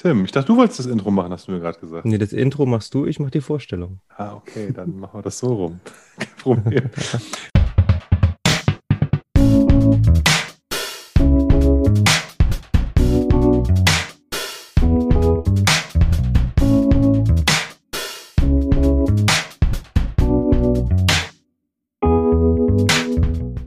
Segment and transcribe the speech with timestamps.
[0.00, 2.04] Tim, ich dachte, du wolltest das Intro machen, hast du mir gerade gesagt.
[2.04, 3.98] Nee, das Intro machst du, ich mach die Vorstellung.
[4.16, 5.80] Ah, okay, dann machen wir das so rum.
[6.20, 6.90] Kein Problem.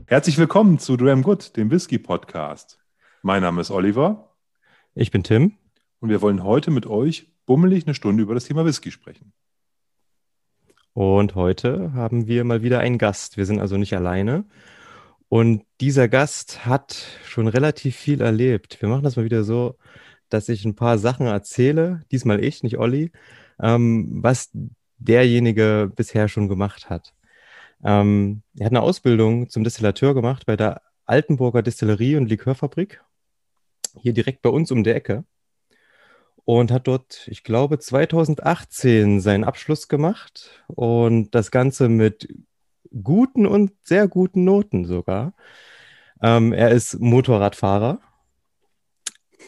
[0.06, 2.78] Herzlich willkommen zu Dram Good, dem Whisky Podcast.
[3.20, 4.30] Mein Name ist Oliver.
[4.94, 5.58] Ich bin Tim.
[6.02, 9.32] Und wir wollen heute mit euch bummelig eine Stunde über das Thema Whisky sprechen.
[10.94, 13.36] Und heute haben wir mal wieder einen Gast.
[13.36, 14.44] Wir sind also nicht alleine.
[15.28, 18.82] Und dieser Gast hat schon relativ viel erlebt.
[18.82, 19.76] Wir machen das mal wieder so,
[20.28, 23.12] dass ich ein paar Sachen erzähle, diesmal ich, nicht Olli,
[23.60, 24.50] ähm, was
[24.98, 27.14] derjenige bisher schon gemacht hat.
[27.84, 33.04] Ähm, er hat eine Ausbildung zum Distillateur gemacht bei der Altenburger Distillerie und Likörfabrik,
[34.00, 35.24] hier direkt bei uns um der Ecke
[36.44, 42.28] und hat dort, ich glaube, 2018 seinen Abschluss gemacht und das Ganze mit
[43.02, 45.34] guten und sehr guten Noten sogar.
[46.22, 48.00] Ähm, er ist Motorradfahrer.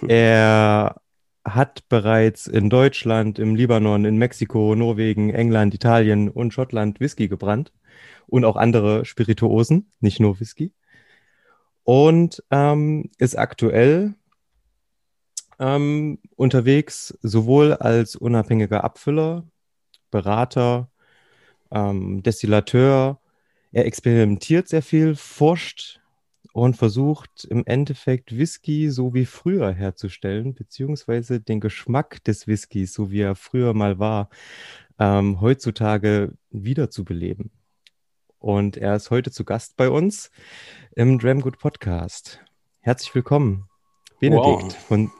[0.00, 0.08] Hm.
[0.08, 1.00] Er
[1.44, 7.72] hat bereits in Deutschland, im Libanon, in Mexiko, Norwegen, England, Italien und Schottland Whisky gebrannt
[8.26, 10.72] und auch andere Spirituosen, nicht nur Whisky.
[11.82, 14.14] Und ähm, ist aktuell
[15.58, 19.44] ähm, unterwegs, sowohl als unabhängiger Abfüller,
[20.10, 20.90] Berater,
[21.70, 23.20] ähm, Destillateur.
[23.72, 26.00] Er experimentiert sehr viel, forscht
[26.52, 33.10] und versucht im Endeffekt Whisky so wie früher herzustellen, beziehungsweise den Geschmack des Whiskys, so
[33.10, 34.28] wie er früher mal war,
[35.00, 37.50] ähm, heutzutage wiederzubeleben.
[38.38, 40.30] Und er ist heute zu Gast bei uns
[40.94, 42.40] im Dramgood Podcast.
[42.80, 43.68] Herzlich willkommen,
[44.20, 44.76] Benedikt wow.
[44.76, 45.10] von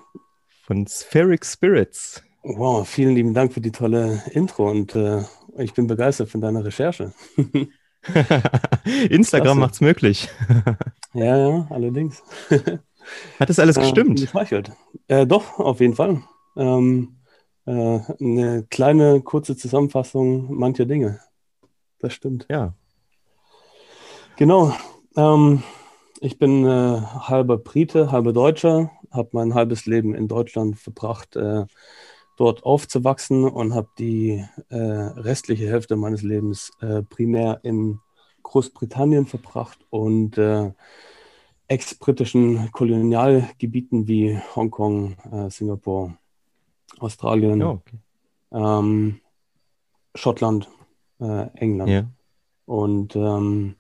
[0.65, 2.23] von Spheric Spirits.
[2.43, 5.23] Wow, vielen lieben Dank für die tolle Intro und äh,
[5.59, 7.13] ich bin begeistert von deiner Recherche.
[9.11, 10.29] Instagram macht es möglich.
[11.15, 12.23] ja, ja, allerdings.
[13.39, 14.19] Hat das alles gestimmt?
[15.09, 16.23] Äh, doch, auf jeden Fall.
[16.57, 17.17] Ähm,
[17.67, 21.21] äh, eine kleine, kurze Zusammenfassung mancher Dinge.
[21.99, 22.47] Das stimmt.
[22.51, 22.75] Ja.
[24.37, 24.75] Genau.
[25.17, 25.63] Ähm,
[26.21, 31.65] ich bin äh, halber Brite, halber Deutscher, habe mein halbes Leben in Deutschland verbracht, äh,
[32.37, 38.01] dort aufzuwachsen und habe die äh, restliche Hälfte meines Lebens äh, primär in
[38.43, 40.73] Großbritannien verbracht und äh,
[41.69, 46.17] ex-britischen Kolonialgebieten wie Hongkong, äh, Singapur,
[46.99, 47.99] Australien, oh, okay.
[48.53, 49.21] ähm,
[50.15, 50.69] Schottland,
[51.21, 51.91] äh, England.
[51.91, 52.11] Yeah.
[52.67, 53.77] Und ähm,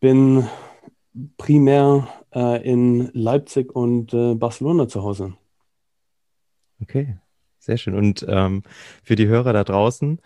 [0.00, 0.46] bin
[1.36, 5.34] primär äh, in Leipzig und äh, Barcelona zu Hause.
[6.82, 7.16] Okay,
[7.58, 7.94] sehr schön.
[7.94, 8.62] Und ähm,
[9.02, 10.20] für die Hörer da draußen,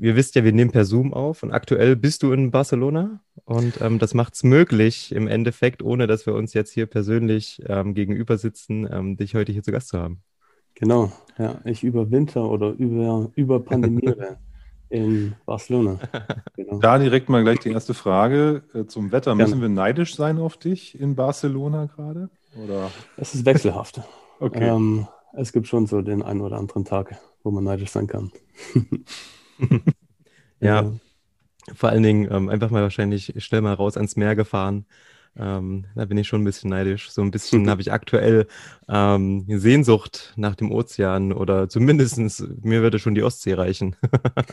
[0.00, 3.80] ihr wisst ja, wir nehmen per Zoom auf und aktuell bist du in Barcelona und
[3.80, 7.94] ähm, das macht es möglich im Endeffekt, ohne dass wir uns jetzt hier persönlich ähm,
[7.94, 10.22] gegenüber sitzen, ähm, dich heute hier zu Gast zu haben.
[10.74, 14.38] Genau, ja, ich überwinter oder über, überpandemiere.
[14.90, 15.98] in Barcelona.
[16.56, 16.78] Genau.
[16.78, 19.34] Da direkt mal gleich die erste Frage äh, zum Wetter.
[19.34, 19.62] Müssen ja.
[19.62, 22.28] wir neidisch sein auf dich in Barcelona gerade?
[22.62, 22.90] Oder?
[23.16, 24.02] Es ist wechselhaft.
[24.40, 24.68] okay.
[24.68, 28.30] Ähm, es gibt schon so den einen oder anderen Tag, wo man neidisch sein kann.
[30.60, 30.92] ja, ja,
[31.74, 34.84] vor allen Dingen ähm, einfach mal wahrscheinlich schnell mal raus ans Meer gefahren
[35.36, 37.10] ähm, da bin ich schon ein bisschen neidisch.
[37.10, 38.46] So ein bisschen habe ich aktuell
[38.88, 42.18] ähm, Sehnsucht nach dem Ozean oder zumindest
[42.62, 43.96] mir würde schon die Ostsee reichen.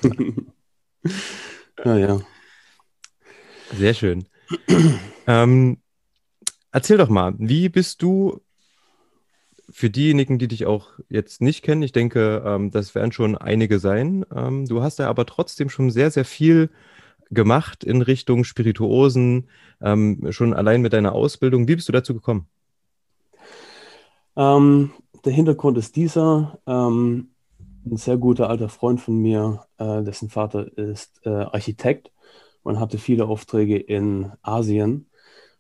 [1.85, 2.19] ja, ja.
[3.75, 4.27] Sehr schön.
[5.27, 5.77] ähm,
[6.71, 8.41] erzähl doch mal, wie bist du
[9.69, 13.79] für diejenigen, die dich auch jetzt nicht kennen, ich denke, ähm, das werden schon einige
[13.79, 14.25] sein.
[14.33, 16.69] Ähm, du hast ja aber trotzdem schon sehr, sehr viel
[17.29, 19.49] gemacht in Richtung Spirituosen,
[19.81, 21.67] ähm, schon allein mit deiner Ausbildung.
[21.67, 22.47] Wie bist du dazu gekommen?
[24.35, 24.91] Ähm,
[25.25, 26.59] der Hintergrund ist dieser.
[26.67, 27.29] Ähm,
[27.85, 32.11] ein sehr guter alter Freund von mir, äh, dessen Vater ist äh, Architekt
[32.63, 35.09] und hatte viele Aufträge in Asien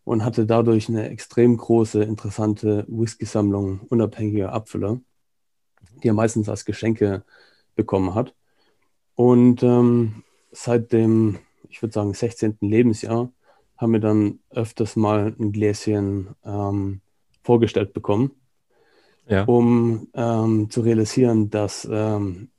[0.03, 4.99] und hatte dadurch eine extrem große, interessante Whisky-Sammlung unabhängiger Abfüller,
[6.03, 7.23] die er meistens als Geschenke
[7.75, 8.35] bekommen hat.
[9.15, 12.57] Und ähm, seit dem ich würde sagen, 16.
[12.61, 13.31] Lebensjahr,
[13.77, 17.01] haben wir dann öfters mal ein Gläschen ähm,
[17.43, 18.31] vorgestellt bekommen,
[19.27, 19.43] ja.
[19.43, 22.49] um ähm, zu realisieren, dass ähm,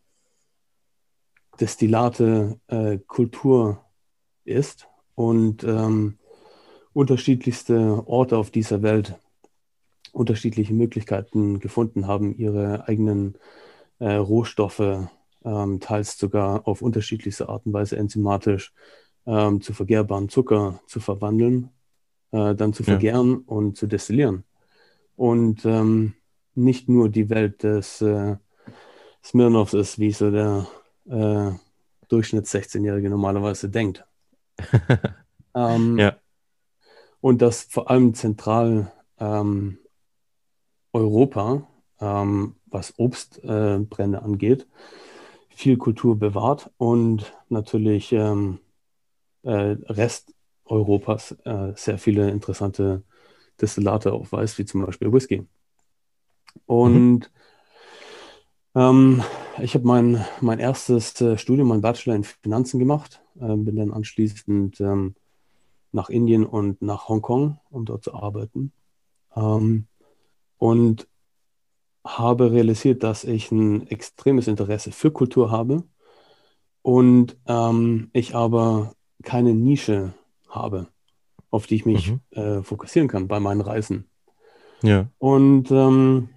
[1.60, 3.84] Destillate äh, Kultur
[4.44, 6.18] ist und ähm,
[6.92, 9.16] unterschiedlichste Orte auf dieser Welt
[10.12, 13.36] unterschiedliche Möglichkeiten gefunden haben, ihre eigenen
[13.98, 15.08] äh, Rohstoffe
[15.48, 18.72] ähm, teils sogar auf unterschiedlichste Art und Weise enzymatisch
[19.26, 21.70] ähm, zu vergehrbaren Zucker zu verwandeln,
[22.32, 23.38] äh, dann zu vergären ja.
[23.46, 24.44] und zu destillieren.
[25.16, 26.14] Und ähm,
[26.54, 28.36] nicht nur die Welt des äh,
[29.24, 30.66] Smirnoffs ist, wie so der
[31.08, 31.50] äh,
[32.08, 34.04] Durchschnitts 16-Jährige normalerweise denkt.
[35.54, 36.16] ähm, ja.
[37.20, 39.78] Und dass vor allem zentral ähm,
[40.92, 41.66] Europa,
[42.00, 44.66] ähm, was Obstbrände äh, angeht,
[45.58, 48.60] viel Kultur bewahrt und natürlich ähm,
[49.42, 50.32] äh, Rest
[50.64, 53.02] Europas äh, sehr viele interessante
[53.60, 55.48] Destillate aufweist, wie zum Beispiel Whisky.
[56.66, 57.28] Und
[58.74, 58.80] mhm.
[58.80, 59.22] ähm,
[59.60, 63.92] ich habe mein, mein erstes äh, Studium, mein Bachelor in Finanzen gemacht, äh, bin dann
[63.92, 65.16] anschließend ähm,
[65.90, 68.70] nach Indien und nach Hongkong, um dort zu arbeiten.
[69.34, 69.88] Ähm,
[70.58, 71.08] und
[72.16, 75.84] habe realisiert, dass ich ein extremes Interesse für Kultur habe
[76.82, 80.14] und ähm, ich aber keine Nische
[80.48, 80.88] habe,
[81.50, 82.20] auf die ich mich mhm.
[82.30, 84.06] äh, fokussieren kann bei meinen Reisen.
[84.82, 85.08] Ja.
[85.18, 86.30] Und ähm,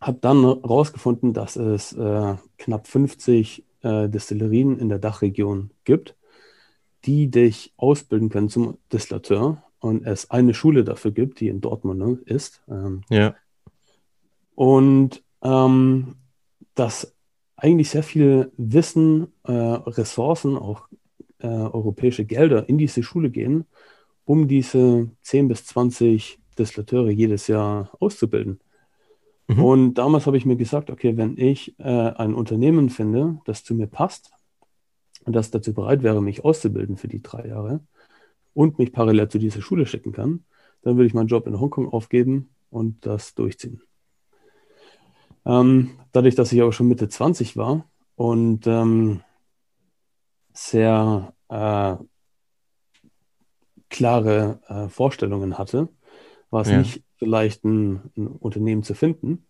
[0.00, 6.16] habe dann herausgefunden, dass es äh, knapp 50 äh, Destillerien in der Dachregion gibt,
[7.04, 11.98] die dich ausbilden können zum Distillateur und es eine Schule dafür gibt, die in Dortmund
[11.98, 12.62] ne, ist.
[12.68, 13.34] Ähm, ja.
[14.54, 16.16] Und ähm,
[16.74, 17.14] dass
[17.56, 20.88] eigentlich sehr viel Wissen, äh, Ressourcen, auch
[21.38, 23.66] äh, europäische Gelder in diese Schule gehen,
[24.24, 28.60] um diese 10 bis 20 Distillateure jedes Jahr auszubilden.
[29.48, 29.64] Mhm.
[29.64, 33.74] Und damals habe ich mir gesagt, okay, wenn ich äh, ein Unternehmen finde, das zu
[33.74, 34.32] mir passt
[35.24, 37.80] und das dazu bereit wäre, mich auszubilden für die drei Jahre
[38.54, 40.44] und mich parallel zu dieser Schule schicken kann,
[40.82, 43.82] dann würde ich meinen Job in Hongkong aufgeben und das durchziehen.
[45.46, 49.20] Ähm, dadurch, dass ich aber schon Mitte 20 war und ähm,
[50.52, 51.96] sehr äh,
[53.88, 55.88] klare äh, Vorstellungen hatte,
[56.50, 56.78] war es ja.
[56.78, 59.46] nicht so leicht, ein, ein, Unternehmen zu finden,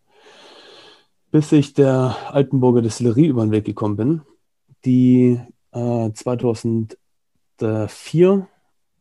[1.30, 4.22] bis ich der Altenburger Distillerie über den Weg gekommen bin,
[4.84, 5.40] die
[5.72, 8.48] äh, 2004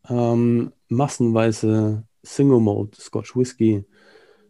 [0.10, 3.86] ähm, massenweise Single Malt Scotch Whisky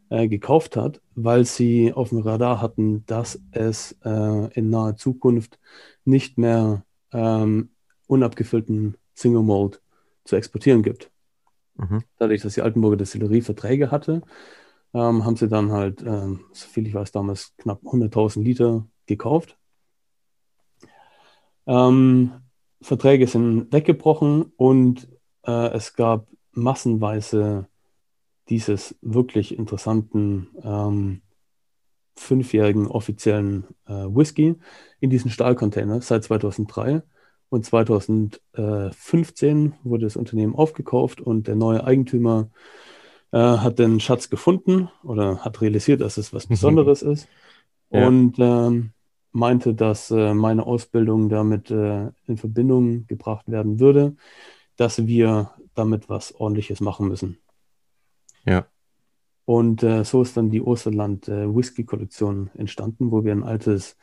[0.09, 5.59] äh, gekauft hat, weil sie auf dem Radar hatten, dass es äh, in naher Zukunft
[6.05, 7.69] nicht mehr ähm,
[8.07, 9.81] unabgefüllten Single Malt
[10.23, 11.11] zu exportieren gibt.
[11.75, 12.03] Mhm.
[12.17, 14.21] Dadurch, dass die Altenburger Destillerie Verträge hatte,
[14.93, 19.57] ähm, haben sie dann halt, ähm, soviel ich weiß, damals knapp 100.000 Liter gekauft.
[21.67, 22.31] Ähm,
[22.81, 25.07] Verträge sind weggebrochen und
[25.45, 27.67] äh, es gab massenweise
[28.49, 31.21] dieses wirklich interessanten ähm,
[32.15, 34.55] fünfjährigen offiziellen äh, Whisky
[34.99, 37.01] in diesen Stahlcontainer seit 2003.
[37.49, 42.49] Und 2015 wurde das Unternehmen aufgekauft und der neue Eigentümer
[43.31, 46.53] äh, hat den Schatz gefunden oder hat realisiert, dass es was mhm.
[46.53, 47.27] Besonderes ist
[47.89, 48.07] ja.
[48.07, 48.91] und ähm,
[49.31, 54.15] meinte, dass äh, meine Ausbildung damit äh, in Verbindung gebracht werden würde,
[54.75, 57.39] dass wir damit was Ordentliches machen müssen.
[58.45, 58.65] Ja.
[59.45, 63.97] Und äh, so ist dann die Osterland äh, Whisky Kollektion entstanden, wo wir ein altes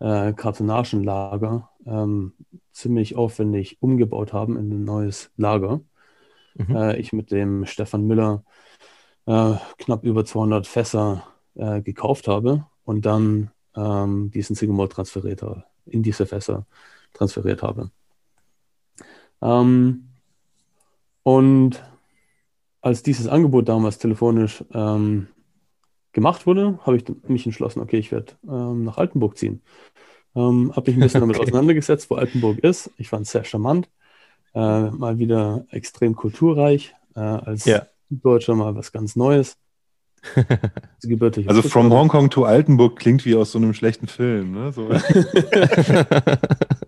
[0.00, 2.34] äh, Kartonagenlager ähm,
[2.72, 5.80] ziemlich aufwendig umgebaut haben in ein neues Lager.
[6.54, 6.76] Mhm.
[6.76, 8.44] Äh, ich mit dem Stefan Müller
[9.26, 15.42] äh, knapp über 200 Fässer äh, gekauft habe und dann ähm, diesen Single Malt transferiert
[15.42, 16.66] habe, in diese Fässer
[17.14, 17.90] transferiert habe.
[19.40, 20.08] Ähm,
[21.22, 21.82] und
[22.82, 25.28] als dieses Angebot damals telefonisch ähm,
[26.12, 29.62] gemacht wurde, habe ich mich entschlossen, okay, ich werde ähm, nach Altenburg ziehen.
[30.34, 31.46] Ähm, habe mich ein bisschen damit okay.
[31.46, 32.90] auseinandergesetzt, wo Altenburg ist.
[32.98, 33.88] Ich fand es sehr charmant.
[34.54, 36.94] Äh, mal wieder extrem kulturreich.
[37.14, 37.86] Äh, als ja.
[38.10, 39.56] Deutscher mal was ganz Neues.
[41.46, 44.52] also from Hongkong to Altenburg klingt wie aus so einem schlechten Film.
[44.52, 44.72] Ne?
[44.72, 44.88] So.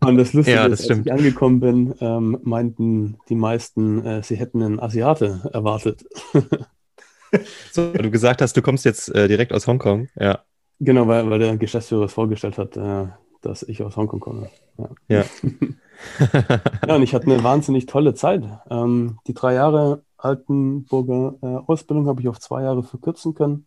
[0.05, 4.23] und das Lustige ja, das ist, als ich angekommen bin, ähm, meinten die meisten, äh,
[4.23, 6.05] sie hätten einen Asiate erwartet.
[7.73, 10.09] so, du gesagt hast, du kommst jetzt äh, direkt aus Hongkong.
[10.19, 10.41] Ja.
[10.81, 13.07] Genau, weil, weil der Geschäftsführer es vorgestellt hat, äh,
[13.43, 14.49] dass ich aus Hongkong komme.
[14.79, 14.89] Ja.
[15.09, 15.25] Ja.
[16.87, 18.45] ja, und ich hatte eine wahnsinnig tolle Zeit.
[18.71, 23.67] Ähm, die drei Jahre Altenburger äh, Ausbildung habe ich auf zwei Jahre verkürzen können.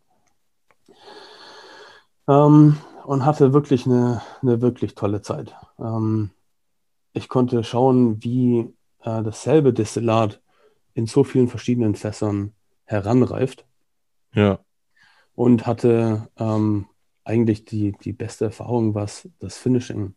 [2.28, 5.56] Ähm, und hatte wirklich eine, eine wirklich tolle Zeit.
[5.80, 6.32] Ähm,
[7.14, 8.60] ich konnte schauen, wie
[9.00, 10.42] äh, dasselbe Destillat
[10.94, 13.66] in so vielen verschiedenen Fässern heranreift.
[14.34, 14.60] Ja.
[15.34, 16.88] und hatte ähm,
[17.24, 20.14] eigentlich die, die beste Erfahrung, was das Finishing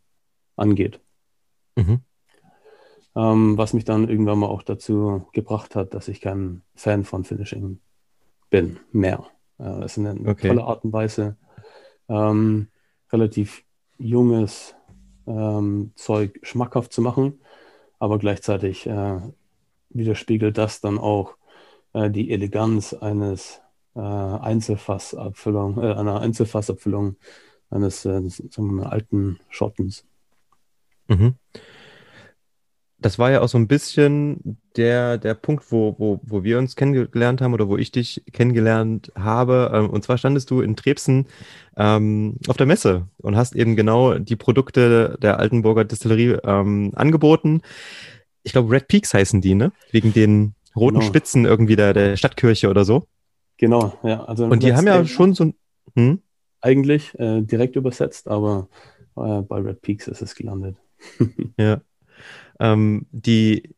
[0.57, 0.99] angeht.
[1.75, 2.01] Mhm.
[3.15, 7.23] Ähm, was mich dann irgendwann mal auch dazu gebracht hat, dass ich kein Fan von
[7.23, 7.79] Finishing
[8.49, 9.25] bin, mehr.
[9.59, 10.49] Äh, es ist eine okay.
[10.49, 11.37] tolle Art und Weise,
[12.09, 12.67] ähm,
[13.11, 13.63] relativ
[13.97, 14.75] junges
[15.27, 17.39] ähm, Zeug schmackhaft zu machen,
[17.99, 19.19] aber gleichzeitig äh,
[19.89, 21.35] widerspiegelt das dann auch
[21.93, 23.61] äh, die Eleganz eines
[23.95, 27.15] äh, Einzelfassabfüllung, äh, einer Einzelfassabfüllung
[27.69, 28.21] eines äh,
[28.57, 30.05] mal, alten Schottens.
[31.07, 31.35] Mhm.
[33.01, 36.75] Das war ja auch so ein bisschen der, der Punkt, wo, wo, wo wir uns
[36.75, 39.71] kennengelernt haben oder wo ich dich kennengelernt habe.
[39.73, 41.27] Ähm, und zwar standest du in Trebsen
[41.77, 47.61] ähm, auf der Messe und hast eben genau die Produkte der Altenburger Distillerie ähm, angeboten.
[48.43, 49.71] Ich glaube, Red Peaks heißen die, ne?
[49.91, 51.07] Wegen den roten genau.
[51.07, 53.07] Spitzen irgendwie der, der Stadtkirche oder so.
[53.57, 54.23] Genau, ja.
[54.23, 55.53] Also und die haben ja schon so ein.
[55.95, 56.21] Hm?
[56.61, 58.69] Eigentlich äh, direkt übersetzt, aber
[59.17, 60.77] äh, bei Red Peaks ist es gelandet.
[61.57, 61.81] ja.
[62.61, 63.75] Ähm, die,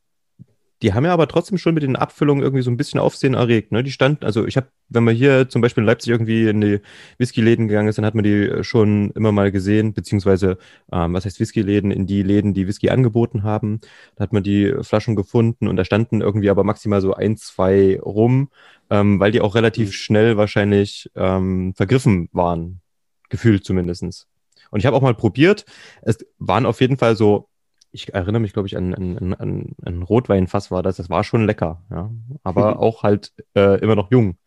[0.82, 3.72] die haben ja aber trotzdem schon mit den Abfüllungen irgendwie so ein bisschen Aufsehen erregt.
[3.72, 3.84] Ne?
[3.84, 6.82] Die standen, also ich habe, wenn man hier zum Beispiel in Leipzig irgendwie in die
[7.18, 10.58] Whisky-Läden gegangen ist, dann hat man die schon immer mal gesehen, beziehungsweise,
[10.92, 13.80] ähm, was heißt Whisky-Läden, in die Läden, die Whisky angeboten haben.
[14.18, 17.98] Da hat man die Flaschen gefunden und da standen irgendwie aber maximal so ein, zwei
[18.02, 18.50] rum,
[18.90, 19.94] ähm, weil die auch relativ mhm.
[19.94, 22.82] schnell wahrscheinlich ähm, vergriffen waren,
[23.30, 24.28] gefühlt zumindestens.
[24.70, 25.63] Und ich habe auch mal probiert,
[26.02, 27.48] es waren auf jeden Fall so
[27.94, 30.98] ich erinnere mich, glaube ich, an, an, an, an Rotweinfass war das.
[30.98, 32.12] Das war schon lecker, ja.
[32.44, 34.38] Aber auch halt äh, immer noch jung.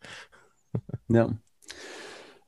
[1.07, 1.29] Ja.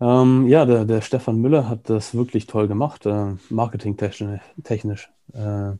[0.01, 5.72] Ähm, ja, der, der Stefan Müller hat das wirklich toll gemacht, äh, marketingtechnisch äh,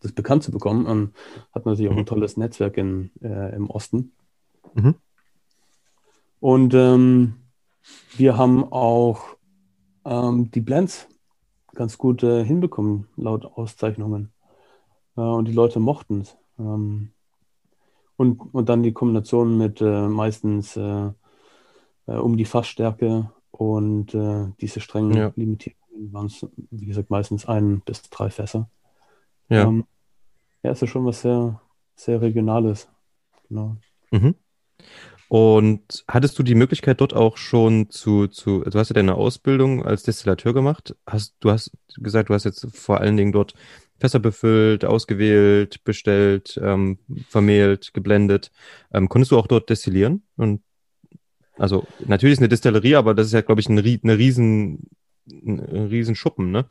[0.00, 1.14] das bekannt zu bekommen und
[1.52, 2.06] hat natürlich auch ein mhm.
[2.06, 4.12] tolles Netzwerk in, äh, im Osten.
[4.74, 4.96] Mhm.
[6.40, 7.34] Und ähm,
[8.16, 9.36] wir haben auch
[10.04, 11.06] ähm, die Blends
[11.74, 14.32] ganz gut äh, hinbekommen, laut Auszeichnungen.
[15.18, 16.36] Äh, und die Leute mochten es.
[16.58, 17.10] Ähm,
[18.16, 21.10] und, und dann die Kombination mit äh, meistens äh,
[22.06, 25.32] äh um die Fassstärke und äh, diese strengen ja.
[25.36, 28.70] Limitierungen waren es, wie gesagt, meistens ein bis drei Fässer.
[29.48, 29.64] Ja.
[29.64, 29.84] Ähm,
[30.62, 31.60] ja, ist ja schon was sehr,
[31.94, 32.88] sehr Regionales.
[33.48, 33.76] Genau.
[34.10, 34.34] Mhm.
[35.28, 39.84] Und hattest du die Möglichkeit dort auch schon zu, zu, du hast ja deine Ausbildung
[39.84, 40.96] als Destillateur gemacht.
[41.06, 43.54] Hast, du hast gesagt, du hast jetzt vor allen Dingen dort
[43.98, 48.50] Fässer befüllt, ausgewählt, bestellt, ähm, vermehlt, geblendet.
[48.92, 50.22] Ähm, konntest du auch dort destillieren?
[50.36, 50.62] Und
[51.56, 54.88] also natürlich ist eine Destillerie, aber das ist ja, glaube ich, ein, eine riesen,
[55.30, 56.66] ein riesen Schuppen, ne?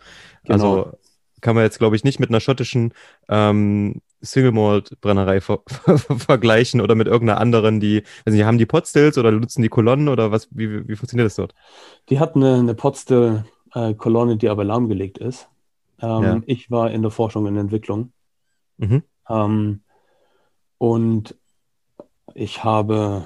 [0.46, 0.54] Genau.
[0.54, 0.98] Also
[1.42, 2.94] kann man jetzt, glaube ich, nicht mit einer schottischen
[3.30, 5.62] ähm, Single Malt Brennerei ver
[5.98, 10.08] vergleichen oder mit irgendeiner anderen, die, also die haben die Potstills oder nutzen die Kolonnen
[10.08, 11.54] oder was, wie, wie funktioniert das dort?
[12.10, 15.48] Die hat eine, eine Potstill äh, Kolonne, die aber lahmgelegt ist.
[16.02, 16.42] Ähm, ja.
[16.46, 18.12] Ich war in der Forschung und Entwicklung.
[18.78, 19.04] Mhm.
[19.30, 19.82] Ähm,
[20.78, 21.36] und
[22.34, 23.26] ich habe,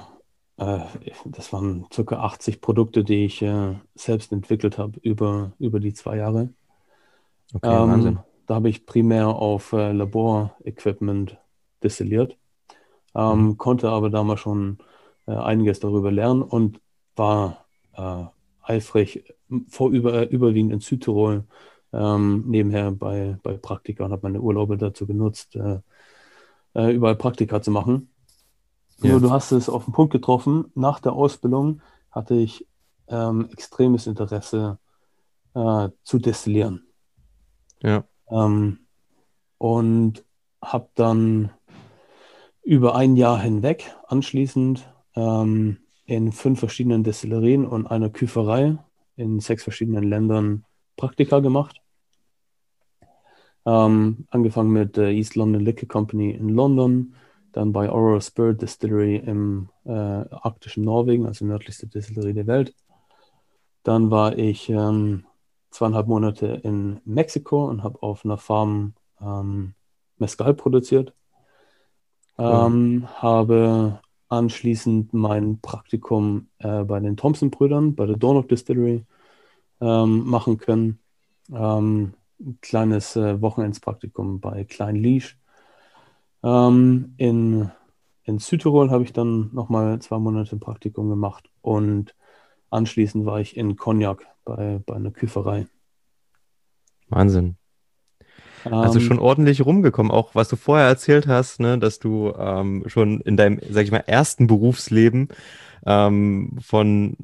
[0.56, 0.80] äh,
[1.24, 6.16] das waren circa 80 Produkte, die ich äh, selbst entwickelt habe über, über die zwei
[6.16, 6.50] Jahre.
[7.52, 8.18] Okay, ähm, Wahnsinn.
[8.46, 11.38] Da habe ich primär auf äh, Laborequipment
[11.82, 12.36] destilliert,
[13.14, 13.58] ähm, mhm.
[13.58, 14.78] konnte aber damals schon
[15.26, 16.80] äh, einiges darüber lernen und
[17.16, 18.24] war äh,
[18.62, 19.24] eifrig
[19.68, 21.44] vor über, überwiegend in Südtirol
[21.92, 25.80] ähm, nebenher bei, bei Praktika und habe meine Urlaube dazu genutzt, äh,
[26.74, 28.10] äh, überall Praktika zu machen.
[29.02, 29.10] Ja.
[29.12, 30.66] Nur du hast es auf den Punkt getroffen.
[30.74, 32.66] Nach der Ausbildung hatte ich
[33.08, 34.78] ähm, extremes Interesse
[35.54, 36.86] äh, zu destillieren.
[37.82, 38.04] Ja.
[38.30, 38.78] Ähm,
[39.58, 40.24] und
[40.62, 41.50] habe dann
[42.62, 48.78] über ein Jahr hinweg anschließend ähm, in fünf verschiedenen Destillerien und einer Küferei
[49.16, 50.64] in sechs verschiedenen Ländern
[50.96, 51.81] Praktika gemacht.
[53.64, 57.14] Ähm, angefangen mit der East London Liquor Company in London,
[57.52, 62.74] dann bei Aurora Spirit Distillery im äh, arktischen Norwegen, also nördlichste Distillerie der Welt.
[63.84, 65.24] Dann war ich ähm,
[65.70, 69.74] zweieinhalb Monate in Mexiko und habe auf einer Farm ähm,
[70.18, 71.14] Mescal produziert.
[72.38, 79.04] Ähm, habe anschließend mein Praktikum äh, bei den Thompson-Brüdern, bei der Dornock Distillery
[79.80, 80.98] ähm, machen können.
[81.52, 82.14] Ähm,
[82.44, 85.38] ein kleines äh, Wochenendspraktikum bei Klein Liesch.
[86.42, 87.70] Ähm, in,
[88.24, 92.14] in Südtirol habe ich dann nochmal zwei Monate Praktikum gemacht und
[92.70, 95.66] anschließend war ich in Cognac bei, bei einer Küferei.
[97.08, 97.56] Wahnsinn.
[98.64, 103.20] Also schon ordentlich rumgekommen, auch was du vorher erzählt hast, ne, dass du ähm, schon
[103.20, 105.28] in deinem, sag ich mal, ersten Berufsleben
[105.84, 107.16] ähm, von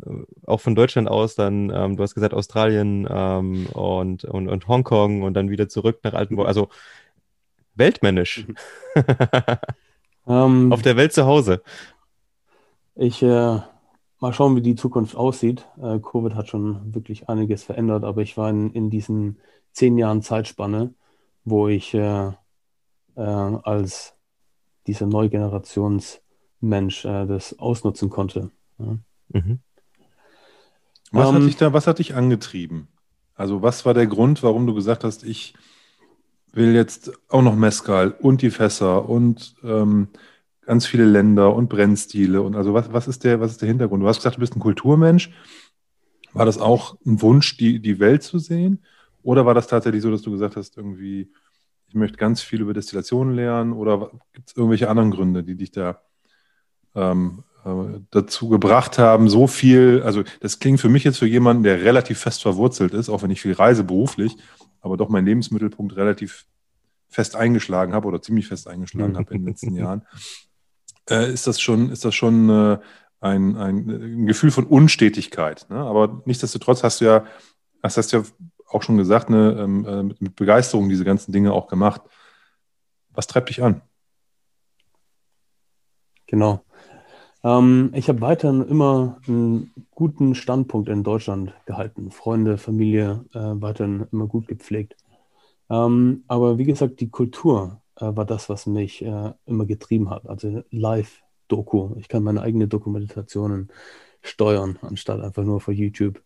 [0.47, 5.23] auch von Deutschland aus dann, ähm, du hast gesagt Australien ähm, und, und, und Hongkong
[5.23, 6.49] und dann wieder zurück nach Altenburg.
[6.49, 6.69] Also
[7.75, 8.47] weltmännisch.
[10.29, 11.63] Ähm, Auf der Welt zu Hause.
[12.95, 13.27] Ich äh,
[14.21, 15.67] mal schauen, wie die Zukunft aussieht.
[15.81, 19.39] Äh, Covid hat schon wirklich einiges verändert, aber ich war in, in diesen
[19.73, 20.95] zehn Jahren Zeitspanne,
[21.51, 22.33] wo ich äh,
[23.17, 24.15] äh als
[24.87, 28.51] dieser Neugenerationsmensch äh, das ausnutzen konnte.
[28.79, 28.99] Ja.
[29.29, 29.59] Mhm.
[31.11, 32.89] Was, um, hat ähm, dich da, was hat dich angetrieben?
[33.35, 35.55] Also was war der Grund, warum du gesagt hast, ich
[36.53, 40.09] will jetzt auch noch Mescal und die Fässer und ähm,
[40.63, 44.03] ganz viele Länder und Brennstile und also was, was, ist der, was ist der Hintergrund?
[44.03, 45.31] Du hast gesagt, du bist ein Kulturmensch.
[46.33, 48.85] War das auch ein Wunsch, die, die Welt zu sehen?
[49.29, 51.31] Oder war das tatsächlich so, dass du gesagt hast, irgendwie,
[51.87, 53.75] ich möchte ganz viel über Destillationen lernen?
[53.75, 56.01] Oder gibt es irgendwelche anderen Gründe, die dich da
[56.95, 61.63] ähm, äh, dazu gebracht haben, so viel, also das klingt für mich jetzt für jemanden,
[61.63, 64.35] der relativ fest verwurzelt ist, auch wenn ich viel reise beruflich,
[64.81, 66.47] aber doch meinen Lebensmittelpunkt relativ
[67.11, 70.07] fest eingeschlagen habe oder ziemlich fest eingeschlagen habe in den letzten Jahren,
[71.11, 72.79] äh, ist das schon, ist das schon äh,
[73.21, 75.67] ein, ein, ein, Gefühl von Unstetigkeit.
[75.69, 75.77] Ne?
[75.77, 77.27] Aber nichtsdestotrotz hast du ja,
[77.83, 78.25] hast du ja
[78.69, 82.03] auch schon gesagt, ne, ähm, äh, mit, mit Begeisterung diese ganzen Dinge auch gemacht.
[83.11, 83.83] Was treibt dich an?
[86.27, 86.61] Genau.
[87.43, 92.11] Ähm, ich habe weiterhin immer einen guten Standpunkt in Deutschland gehalten.
[92.11, 94.97] Freunde, Familie äh, weiterhin immer gut gepflegt.
[95.71, 100.29] Ähm, aber wie gesagt, die Kultur äh, war das, was mich äh, immer getrieben hat.
[100.29, 101.97] Also Live-Doku.
[101.97, 103.71] Ich kann meine eigenen Dokumentationen
[104.23, 106.23] steuern, anstatt einfach nur vor YouTube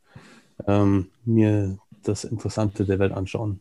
[0.67, 3.61] ähm, mir das Interessante der Welt anschauen.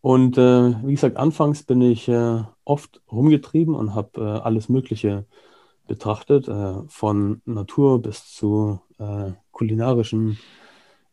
[0.00, 5.24] Und äh, wie gesagt, anfangs bin ich äh, oft rumgetrieben und habe äh, alles Mögliche
[5.86, 10.36] betrachtet, äh, von Natur bis zu äh, kulinarischem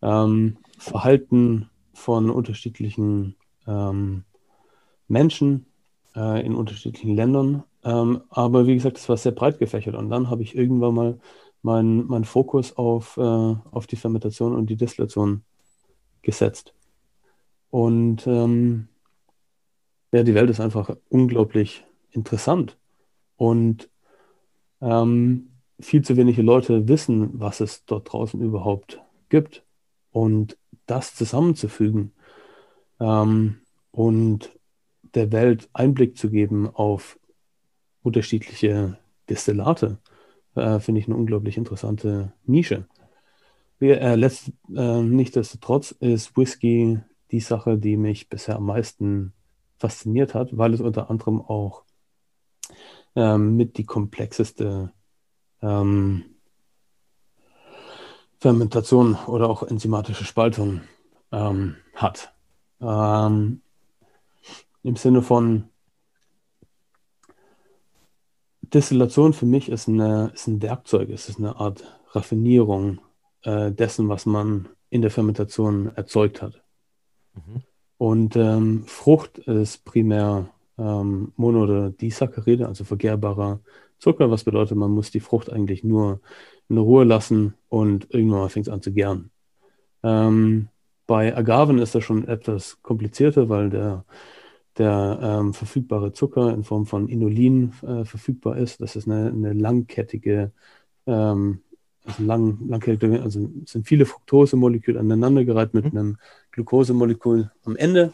[0.02, 3.36] ähm, Verhalten von unterschiedlichen
[3.68, 4.26] ähm,
[5.08, 5.68] Menschen
[6.16, 7.64] äh, in unterschiedlichen Ländern.
[7.84, 9.96] Ähm, aber wie gesagt, es war sehr breit gefächert.
[9.96, 11.20] Und dann habe ich irgendwann mal
[11.62, 15.44] meinen mein Fokus auf, äh, auf die Fermentation und die Destillation
[16.22, 16.74] gesetzt.
[17.70, 18.88] Und ähm,
[20.12, 22.78] ja, die Welt ist einfach unglaublich interessant.
[23.38, 23.90] Und
[24.82, 29.64] ähm, viel zu wenige Leute wissen, was es dort draußen überhaupt gibt.
[30.12, 32.12] Und das zusammenzufügen
[33.00, 34.52] ähm, und
[35.16, 37.18] der Welt Einblick zu geben auf
[38.04, 38.98] unterschiedliche
[39.30, 39.98] Destillate,
[40.56, 42.86] äh, finde ich eine unglaublich interessante Nische.
[43.82, 47.00] äh, letzt, äh, nichtsdestotrotz ist Whisky
[47.32, 49.34] die Sache, die mich bisher am meisten
[49.78, 51.84] fasziniert hat, weil es unter anderem auch
[53.16, 54.92] ähm, mit die komplexeste
[55.62, 56.26] ähm,
[58.40, 60.82] Fermentation oder auch enzymatische Spaltung
[61.32, 62.34] ähm, hat.
[62.80, 63.62] Ähm,
[64.84, 65.70] Im Sinne von
[68.74, 73.00] Destillation für mich ist, eine, ist ein Werkzeug, es ist eine Art Raffinierung
[73.44, 76.62] äh, dessen, was man in der Fermentation erzeugt hat.
[77.34, 77.62] Mhm.
[77.98, 83.60] Und ähm, Frucht ist primär ähm, Mono- oder Disaccharide, also vergehrbarer
[84.00, 86.22] Zucker, was bedeutet, man muss die Frucht eigentlich nur
[86.70, 89.30] in Ruhe lassen und irgendwann fängt es an zu gären.
[90.02, 90.70] Ähm,
[91.06, 94.06] bei Agaven ist das schon etwas komplizierter, weil der,
[94.78, 98.82] der ähm, verfügbare Zucker in Form von Inulin äh, verfügbar ist.
[98.82, 100.52] Das ist eine, eine langkettige,
[101.06, 101.62] ähm,
[102.06, 106.00] also, lang, langkettige, also sind viele Fructose-Moleküle aneinandergereiht mit mhm.
[106.00, 106.18] einem
[106.52, 108.14] Glukosemolekül am Ende.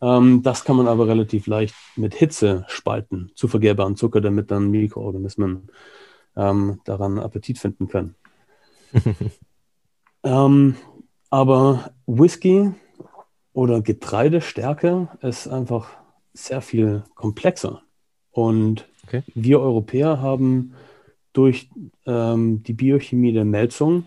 [0.00, 4.70] Ähm, das kann man aber relativ leicht mit Hitze spalten zu vergehrbaren Zucker, damit dann
[4.70, 5.68] Mikroorganismen
[6.36, 8.16] ähm, daran Appetit finden können.
[10.24, 10.76] ähm,
[11.30, 12.72] aber Whisky
[13.52, 15.88] oder Getreidestärke ist einfach
[16.32, 17.82] sehr viel komplexer.
[18.30, 19.22] Und okay.
[19.34, 20.74] wir Europäer haben
[21.32, 21.68] durch
[22.06, 24.04] ähm, die Biochemie der Melzung,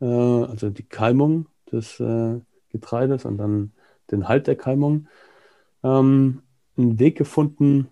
[0.00, 3.72] äh, also die Keimung des äh, Getreides und dann
[4.10, 5.08] den Halt der Keimung,
[5.82, 6.42] ähm,
[6.76, 7.88] einen Weg gefunden,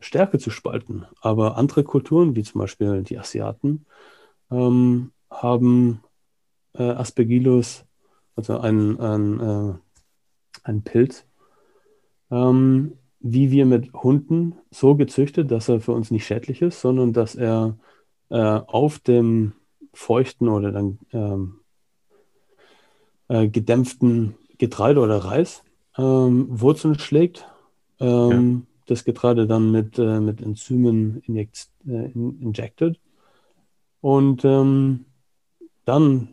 [0.00, 1.06] Stärke zu spalten.
[1.20, 3.86] Aber andere Kulturen, wie zum Beispiel die Asiaten,
[4.50, 6.02] ähm, haben
[6.74, 7.84] äh, Aspergillus,
[8.36, 9.74] also ein, ein, äh,
[10.68, 11.26] ein Pilz,
[12.30, 17.12] ähm, wie wir mit Hunden so gezüchtet, dass er für uns nicht schädlich ist, sondern
[17.12, 17.76] dass er
[18.28, 19.52] äh, auf dem
[19.92, 21.60] feuchten oder dann ähm,
[23.28, 25.64] äh, gedämpften Getreide oder Reis
[25.96, 27.48] ähm, Wurzeln schlägt,
[27.98, 28.84] ähm, ja.
[28.86, 33.00] das Getreide dann mit, äh, mit Enzymen inject, äh, injected
[34.00, 35.06] und ähm,
[35.84, 36.28] dann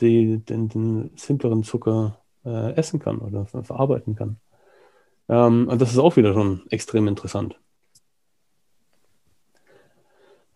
[0.00, 4.36] die, den, den simpleren Zucker äh, essen kann oder ver verarbeiten kann.
[5.28, 7.58] Ähm, und das ist auch wieder schon extrem interessant.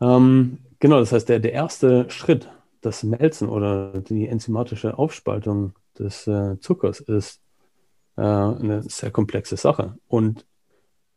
[0.01, 2.49] Ähm, genau, das heißt, der, der erste Schritt,
[2.81, 7.40] das Melzen oder die enzymatische Aufspaltung des äh, Zuckers ist
[8.16, 9.97] äh, eine sehr komplexe Sache.
[10.09, 10.45] Und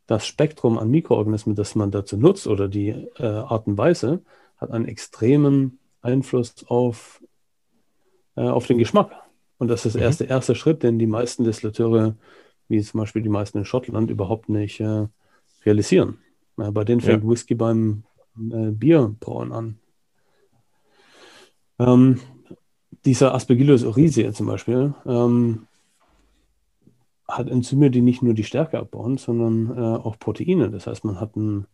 [0.07, 4.21] das Spektrum an Mikroorganismen, das man dazu nutzt oder die äh, Art und Weise,
[4.57, 7.23] hat einen extremen Einfluss auf,
[8.35, 9.11] äh, auf den Geschmack.
[9.57, 10.01] Und das ist mhm.
[10.01, 12.15] erst der erste Schritt, den die meisten Destillateure,
[12.67, 15.07] wie zum Beispiel die meisten in Schottland, überhaupt nicht äh,
[15.65, 16.19] realisieren.
[16.57, 17.29] Äh, bei denen fängt ja.
[17.29, 18.03] Whisky beim
[18.37, 19.79] äh, Bierbrauen an.
[21.79, 22.19] Ähm,
[23.05, 25.67] dieser Aspergillus oryzae zum Beispiel ähm,
[27.27, 30.69] hat Enzyme, die nicht nur die Stärke abbauen, sondern äh, auch Proteine.
[30.69, 31.65] Das heißt, man hat ein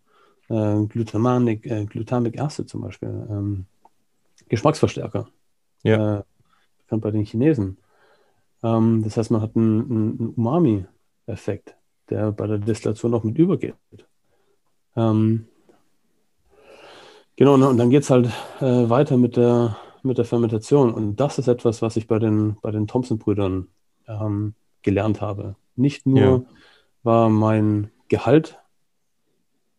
[0.49, 3.65] äh, Glutamic, äh, Glutamic Acid zum Beispiel, ähm,
[4.49, 5.27] Geschmacksverstärker.
[5.83, 6.23] Ja.
[6.91, 7.77] Bekannt bei den Chinesen.
[8.63, 11.77] Ähm, das heißt, man hat einen, einen Umami-Effekt,
[12.09, 13.75] der bei der Destillation auch mit übergeht.
[14.97, 15.47] Ähm,
[17.37, 18.27] genau, und dann geht es halt
[18.59, 20.93] äh, weiter mit der, mit der Fermentation.
[20.93, 23.69] Und das ist etwas, was ich bei den, bei den Thompson-Brüdern
[24.09, 25.55] ähm, gelernt habe.
[25.77, 26.43] Nicht nur ja.
[27.03, 28.59] war mein Gehalt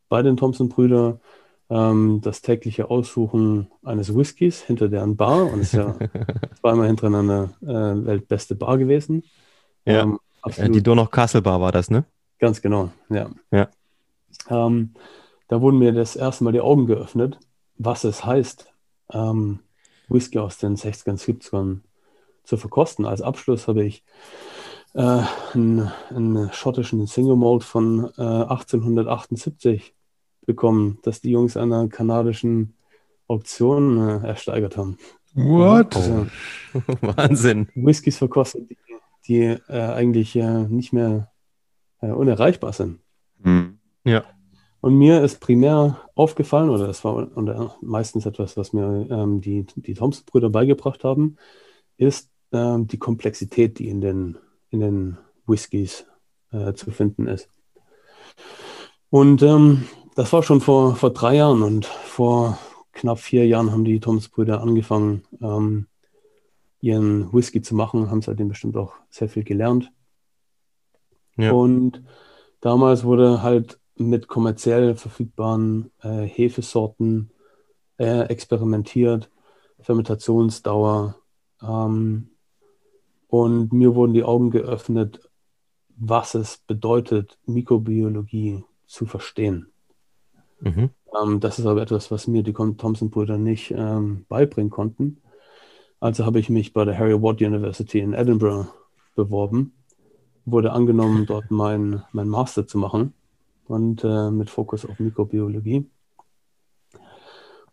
[0.09, 1.21] bei den Thompson-Brüdern
[1.73, 5.97] ähm, das tägliche Aussuchen eines Whiskys hinter deren Bar und ist ja
[6.61, 9.25] zweimal hintereinander äh, weltbeste Bar gewesen.
[9.87, 12.05] Ja, ähm, die Donau Castle Bar war das, ne?
[12.39, 13.31] Ganz genau, ja.
[13.51, 13.69] ja.
[14.51, 14.95] Ähm,
[15.49, 17.39] da wurden mir das erste Mal die Augen geöffnet,
[17.79, 18.71] was es heißt,
[19.13, 19.61] ähm,
[20.09, 21.81] Whisky aus den 60ern, 70ern
[22.45, 23.07] zu verkosten.
[23.07, 24.05] Als Abschluss habe ich
[24.93, 25.23] äh,
[25.55, 29.95] einen, einen, schottischen Single Malt von äh, 1878
[30.47, 32.75] bekommen, dass die Jungs einer kanadischen
[33.29, 34.99] Auktion äh, ersteigert haben.
[35.35, 35.97] What?
[35.97, 36.27] Also,
[37.01, 37.69] Wahnsinn.
[37.75, 38.77] Whiskys verkostet, die,
[39.27, 41.31] die äh, eigentlich äh, nicht mehr
[42.01, 43.01] äh, unerreichbar sind.
[43.43, 43.79] Mhm.
[44.05, 44.25] Ja.
[44.81, 49.65] Und mir ist primär aufgefallen, oder das war oder meistens etwas, was mir ähm, die,
[49.77, 51.37] die Thompson-Brüder beigebracht haben,
[51.97, 54.39] ist ähm, die Komplexität, die in den
[54.73, 56.07] in den Whiskys
[56.51, 57.49] äh, zu finden ist.
[59.11, 62.59] Und ähm, das war schon vor, vor drei Jahren und vor
[62.93, 65.87] knapp vier Jahren haben die Thomas-Brüder angefangen, ähm,
[66.81, 69.91] ihren Whisky zu machen, haben seitdem bestimmt auch sehr viel gelernt.
[71.37, 71.53] Ja.
[71.53, 72.03] Und
[72.61, 77.31] damals wurde halt mit kommerziell verfügbaren äh, Hefesorten
[77.99, 79.31] äh, experimentiert,
[79.81, 81.17] Fermentationsdauer,
[81.63, 82.29] ähm,
[83.29, 85.31] und mir wurden die Augen geöffnet,
[85.97, 89.72] was es bedeutet, Mikrobiologie zu verstehen.
[90.63, 90.91] Mhm.
[91.21, 95.21] Ähm, das ist aber etwas, was mir die Thompson-Brüder nicht ähm, beibringen konnten.
[96.01, 98.69] Also habe ich mich bei der Harry Watt University in Edinburgh
[99.15, 99.75] beworben,
[100.45, 103.13] wurde angenommen, dort mein, mein Master zu machen
[103.67, 105.89] und äh, mit Fokus auf Mikrobiologie.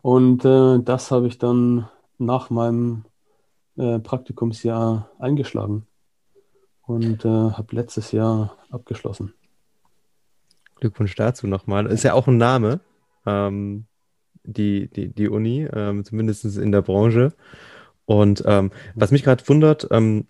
[0.02, 3.06] Und äh, das habe ich dann nach meinem
[3.78, 5.86] äh, Praktikumsjahr eingeschlagen
[6.84, 9.34] und äh, habe letztes Jahr abgeschlossen.
[10.79, 11.87] Glückwunsch dazu nochmal.
[11.87, 12.79] Ist ja auch ein Name,
[13.25, 13.85] ähm,
[14.43, 17.33] die, die, die Uni, ähm, zumindest in der Branche.
[18.05, 20.27] Und ähm, was mich gerade wundert, ähm,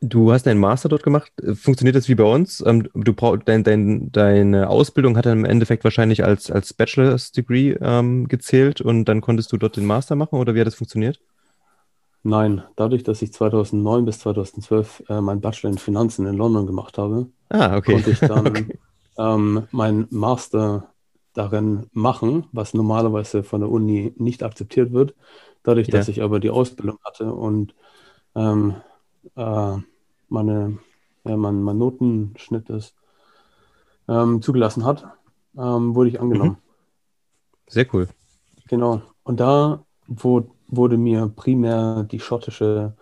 [0.00, 1.32] du hast deinen Master dort gemacht.
[1.54, 2.62] Funktioniert das wie bei uns?
[2.66, 7.32] Ähm, du brauch, dein, dein, deine Ausbildung hat dann im Endeffekt wahrscheinlich als, als Bachelor's
[7.32, 10.74] Degree ähm, gezählt und dann konntest du dort den Master machen oder wie hat das
[10.74, 11.20] funktioniert?
[12.24, 16.96] Nein, dadurch, dass ich 2009 bis 2012 äh, meinen Bachelor in Finanzen in London gemacht
[16.98, 17.94] habe, ah, okay.
[17.94, 18.78] konnte ich dann okay.
[19.18, 20.92] Ähm, meinen Master
[21.34, 25.14] darin machen, was normalerweise von der Uni nicht akzeptiert wird.
[25.62, 25.92] Dadurch, ja.
[25.92, 27.74] dass ich aber die Ausbildung hatte und
[28.34, 28.74] ähm,
[29.36, 29.76] äh,
[30.28, 30.78] meine,
[31.24, 32.94] ja, mein, mein Notenschnitt ist,
[34.08, 35.06] ähm, zugelassen hat,
[35.56, 36.50] ähm, wurde ich angenommen.
[36.50, 37.68] Mhm.
[37.68, 38.08] Sehr cool.
[38.68, 39.02] Genau.
[39.22, 42.96] Und da, wo wurde mir primär die schottische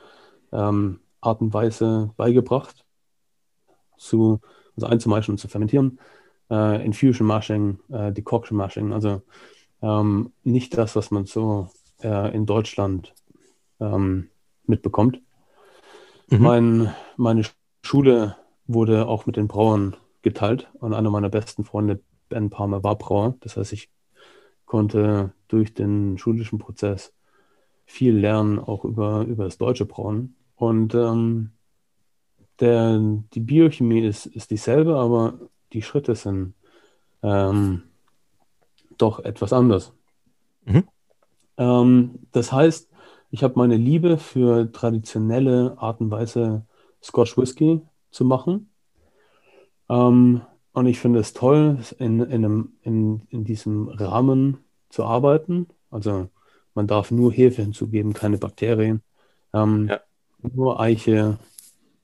[0.52, 2.84] ähm, Art und Weise beigebracht,
[3.96, 4.40] zu,
[4.82, 5.98] also einzumeischen und zu fermentieren.
[6.50, 9.22] Äh, Infusion Mashing, äh, Decoction Mashing, also
[9.82, 11.68] ähm, nicht das, was man so
[12.02, 13.14] äh, in Deutschland
[13.80, 14.28] ähm,
[14.66, 15.20] mitbekommt.
[16.28, 16.42] Mhm.
[16.42, 17.44] Mein, meine
[17.82, 22.96] Schule wurde auch mit den Brauern geteilt und einer meiner besten Freunde, Ben Palmer, war
[22.96, 23.34] Brauer.
[23.40, 23.90] Das heißt, ich
[24.66, 27.12] konnte durch den schulischen Prozess
[27.84, 30.36] viel lernen, auch über, über das deutsche Brauen.
[30.54, 31.50] Und ähm,
[32.60, 32.98] der,
[33.34, 35.34] die Biochemie ist, ist dieselbe, aber
[35.72, 36.54] die Schritte sind
[37.22, 37.82] ähm,
[38.98, 39.92] doch etwas anders.
[40.64, 40.84] Mhm.
[41.56, 42.88] Ähm, das heißt,
[43.30, 46.64] ich habe meine Liebe für traditionelle Art und Weise
[47.02, 48.70] Scotch Whisky zu machen.
[49.88, 50.42] Ähm,
[50.72, 55.68] und ich finde es toll, in, in, einem, in, in diesem Rahmen zu arbeiten.
[55.90, 56.28] Also
[56.74, 59.02] man darf nur Hefe hinzugeben, keine Bakterien.
[59.52, 60.00] Ähm, ja.
[60.42, 61.38] Nur Eiche.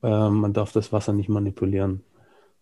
[0.03, 2.03] Äh, man darf das Wasser nicht manipulieren.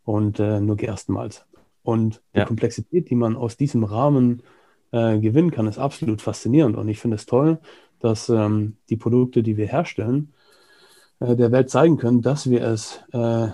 [0.04, 1.46] Und äh, nur Gerstenmalz.
[1.82, 2.44] Und die ja.
[2.44, 4.42] Komplexität, die man aus diesem Rahmen
[4.90, 6.76] äh, gewinnen kann, ist absolut faszinierend.
[6.76, 7.58] Und ich finde es toll,
[8.00, 10.32] dass ähm, die Produkte, die wir herstellen,
[11.20, 13.48] äh, der Welt zeigen können, dass wir es äh,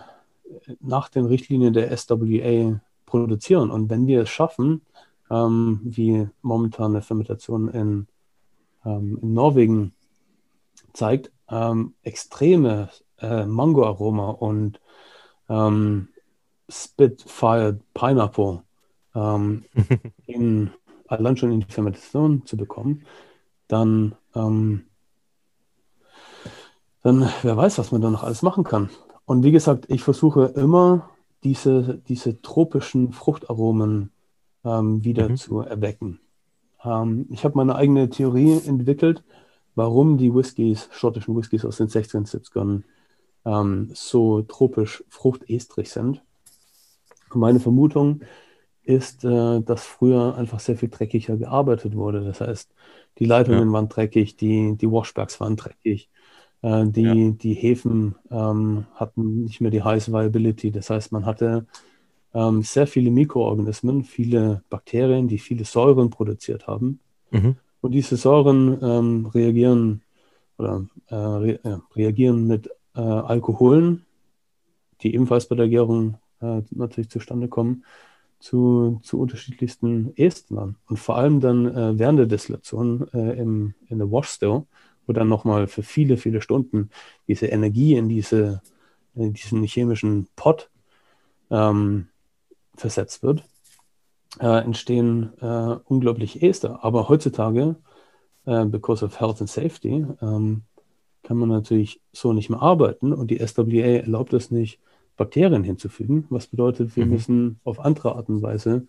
[0.80, 3.70] nach den Richtlinien der SWA produzieren.
[3.70, 4.82] Und wenn wir es schaffen,
[5.30, 8.06] ähm, wie momentan eine Fermentation in,
[8.84, 9.92] ähm, in Norwegen
[10.92, 12.88] zeigt, ähm, extreme
[13.20, 14.80] äh, Mango-Aroma und
[15.48, 16.08] ähm,
[16.68, 18.62] Spit-Fired Pineapple
[19.14, 19.64] ähm,
[20.26, 20.70] in,
[21.08, 23.04] allein schon in die Fermentation zu bekommen,
[23.68, 24.84] dann, ähm,
[27.02, 28.90] dann wer weiß, was man da noch alles machen kann.
[29.24, 31.10] Und wie gesagt, ich versuche immer
[31.44, 34.10] diese, diese tropischen Fruchtaromen
[34.64, 35.36] ähm, wieder mhm.
[35.36, 36.20] zu erwecken.
[36.84, 39.22] Ähm, ich habe meine eigene Theorie entwickelt,
[39.74, 42.82] warum die Whiskys, schottischen Whiskys aus den 60er 70ern
[43.44, 46.22] ähm, so tropisch fruchtestrig sind.
[47.30, 48.22] Und meine Vermutung
[48.82, 52.24] ist, äh, dass früher einfach sehr viel dreckiger gearbeitet wurde.
[52.24, 52.70] Das heißt,
[53.18, 53.72] die Leitungen ja.
[53.72, 56.08] waren dreckig, die, die Washbacks waren dreckig,
[56.62, 57.30] äh, die, ja.
[57.30, 60.70] die Häfen ähm, hatten nicht mehr die High Viability.
[60.70, 61.66] Das heißt, man hatte
[62.34, 67.00] ähm, sehr viele Mikroorganismen, viele Bakterien, die viele Säuren produziert haben.
[67.30, 67.56] Mhm.
[67.80, 70.02] Und diese Säuren ähm, reagieren
[70.58, 74.04] oder äh, re äh, reagieren mit äh, Alkoholen,
[75.02, 77.84] die ebenfalls bei der Gärung äh, natürlich zustande kommen,
[78.38, 80.76] zu, zu unterschiedlichsten Estern.
[80.86, 84.40] Und vor allem dann äh, während der Destillation äh, im, in der Wash
[85.06, 86.90] wo dann nochmal für viele, viele Stunden
[87.26, 88.62] diese Energie in, diese,
[89.14, 90.70] in diesen chemischen Pot
[91.50, 92.08] ähm,
[92.76, 93.44] versetzt wird,
[94.38, 96.84] äh, entstehen äh, unglaublich Ester.
[96.84, 97.76] Aber heutzutage,
[98.46, 100.62] because of health and safety, ähm,
[101.30, 104.80] kann man natürlich so nicht mehr arbeiten und die SWA erlaubt es nicht,
[105.16, 107.12] Bakterien hinzufügen, was bedeutet, wir mhm.
[107.12, 108.88] müssen auf andere Art und Weise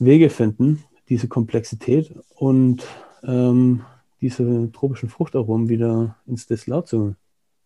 [0.00, 2.84] Wege finden, diese Komplexität und
[3.22, 3.82] ähm,
[4.20, 7.14] diese tropischen Fruchtaromen wieder ins Destillat zu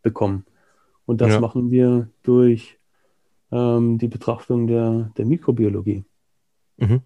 [0.03, 0.45] bekommen.
[1.07, 1.41] Und das ja.
[1.41, 2.79] machen wir durch
[3.53, 6.05] ähm, die Betrachtung der, der Mikrobiologie.
[6.77, 7.01] Mhm.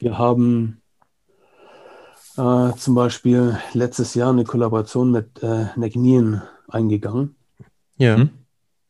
[0.00, 0.82] Wir haben
[2.36, 7.36] äh, zum Beispiel letztes Jahr eine Kollaboration mit äh, Negnien eingegangen.
[7.96, 8.18] Ja.
[8.18, 8.30] Mhm.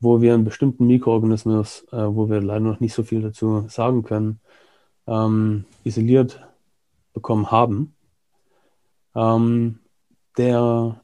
[0.00, 4.02] Wo wir einen bestimmten Mikroorganismus, äh, wo wir leider noch nicht so viel dazu sagen
[4.02, 4.40] können,
[5.06, 6.40] ähm, isoliert
[7.12, 7.94] bekommen haben,
[9.14, 9.78] ähm,
[10.36, 11.00] der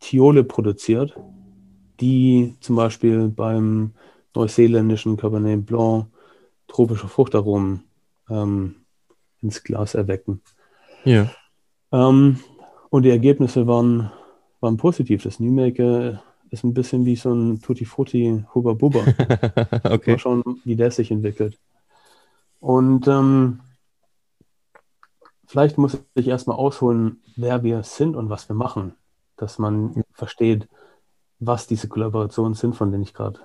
[0.00, 1.16] Thiole produziert,
[2.00, 3.92] die zum Beispiel beim
[4.34, 6.06] neuseeländischen Cabernet Blanc
[6.68, 7.84] tropische Fruchtaromen
[8.28, 8.76] ähm,
[9.40, 10.42] ins Glas erwecken.
[11.04, 11.30] Ja.
[11.96, 12.38] Ähm,
[12.90, 14.12] und die Ergebnisse waren,
[14.60, 15.22] waren positiv.
[15.22, 19.00] Das Newmaker ist ein bisschen wie so ein Tutti Frutti Hubba Bubba.
[19.84, 20.12] okay.
[20.12, 21.58] Mal schauen, wie der sich entwickelt.
[22.60, 23.60] Und ähm,
[25.46, 28.94] vielleicht muss ich erstmal ausholen, wer wir sind und was wir machen,
[29.36, 30.68] dass man versteht,
[31.38, 33.40] was diese Kollaborationen sind, von denen ich gerade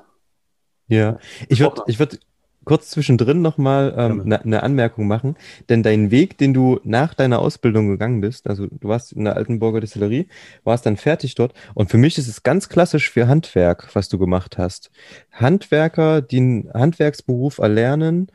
[0.92, 2.20] ja, ich würde ich würd
[2.64, 5.36] kurz zwischendrin nochmal eine ähm, ne, ne Anmerkung machen,
[5.70, 9.36] denn dein Weg, den du nach deiner Ausbildung gegangen bist, also du warst in der
[9.36, 10.28] Altenburger Distillerie,
[10.64, 14.18] warst dann fertig dort und für mich ist es ganz klassisch für Handwerk, was du
[14.18, 14.92] gemacht hast.
[15.32, 18.28] Handwerker, die einen Handwerksberuf erlernen,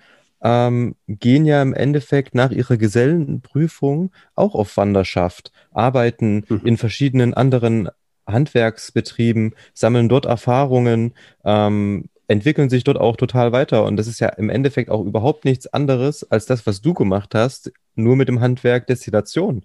[0.43, 6.61] ähm, gehen ja im Endeffekt nach ihrer Gesellenprüfung auch auf Wanderschaft, arbeiten mhm.
[6.65, 7.89] in verschiedenen anderen
[8.27, 13.85] Handwerksbetrieben, sammeln dort Erfahrungen, ähm, entwickeln sich dort auch total weiter.
[13.85, 17.35] Und das ist ja im Endeffekt auch überhaupt nichts anderes als das, was du gemacht
[17.35, 19.63] hast, nur mit dem Handwerk Destillation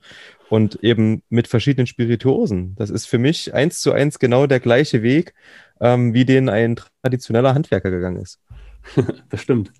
[0.49, 2.75] und eben mit verschiedenen Spirituosen.
[2.75, 5.33] Das ist für mich eins zu eins genau der gleiche Weg,
[5.79, 8.39] ähm, wie den ein traditioneller Handwerker gegangen ist.
[9.29, 9.71] das stimmt.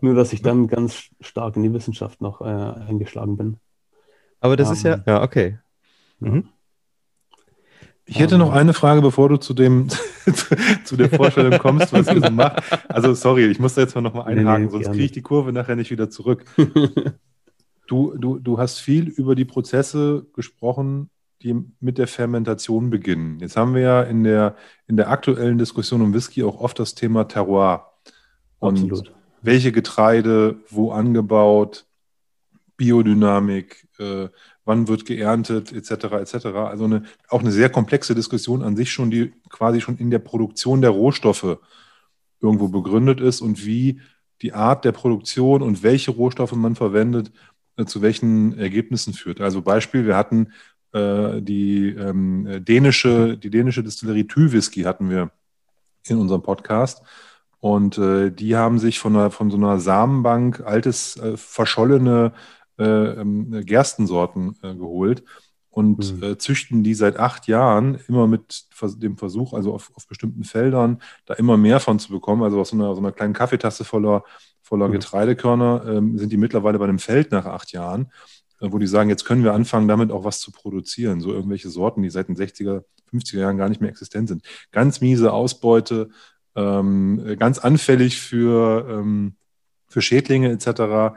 [0.00, 3.56] Nur, dass ich dann ganz stark in die Wissenschaft noch äh, eingeschlagen bin.
[4.40, 5.58] Aber das um, ist ja, ähm, ja, okay.
[6.20, 6.48] Mhm.
[8.10, 9.86] Ich hätte noch eine Frage, bevor du zu dem
[10.84, 12.60] zu der Vorstellung kommst, was ihr so macht.
[12.88, 15.12] Also sorry, ich muss da jetzt mal noch mal einhaken, nee, nee, sonst kriege ich
[15.12, 16.44] die Kurve nachher nicht wieder zurück.
[17.86, 21.10] Du, du, du hast viel über die Prozesse gesprochen,
[21.42, 23.40] die mit der Fermentation beginnen.
[23.40, 24.54] Jetzt haben wir ja in der,
[24.86, 27.90] in der aktuellen Diskussion um Whisky auch oft das Thema Terroir.
[28.60, 29.12] Und Absolut.
[29.42, 31.84] welche Getreide, wo angebaut,
[32.76, 34.28] Biodynamik, äh,
[34.70, 35.90] wann wird geerntet, etc.
[36.22, 36.46] etc.
[36.46, 40.20] Also eine, auch eine sehr komplexe Diskussion an sich schon, die quasi schon in der
[40.20, 41.58] Produktion der Rohstoffe
[42.40, 44.00] irgendwo begründet ist und wie
[44.42, 47.32] die Art der Produktion und welche Rohstoffe man verwendet,
[47.76, 49.40] äh, zu welchen Ergebnissen führt.
[49.40, 50.52] Also Beispiel, wir hatten
[50.92, 55.32] äh, die ähm, dänische, die dänische Distillerie Thü Whisky hatten wir
[56.06, 57.02] in unserem Podcast.
[57.58, 62.32] Und äh, die haben sich von, einer, von so einer Samenbank altes, äh, verschollene
[62.80, 65.22] äh, ähm, Gerstensorten äh, geholt
[65.68, 66.22] und mhm.
[66.22, 68.64] äh, züchten die seit acht Jahren immer mit
[68.96, 72.42] dem Versuch, also auf, auf, bestimmten Feldern, da immer mehr von zu bekommen.
[72.42, 74.24] Also aus so einer, so einer kleinen Kaffeetasse voller,
[74.62, 74.92] voller mhm.
[74.92, 78.10] Getreidekörner ähm, sind die mittlerweile bei einem Feld nach acht Jahren,
[78.60, 81.20] äh, wo die sagen, jetzt können wir anfangen, damit auch was zu produzieren.
[81.20, 84.42] So irgendwelche Sorten, die seit den 60er, 50er Jahren gar nicht mehr existent sind.
[84.72, 86.08] Ganz miese Ausbeute,
[86.56, 89.36] ähm, ganz anfällig für, ähm,
[89.86, 91.14] für Schädlinge etc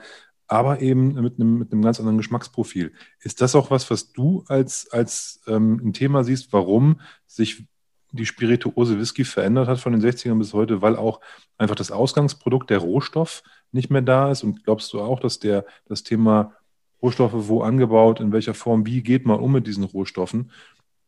[0.54, 2.94] aber eben mit einem, mit einem ganz anderen Geschmacksprofil.
[3.22, 7.66] Ist das auch was, was du als, als ähm, ein Thema siehst, warum sich
[8.12, 11.22] die Spirituose Whisky verändert hat von den 60ern bis heute, weil auch
[11.58, 14.44] einfach das Ausgangsprodukt, der Rohstoff, nicht mehr da ist?
[14.44, 16.54] Und glaubst du auch, dass der, das Thema
[17.02, 20.52] Rohstoffe, wo angebaut, in welcher Form, wie geht man um mit diesen Rohstoffen,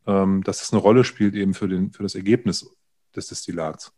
[0.08, 2.68] ähm, dass das eine Rolle spielt eben für, den, für das Ergebnis
[3.16, 3.94] des Destillats?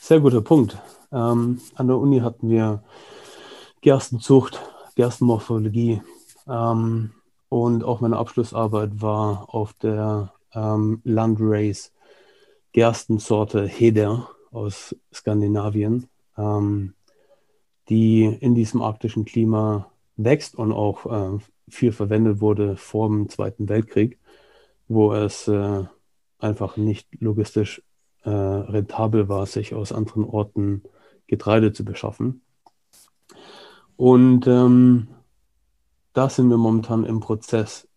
[0.00, 0.78] Sehr guter Punkt.
[1.10, 2.84] Ähm, an der Uni hatten wir
[3.86, 4.60] Gerstenzucht,
[4.96, 6.02] Gerstenmorphologie.
[6.48, 7.12] Ähm,
[7.48, 11.92] und auch meine Abschlussarbeit war auf der ähm, Landrace
[12.72, 16.94] Gerstensorte Heder aus Skandinavien, ähm,
[17.88, 23.68] die in diesem arktischen Klima wächst und auch äh, viel verwendet wurde vor dem Zweiten
[23.68, 24.18] Weltkrieg,
[24.88, 25.84] wo es äh,
[26.40, 27.84] einfach nicht logistisch
[28.24, 30.82] äh, rentabel war, sich aus anderen Orten
[31.28, 32.42] Getreide zu beschaffen.
[33.96, 35.08] Und ähm,
[36.12, 37.88] da sind wir momentan im Prozess,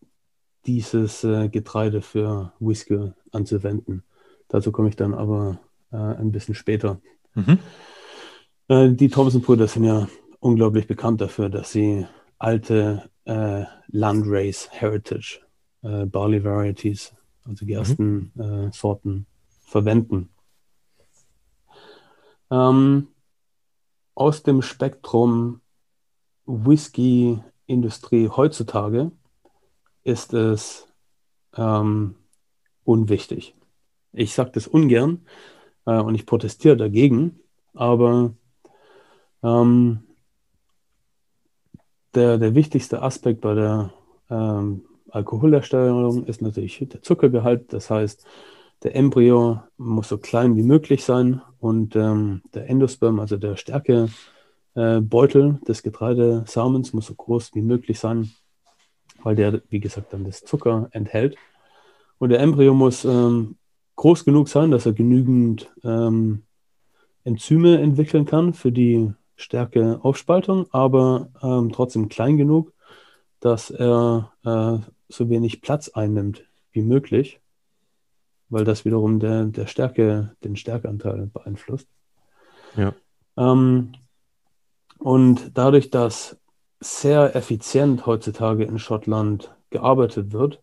[0.66, 4.04] dieses äh, Getreide für Whisky anzuwenden.
[4.50, 5.60] Dazu komme ich dann aber
[5.92, 7.00] äh, ein bisschen später.
[7.34, 7.60] Mhm.
[8.68, 10.08] Äh, die Thompson-Brüder sind ja
[10.40, 12.06] unglaublich bekannt dafür, dass sie
[12.38, 15.40] alte äh, Landrace Heritage
[15.82, 17.14] äh, Barley Varieties,
[17.46, 19.22] also Gerstensorten, mhm.
[19.22, 20.30] Äh, verwenden.
[22.52, 23.08] Ähm,
[24.16, 25.62] aus dem Spektrum
[26.50, 29.12] Whisky-Industrie heutzutage
[30.04, 30.88] ist es
[31.56, 32.16] ähm,
[32.84, 33.56] unwichtig.
[34.14, 35.26] Ich sage das ungern
[35.86, 37.40] äh, und ich protestiere dagegen,
[37.76, 38.34] aber
[39.44, 40.00] ähm,
[42.16, 43.94] der, der wichtigste Aspekt bei der
[44.32, 47.72] ähm, Alkoholherstellung ist natürlich der Zuckergehalt.
[47.74, 48.26] Das heißt,
[48.82, 54.10] der Embryo muss so klein wie möglich sein und ähm, der Endosperm, also der Stärke,
[54.76, 58.32] äh, Beutel des Getreidesamens muss so groß wie möglich sein,
[59.24, 61.36] weil der, wie gesagt, dann das Zucker enthält.
[62.18, 63.58] Und der Embryo muss ähm,
[63.96, 66.44] groß genug sein, dass er genügend ähm,
[67.24, 72.74] Enzyme entwickeln kann für die Stärke Aufspaltung, aber ähm, trotzdem klein genug,
[73.40, 77.40] dass er äh, so wenig Platz einnimmt wie möglich,
[78.50, 81.88] weil das wiederum der, der Stärke, den Stärkeanteil beeinflusst.
[82.76, 82.94] Ja.
[83.38, 83.94] Ähm,
[85.00, 86.38] und dadurch, dass
[86.80, 90.62] sehr effizient heutzutage in Schottland gearbeitet wird,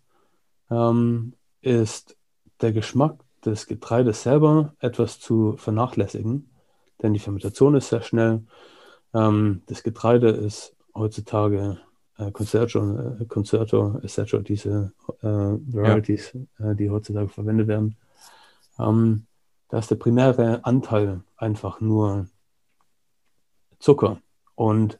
[0.71, 2.17] ähm, ist
[2.61, 6.51] der Geschmack des Getreides selber etwas zu vernachlässigen,
[7.03, 8.45] denn die Fermentation ist sehr schnell.
[9.15, 11.79] Ähm, das Getreide ist heutzutage
[12.19, 16.71] äh, Concerto, äh, Concerto etc., diese äh, Varieties, ja.
[16.71, 17.97] äh, die heutzutage verwendet werden.
[18.79, 19.27] Ähm,
[19.69, 22.29] da ist der primäre Anteil einfach nur
[23.79, 24.21] Zucker.
[24.57, 24.99] Und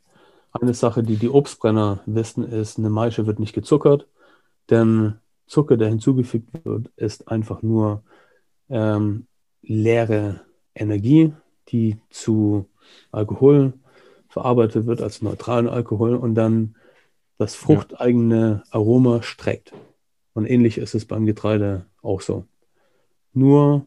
[0.53, 4.07] eine Sache, die die Obstbrenner wissen, ist, eine Maische wird nicht gezuckert,
[4.71, 8.03] denn Zucker, der hinzugefügt wird, ist einfach nur
[8.69, 9.27] ähm,
[9.63, 10.41] leere
[10.75, 11.33] Energie,
[11.69, 12.69] die zu
[13.11, 13.75] Alkohol
[14.29, 16.77] verarbeitet wird, als neutralen Alkohol und dann
[17.39, 19.73] das fruchteigene Aroma streckt.
[20.33, 22.45] Und ähnlich ist es beim Getreide auch so.
[23.33, 23.87] Nur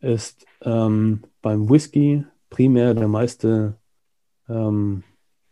[0.00, 3.76] ist ähm, beim Whisky primär der meiste
[4.48, 5.04] ähm,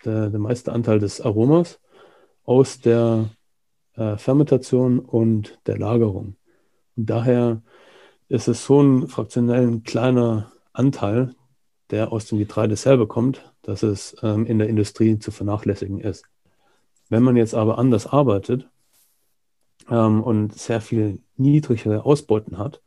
[0.04, 1.80] der, der meiste Anteil des Aromas
[2.44, 3.30] aus der
[3.94, 6.36] äh, Fermentation und der Lagerung.
[6.96, 7.62] Und daher
[8.28, 11.34] ist es so ein fraktionell kleiner Anteil,
[11.90, 16.24] der aus dem Getreide selber kommt, dass es ähm, in der Industrie zu vernachlässigen ist.
[17.08, 18.68] Wenn man jetzt aber anders arbeitet,
[19.90, 22.82] ähm, und sehr viel niedrigere Ausbeuten hat.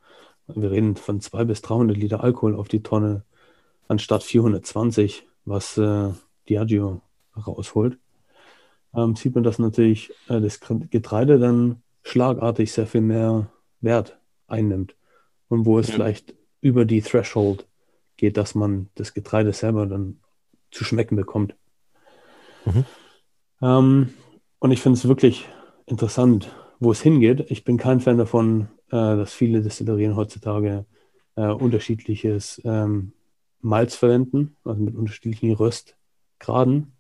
[0.47, 3.24] Wir reden von 200 bis 300 Liter Alkohol auf die Tonne
[3.88, 6.10] anstatt 420, was äh,
[6.48, 7.02] Diageo
[7.36, 7.98] rausholt.
[8.96, 10.60] Ähm, sieht man, dass natürlich äh, das
[10.90, 13.50] Getreide dann schlagartig sehr viel mehr
[13.82, 14.18] Wert
[14.48, 14.96] einnimmt
[15.48, 15.96] und wo es ja.
[15.96, 17.68] vielleicht über die Threshold
[18.18, 20.20] geht, dass man das Getreide selber dann
[20.72, 21.56] zu schmecken bekommt.
[22.66, 22.86] Mhm.
[23.62, 24.14] Ähm,
[24.60, 25.48] und ich finde es wirklich
[25.86, 27.50] interessant, wo es hingeht.
[27.50, 30.86] Ich bin kein Fan davon, äh, dass viele Destillerien heutzutage
[31.36, 33.14] äh, unterschiedliches ähm,
[33.62, 36.93] Malz verwenden, also mit unterschiedlichen Röstgraden.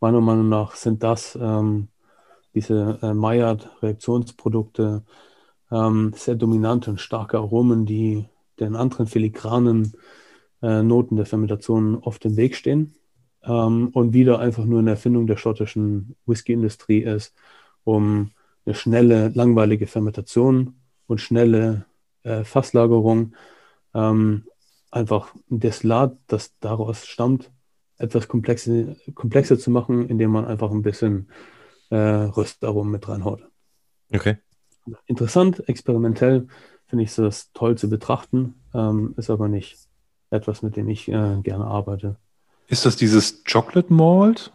[0.00, 1.88] Meiner Meinung nach sind das ähm,
[2.54, 5.04] diese äh, Maillard-Reaktionsprodukte
[5.70, 8.26] ähm, sehr dominante und starke Aromen, die
[8.58, 9.92] den anderen filigranen
[10.62, 12.94] äh, Noten der Fermentation oft im Weg stehen
[13.42, 17.34] ähm, und wieder einfach nur eine Erfindung der schottischen Whisky-Industrie ist,
[17.84, 18.30] um
[18.66, 20.74] eine schnelle, langweilige Fermentation
[21.06, 21.86] und schnelle
[22.22, 23.34] äh, Fasslagerung
[23.94, 24.44] ähm,
[24.90, 27.50] einfach ein Destillat, das daraus stammt,
[27.98, 31.30] etwas komplexer, komplexer zu machen, indem man einfach ein bisschen
[31.90, 33.42] äh, Röstaromen mit reinhaut.
[34.12, 34.38] Okay.
[35.06, 36.46] Interessant, experimentell
[36.86, 39.78] finde ich das toll zu betrachten, ähm, ist aber nicht
[40.30, 42.16] etwas, mit dem ich äh, gerne arbeite.
[42.68, 44.52] Ist das dieses Chocolate Malt,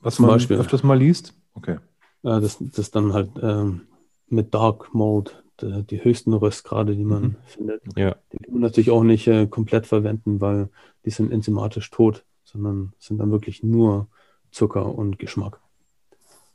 [0.00, 0.58] was Zum man Beispiel.
[0.58, 1.34] öfters mal liest?
[1.54, 1.78] Okay.
[2.22, 3.88] Äh, das, das dann halt ähm,
[4.28, 7.36] mit Dark Malt, die, die höchsten Röstgrade, die man mhm.
[7.46, 7.82] findet.
[7.96, 8.16] Ja.
[8.32, 10.68] Die kann man natürlich auch nicht äh, komplett verwenden, weil
[11.04, 14.08] die sind enzymatisch tot, sondern sind dann wirklich nur
[14.50, 15.60] Zucker und Geschmack,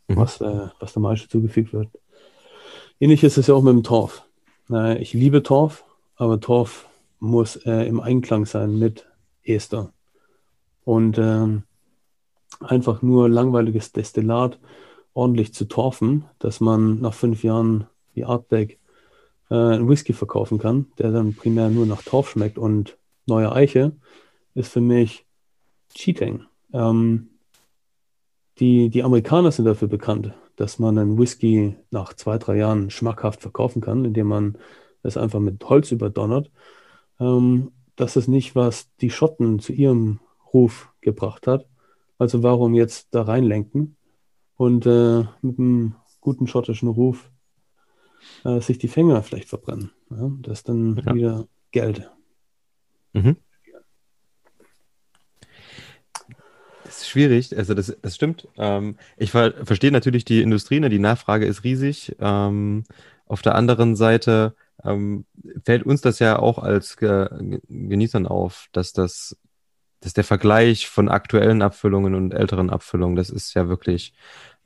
[0.07, 0.17] mhm.
[0.17, 1.89] was, äh, was der Maische zugefügt wird.
[2.99, 4.23] Ähnlich ist es ja auch mit dem Torf.
[4.69, 5.85] Äh, ich liebe Torf,
[6.15, 6.87] aber Torf
[7.19, 9.07] muss äh, im Einklang sein mit
[9.43, 9.91] Ester.
[10.85, 11.63] Und ähm,
[12.59, 14.59] einfach nur langweiliges Destillat
[15.13, 18.79] ordentlich zu torfen, dass man nach fünf Jahren wie Artback
[19.49, 23.93] äh, einen Whisky verkaufen kann, der dann primär nur nach Torf schmeckt und neue Eiche,
[24.53, 25.25] ist für mich
[25.93, 26.43] Cheating.
[26.73, 27.29] Ähm,
[28.59, 33.41] die, die Amerikaner sind dafür bekannt, dass man einen Whisky nach zwei, drei Jahren schmackhaft
[33.41, 34.57] verkaufen kann, indem man
[35.01, 36.51] es einfach mit Holz überdonnert.
[37.19, 40.19] Ähm, das ist nicht, was die Schotten zu ihrem
[40.53, 41.67] Ruf gebracht hat.
[42.17, 43.97] Also warum jetzt da reinlenken
[44.55, 47.29] und äh, mit einem guten schottischen Ruf
[48.43, 49.91] äh, sich die Finger vielleicht verbrennen.
[50.09, 50.31] Ja?
[50.41, 51.13] Das ist dann ja.
[51.13, 52.09] wieder Geld.
[53.13, 53.37] Mhm.
[56.83, 58.47] Das ist schwierig, also das, das stimmt.
[58.57, 60.89] Ähm, ich ver verstehe natürlich die Industrie, ne?
[60.89, 62.15] die Nachfrage ist riesig.
[62.19, 62.83] Ähm,
[63.25, 65.25] auf der anderen Seite ähm,
[65.63, 67.27] fällt uns das ja auch als Ge
[67.67, 69.37] Genießern auf, dass das
[70.01, 74.13] dass der Vergleich von aktuellen Abfüllungen und älteren Abfüllungen, das ist ja wirklich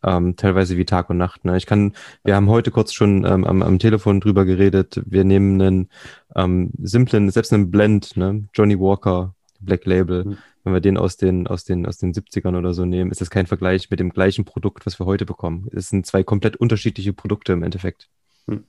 [0.04, 1.46] ähm, teilweise wie Tag und Nacht.
[1.46, 1.58] Ne?
[1.58, 1.94] Ich kann,
[2.24, 5.02] wir haben heute kurz schon ähm, am, am Telefon drüber geredet.
[5.06, 5.90] Wir nehmen einen
[6.36, 8.48] ähm, simplen, selbst einen Blend, ne?
[8.54, 10.26] Johnny Walker, Black Label.
[10.26, 10.38] Mhm.
[10.64, 13.30] Wenn wir den aus den, aus den, aus den 70ern oder so nehmen, ist das
[13.30, 15.70] kein Vergleich mit dem gleichen Produkt, was wir heute bekommen.
[15.72, 18.10] Es sind zwei komplett unterschiedliche Produkte im Endeffekt.
[18.48, 18.66] Mhm.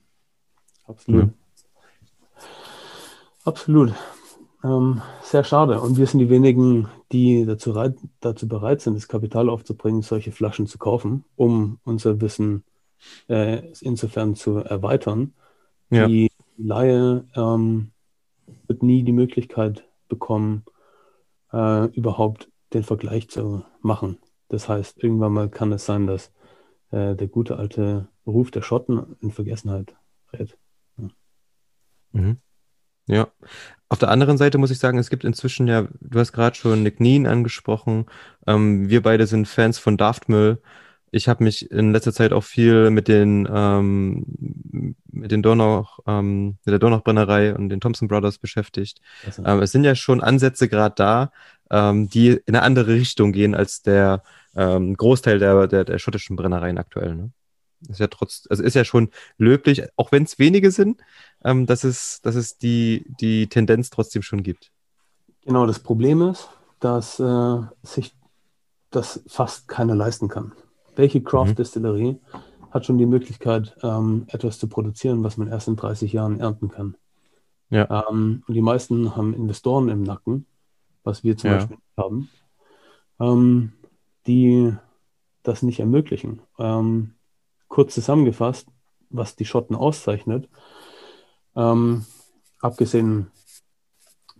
[0.85, 1.25] Absolut.
[1.25, 1.33] Mhm.
[3.43, 3.93] Absolut.
[4.63, 5.79] Ähm, sehr schade.
[5.79, 7.73] Und wir sind die wenigen, die dazu,
[8.19, 12.63] dazu, bereit sind, das Kapital aufzubringen, solche Flaschen zu kaufen, um unser Wissen
[13.29, 15.33] äh, insofern zu erweitern.
[15.89, 16.07] Ja.
[16.07, 17.91] Die Laie ähm,
[18.67, 20.65] wird nie die Möglichkeit bekommen,
[21.53, 24.17] äh, überhaupt den Vergleich zu machen.
[24.49, 26.31] Das heißt, irgendwann mal kann es sein, dass
[26.91, 29.95] äh, der gute alte Ruf der Schotten in Vergessenheit
[30.33, 30.57] rät.
[30.97, 31.07] Ja.
[32.11, 32.37] Mhm.
[33.09, 33.27] Ja.
[33.89, 36.83] Auf der anderen Seite muss ich sagen, es gibt inzwischen ja, du hast gerade schon
[36.83, 38.05] Nick Neen angesprochen.
[38.45, 40.61] Ähm, wir beide sind Fans von Daftmüll.
[41.11, 46.57] Ich habe mich in letzter Zeit auch viel mit den ähm, mit den Dornach, ähm,
[46.63, 49.01] mit der Dornach-Brennerei und den Thompson Brothers beschäftigt.
[49.43, 51.31] Ähm, es sind ja schon Ansätze gerade da,
[51.71, 54.21] ähm, die in eine andere Richtung gehen als der
[54.55, 57.15] ähm, Großteil der, der, der schottischen Brennereien aktuell.
[57.15, 57.31] Ne?
[57.87, 61.01] Ist ja trotz, also ist ja schon löblich, auch wenn es wenige sind,
[61.43, 64.71] ähm, dass es, dass es die, die Tendenz trotzdem schon gibt.
[65.45, 68.13] Genau, das Problem ist, dass äh, sich
[68.91, 70.53] das fast keiner leisten kann.
[70.95, 72.71] Welche Craft-Distillerie mhm.
[72.71, 76.69] hat schon die Möglichkeit, ähm, etwas zu produzieren, was man erst in 30 Jahren ernten
[76.69, 76.95] kann?
[77.69, 78.05] Ja.
[78.09, 80.45] Ähm, und die meisten haben Investoren im Nacken,
[81.03, 81.57] was wir zum ja.
[81.57, 82.29] Beispiel haben,
[83.19, 83.73] ähm,
[84.27, 84.73] die
[85.43, 86.41] das nicht ermöglichen.
[86.57, 87.13] Ähm,
[87.67, 88.67] kurz zusammengefasst,
[89.09, 90.49] was die Schotten auszeichnet,
[91.55, 92.05] ähm,
[92.59, 93.31] abgesehen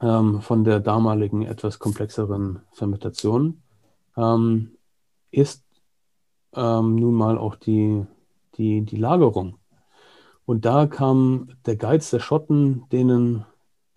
[0.02, 3.62] ähm, von der damaligen etwas komplexeren Fermentation,
[4.18, 4.72] ähm,
[5.32, 5.64] ist
[6.54, 8.06] ähm, nun mal auch die,
[8.56, 9.56] die, die Lagerung.
[10.46, 13.46] Und da kam der Geiz der Schotten denen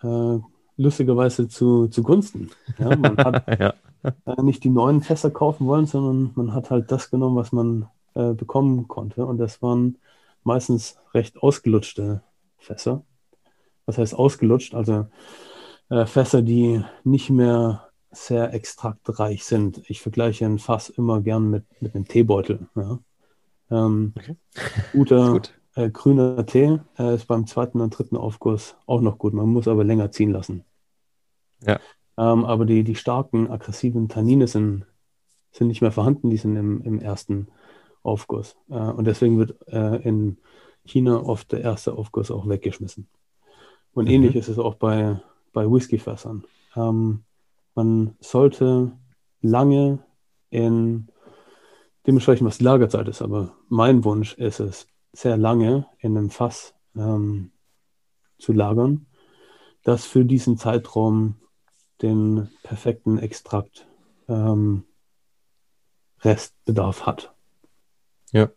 [0.02, 0.38] äh,
[0.76, 2.50] lustigerweise zu, zugunsten.
[2.78, 3.74] Ja, man hat ja.
[4.26, 7.88] äh, nicht die neuen Fässer kaufen wollen, sondern man hat halt das genommen, was man
[8.14, 9.24] äh, bekommen konnte.
[9.24, 9.96] Und das waren
[10.44, 12.22] meistens recht ausgelutschte
[12.62, 13.04] Fässer.
[13.86, 14.74] Was heißt ausgelutscht?
[14.74, 15.06] Also
[15.90, 19.82] äh, Fässer, die nicht mehr sehr extraktreich sind.
[19.88, 22.68] Ich vergleiche ein Fass immer gern mit, mit einem Teebeutel.
[22.74, 22.98] Ja.
[23.70, 24.36] Ähm, okay.
[24.92, 25.54] Guter Gut.
[25.74, 29.32] äh, grüner Tee äh, ist beim zweiten und dritten Aufguss auch noch gut.
[29.32, 30.64] Man muss aber länger ziehen lassen.
[31.62, 31.80] Ja.
[32.18, 34.86] Ähm, aber die, die starken, aggressiven Tannine sind,
[35.50, 37.48] sind nicht mehr vorhanden, die sind im, im ersten
[38.02, 38.56] Aufguss.
[38.68, 40.38] Äh, und deswegen wird äh, in
[40.84, 43.08] China oft der erste Aufguss auch weggeschmissen.
[43.92, 44.10] Und mhm.
[44.10, 45.20] ähnlich ist es auch bei,
[45.52, 46.44] bei Whiskyfässern.
[46.76, 47.24] Ähm,
[47.74, 48.92] man sollte
[49.40, 50.00] lange
[50.50, 51.08] in
[52.06, 56.74] dementsprechend, was die Lagerzeit ist, aber mein Wunsch ist es, sehr lange in einem Fass
[56.96, 57.50] ähm,
[58.38, 59.06] zu lagern,
[59.82, 61.36] das für diesen Zeitraum
[62.00, 63.86] den perfekten Extrakt
[64.28, 64.84] ähm,
[66.20, 67.34] Restbedarf hat.
[68.32, 68.50] Ja.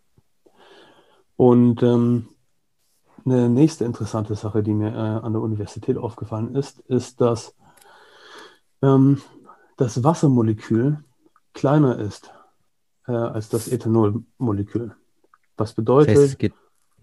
[1.36, 2.28] Und ähm,
[3.24, 7.54] eine nächste interessante Sache, die mir äh, an der Universität aufgefallen ist, ist, dass
[8.82, 9.20] ähm,
[9.76, 10.98] das Wassermolekül
[11.52, 12.32] kleiner ist
[13.06, 14.94] äh, als das Ethanolmolekül.
[15.56, 16.54] Was bedeutet, das heißt, geht,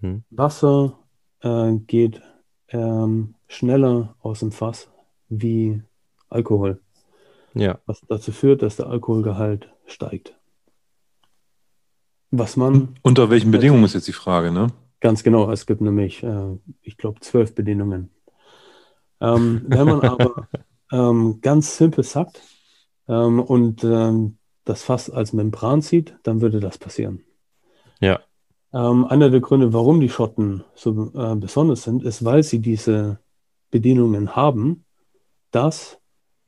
[0.01, 0.23] hm.
[0.29, 0.97] Wasser
[1.41, 2.21] äh, geht
[2.69, 4.89] ähm, schneller aus dem Fass
[5.29, 5.81] wie
[6.29, 6.79] Alkohol.
[7.53, 7.79] Ja.
[7.85, 10.35] Was dazu führt, dass der Alkoholgehalt steigt.
[12.35, 12.95] Was man.
[13.03, 14.69] Unter welchen Bedingungen ist jetzt die Frage, ne?
[15.01, 15.51] Ganz genau.
[15.51, 18.09] Es gibt nämlich, äh, ich glaube, zwölf Bedingungen.
[19.21, 20.47] Ähm, wenn man aber
[20.91, 22.41] ähm, ganz simpel sagt
[23.07, 27.23] ähm, und ähm, das Fass als Membran sieht, dann würde das passieren.
[27.99, 28.19] Ja.
[28.73, 33.19] Ähm, einer der Gründe, warum die Schotten so äh, besonders sind, ist, weil sie diese
[33.69, 34.85] Bedienungen haben,
[35.51, 35.99] dass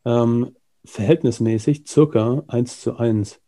[0.04, 3.40] ähm, verhältnismäßig circa 1 zu 1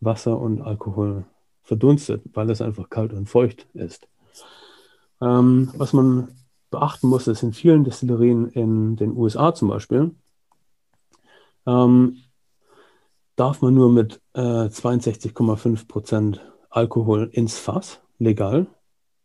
[0.00, 1.26] Wasser und Alkohol
[1.62, 4.08] verdunstet, weil es einfach kalt und feucht ist.
[5.20, 6.28] Ähm, was man
[6.70, 10.10] beachten muss, ist in vielen Destillerien in den USA zum Beispiel,
[11.66, 12.16] ähm,
[13.36, 16.40] darf man nur mit äh, 62,5 Prozent
[16.70, 18.66] Alkohol ins Fass, legal,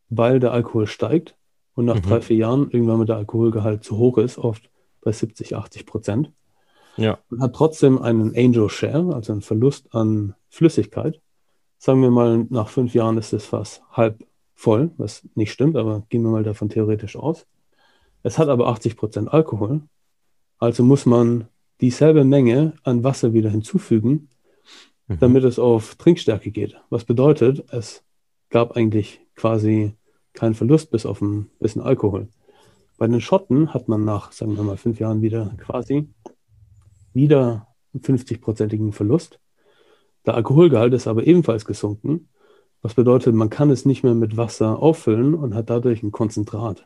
[0.09, 1.35] weil der Alkohol steigt
[1.73, 2.01] und nach mhm.
[2.01, 4.69] drei, vier Jahren irgendwann mit der Alkoholgehalt zu hoch ist, oft
[5.01, 6.31] bei 70, 80 Prozent.
[6.97, 7.19] Ja.
[7.29, 11.21] Man hat trotzdem einen Angel Share, also einen Verlust an Flüssigkeit.
[11.77, 14.23] Sagen wir mal, nach fünf Jahren ist das Fass halb
[14.55, 17.45] voll, was nicht stimmt, aber gehen wir mal davon theoretisch aus.
[18.23, 19.81] Es hat aber 80 Prozent Alkohol.
[20.57, 21.47] Also muss man
[21.81, 24.29] dieselbe Menge an Wasser wieder hinzufügen,
[25.07, 25.19] mhm.
[25.19, 26.75] damit es auf Trinkstärke geht.
[26.89, 28.03] Was bedeutet, es
[28.49, 29.93] gab eigentlich quasi
[30.33, 32.27] keinen Verlust bis auf ein bisschen Alkohol.
[32.97, 36.09] Bei den Schotten hat man nach, sagen wir mal, fünf Jahren wieder quasi
[37.13, 39.39] wieder 50-prozentigen Verlust.
[40.27, 42.27] Der Alkoholgehalt ist aber ebenfalls gesunken,
[42.81, 46.85] was bedeutet, man kann es nicht mehr mit Wasser auffüllen und hat dadurch ein Konzentrat.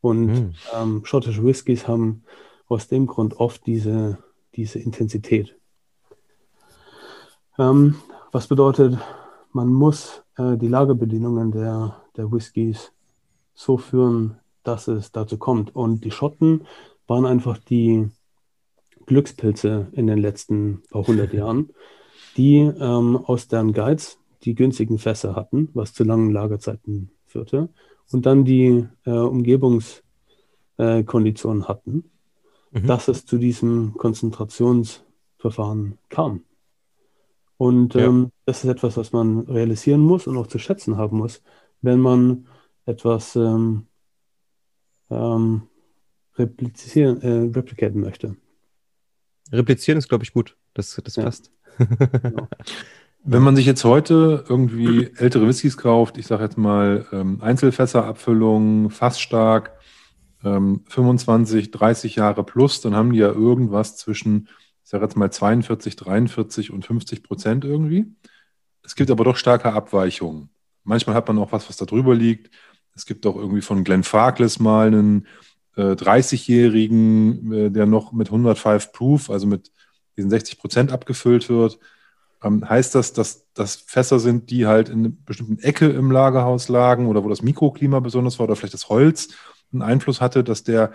[0.00, 0.54] Und mhm.
[0.74, 2.24] ähm, schottische Whiskys haben
[2.68, 4.16] aus dem Grund oft diese,
[4.54, 5.56] diese Intensität.
[7.58, 7.96] Ähm,
[8.32, 8.96] was bedeutet,
[9.52, 12.92] man muss äh, die Lagerbedingungen der, der Whiskys
[13.52, 15.76] so führen, dass es dazu kommt.
[15.76, 16.66] Und die Schotten
[17.06, 18.08] waren einfach die
[19.10, 21.70] Glückspilze in den letzten paar hundert Jahren,
[22.36, 27.70] die ähm, aus deren Geiz die günstigen Fässer hatten, was zu langen Lagerzeiten führte,
[28.12, 32.04] und dann die äh, Umgebungskonditionen äh, hatten,
[32.70, 32.86] mhm.
[32.86, 36.44] dass es zu diesem Konzentrationsverfahren kam.
[37.56, 38.06] Und ja.
[38.06, 41.42] ähm, das ist etwas, was man realisieren muss und auch zu schätzen haben muss,
[41.82, 42.46] wenn man
[42.86, 43.86] etwas ähm,
[45.10, 45.62] ähm,
[46.36, 48.36] replizieren, äh, replizieren möchte.
[49.52, 50.56] Replizieren ist, glaube ich, gut.
[50.74, 51.24] Das, das ja.
[51.24, 51.50] passt.
[51.78, 52.48] genau.
[53.22, 58.88] Wenn man sich jetzt heute irgendwie ältere Whiskys kauft, ich sage jetzt mal ähm, Einzelfässerabfüllung,
[58.88, 59.78] fassstark,
[60.42, 64.48] ähm, 25, 30 Jahre plus, dann haben die ja irgendwas zwischen,
[64.82, 68.06] ich sage jetzt mal 42, 43 und 50 Prozent irgendwie.
[68.82, 70.48] Es gibt aber doch starke Abweichungen.
[70.84, 72.50] Manchmal hat man auch was, was da drüber liegt.
[72.94, 75.26] Es gibt auch irgendwie von Glenn Farkless mal einen
[75.80, 79.72] äh, 30-Jährigen, äh, der noch mit 105 Proof, also mit
[80.16, 81.78] diesen 60 Prozent abgefüllt wird.
[82.42, 86.68] Ähm, heißt das, dass das Fässer sind, die halt in einer bestimmten Ecke im Lagerhaus
[86.68, 89.28] lagen oder wo das Mikroklima besonders war oder vielleicht das Holz
[89.72, 90.92] einen Einfluss hatte, dass der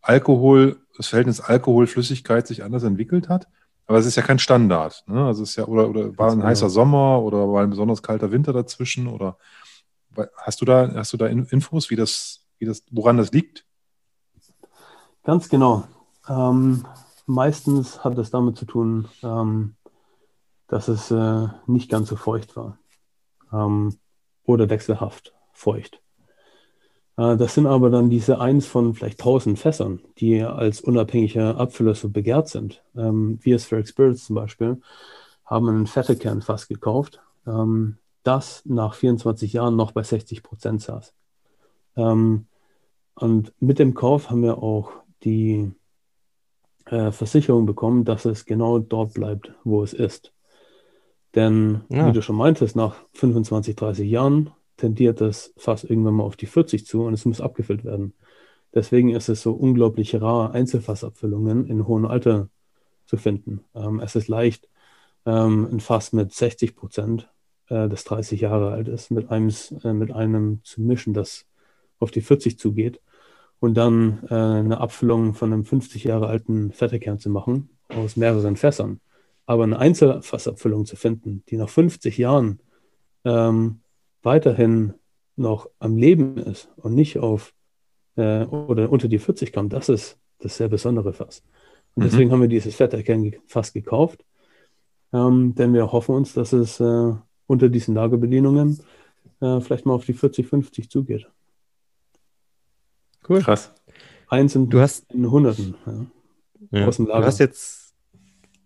[0.00, 3.48] Alkohol, das Verhältnis Alkohol-Flüssigkeit sich anders entwickelt hat?
[3.86, 5.04] Aber es ist ja kein Standard.
[5.06, 5.24] Ne?
[5.24, 8.30] Also es ist ja, oder, oder war ein heißer Sommer oder war ein besonders kalter
[8.30, 9.06] Winter dazwischen?
[9.06, 9.38] Oder
[10.36, 13.64] hast du da, hast du da Infos, wie das, wie das, woran das liegt?
[15.28, 15.84] Ganz genau.
[16.26, 16.86] Ähm,
[17.26, 19.74] meistens hat es damit zu tun, ähm,
[20.68, 22.78] dass es äh, nicht ganz so feucht war.
[23.52, 23.98] Ähm,
[24.44, 26.00] oder wechselhaft feucht.
[27.18, 31.94] Äh, das sind aber dann diese eins von vielleicht tausend Fässern, die als unabhängiger Abfüller
[31.94, 32.82] so begehrt sind.
[32.96, 34.80] Ähm, wir Spheric Spirits zum Beispiel
[35.44, 41.12] haben ein Fettekernfass gekauft, ähm, das nach 24 Jahren noch bei 60 Prozent saß.
[41.96, 42.46] Ähm,
[43.14, 44.90] und mit dem Kauf haben wir auch
[45.24, 45.70] die
[46.86, 50.32] äh, Versicherung bekommen, dass es genau dort bleibt, wo es ist.
[51.34, 52.08] Denn, ja.
[52.08, 56.46] wie du schon meintest, nach 25, 30 Jahren tendiert das fast irgendwann mal auf die
[56.46, 58.14] 40 zu und es muss abgefüllt werden.
[58.74, 62.48] Deswegen ist es so unglaublich rar, Einzelfassabfüllungen in hohem Alter
[63.06, 63.64] zu finden.
[63.74, 64.68] Ähm, es ist leicht,
[65.26, 67.28] ähm, ein Fass mit 60 Prozent,
[67.68, 69.52] äh, das 30 Jahre alt ist, mit einem,
[69.82, 71.46] äh, mit einem zu mischen, das
[71.98, 73.00] auf die 40 zugeht
[73.60, 78.56] und dann äh, eine Abfüllung von einem 50 Jahre alten Fettekern zu machen aus mehreren
[78.56, 79.00] Fässern.
[79.46, 82.60] Aber eine Einzelfassabfüllung zu finden, die nach 50 Jahren
[83.24, 83.80] ähm,
[84.22, 84.94] weiterhin
[85.36, 87.54] noch am Leben ist und nicht auf
[88.16, 91.42] äh, oder unter die 40 kommt, das ist das sehr besondere Fass.
[91.94, 92.08] Und mhm.
[92.08, 94.24] deswegen haben wir dieses Fetterkernfass gekauft,
[95.12, 97.12] ähm, denn wir hoffen uns, dass es äh,
[97.46, 98.80] unter diesen Lagerbedienungen
[99.40, 101.28] äh, vielleicht mal auf die 40, 50 zugeht.
[103.28, 103.42] Cool.
[103.42, 103.72] Krass.
[104.28, 105.74] Eins in, du hast, in Hunderten.
[105.86, 106.80] Ja.
[106.80, 106.86] Ja.
[106.86, 107.20] Aus dem Lager.
[107.20, 107.94] Du hast jetzt,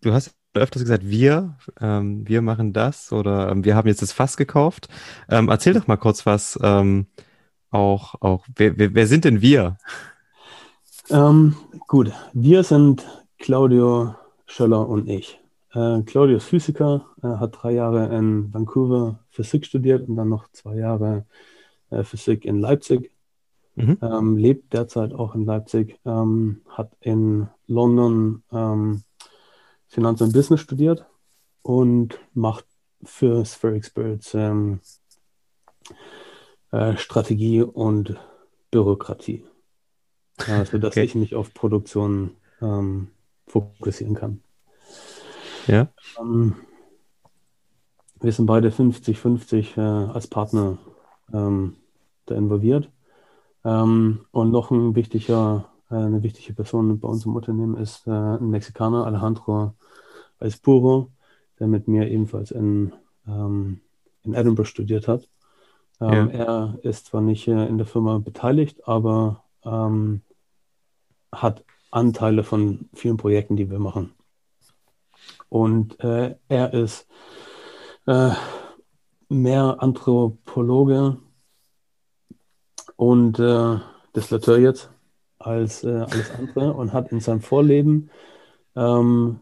[0.01, 4.13] du hast öfters gesagt, wir, ähm, wir machen das oder ähm, wir haben jetzt das
[4.13, 4.89] Fass gekauft.
[5.29, 7.07] Ähm, erzähl doch mal kurz was, ähm,
[7.71, 9.79] auch, auch, wer, wer, wer sind denn wir?
[11.11, 11.57] Ähm,
[11.89, 13.07] gut, wir sind
[13.39, 14.15] Claudio
[14.47, 15.41] Schöller und ich.
[15.73, 20.49] Äh, Claudio ist Physiker, äh, hat drei Jahre in Vancouver Physik studiert und dann noch
[20.53, 21.25] zwei Jahre
[21.91, 23.12] äh, Physik in Leipzig.
[23.75, 23.99] Mhm.
[24.03, 29.03] Ähm, lebt derzeit auch in Leipzig, ähm, hat in London ähm,
[29.87, 31.07] Finanz und Business studiert
[31.62, 32.66] und macht
[33.03, 34.81] für Spheric Spirits ähm,
[36.70, 38.16] äh, Strategie und
[38.70, 39.45] Bürokratie.
[40.49, 41.05] Also, dass okay.
[41.05, 43.09] ich mich auf Produktion ähm,
[43.47, 44.43] fokussieren kann.
[45.66, 45.89] Ja.
[46.18, 46.57] Ähm,
[48.20, 50.79] wir sind beide 50-50 äh, als Partner
[51.29, 52.91] da involviert.
[53.65, 58.11] Ähm, und noch ein wichtiger, äh, eine wichtige Person bei uns im Unternehmen ist äh,
[58.11, 59.75] ein Mexikaner, Alejandro
[60.39, 61.11] als Puro,
[61.59, 62.93] der mit mir ebenfalls in,
[63.27, 63.81] ähm,
[64.25, 65.29] in Edinburgh studiert hat.
[66.01, 66.75] Ähm, ja.
[66.75, 70.23] Er ist zwar nicht äh, in der Firma beteiligt, aber ähm,
[71.31, 74.13] hat Anteile von vielen Projekten, die wir machen.
[75.49, 77.07] Und äh, er ist
[78.07, 78.31] äh,
[79.29, 81.19] mehr Anthropologe
[83.03, 83.78] und äh,
[84.14, 84.88] Deslateur jetzt
[85.40, 88.11] als äh, alles andere und hat in seinem Vorleben
[88.76, 89.40] ähm,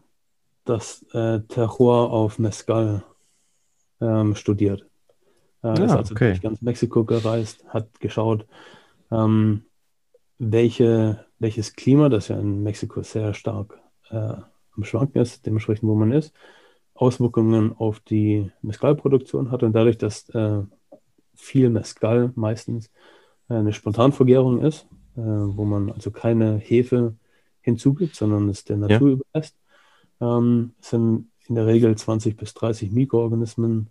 [0.65, 3.03] das äh, Terroir auf Mescal
[3.99, 4.87] ähm, studiert.
[5.61, 6.29] Er äh, ah, ist also okay.
[6.29, 8.47] durch ganz Mexiko gereist, hat geschaut,
[9.11, 9.65] ähm,
[10.39, 15.93] welche, welches Klima, das ja in Mexiko sehr stark äh, am Schwanken ist, dementsprechend wo
[15.93, 16.33] man ist,
[16.95, 20.63] Auswirkungen auf die Mescal-Produktion hat und dadurch, dass äh,
[21.35, 22.89] viel Mescal meistens äh,
[23.55, 27.15] eine Spontanvergärung ist, äh, wo man also keine Hefe
[27.61, 29.13] hinzugibt, sondern es der Natur ja.
[29.15, 29.55] überlässt,
[30.19, 33.89] ähm, sind in der Regel 20 bis 30 Mikroorganismen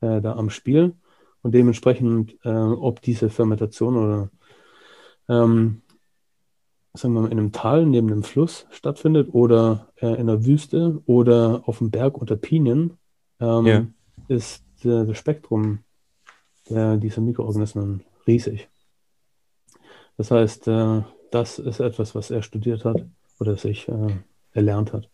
[0.00, 0.94] äh, da am Spiel
[1.42, 4.30] und dementsprechend, äh, ob diese Fermentation oder
[5.28, 5.82] ähm,
[6.94, 11.02] sagen wir mal, in einem Tal neben einem Fluss stattfindet oder äh, in der Wüste
[11.06, 12.98] oder auf dem Berg unter Pinien,
[13.38, 13.86] ähm, ja.
[14.28, 15.80] ist äh, das Spektrum
[16.72, 18.68] dieser Mikroorganismen riesig.
[20.20, 21.00] Das heißt, äh,
[21.30, 23.06] das ist etwas, was er studiert hat
[23.38, 24.18] oder sich äh,
[24.52, 25.08] erlernt hat.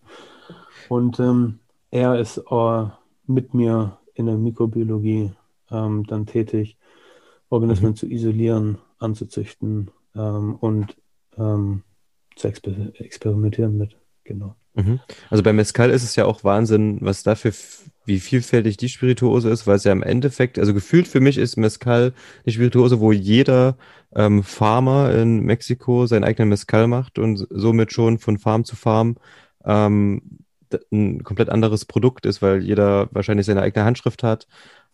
[0.88, 1.60] Und ähm,
[1.92, 2.86] er ist äh,
[3.28, 5.30] mit mir in der Mikrobiologie
[5.70, 6.76] ähm, dann tätig,
[7.50, 7.94] Organismen mhm.
[7.94, 10.96] zu isolieren, anzuzüchten ähm, und
[11.38, 11.84] ähm,
[12.34, 13.96] zu exper experimentieren mit.
[14.24, 14.56] Genau.
[14.76, 15.00] Mhm.
[15.30, 17.52] Also bei Mescal ist es ja auch Wahnsinn, was dafür,
[18.04, 21.56] wie vielfältig die Spirituose ist, weil es ja im Endeffekt, also gefühlt für mich ist
[21.56, 22.12] Mescal
[22.44, 23.76] eine Spirituose, wo jeder
[24.14, 29.16] ähm, Farmer in Mexiko seinen eigenen Mescal macht und somit schon von Farm zu Farm
[29.64, 30.22] ähm,
[30.92, 34.46] ein komplett anderes Produkt ist, weil jeder wahrscheinlich seine eigene Handschrift hat.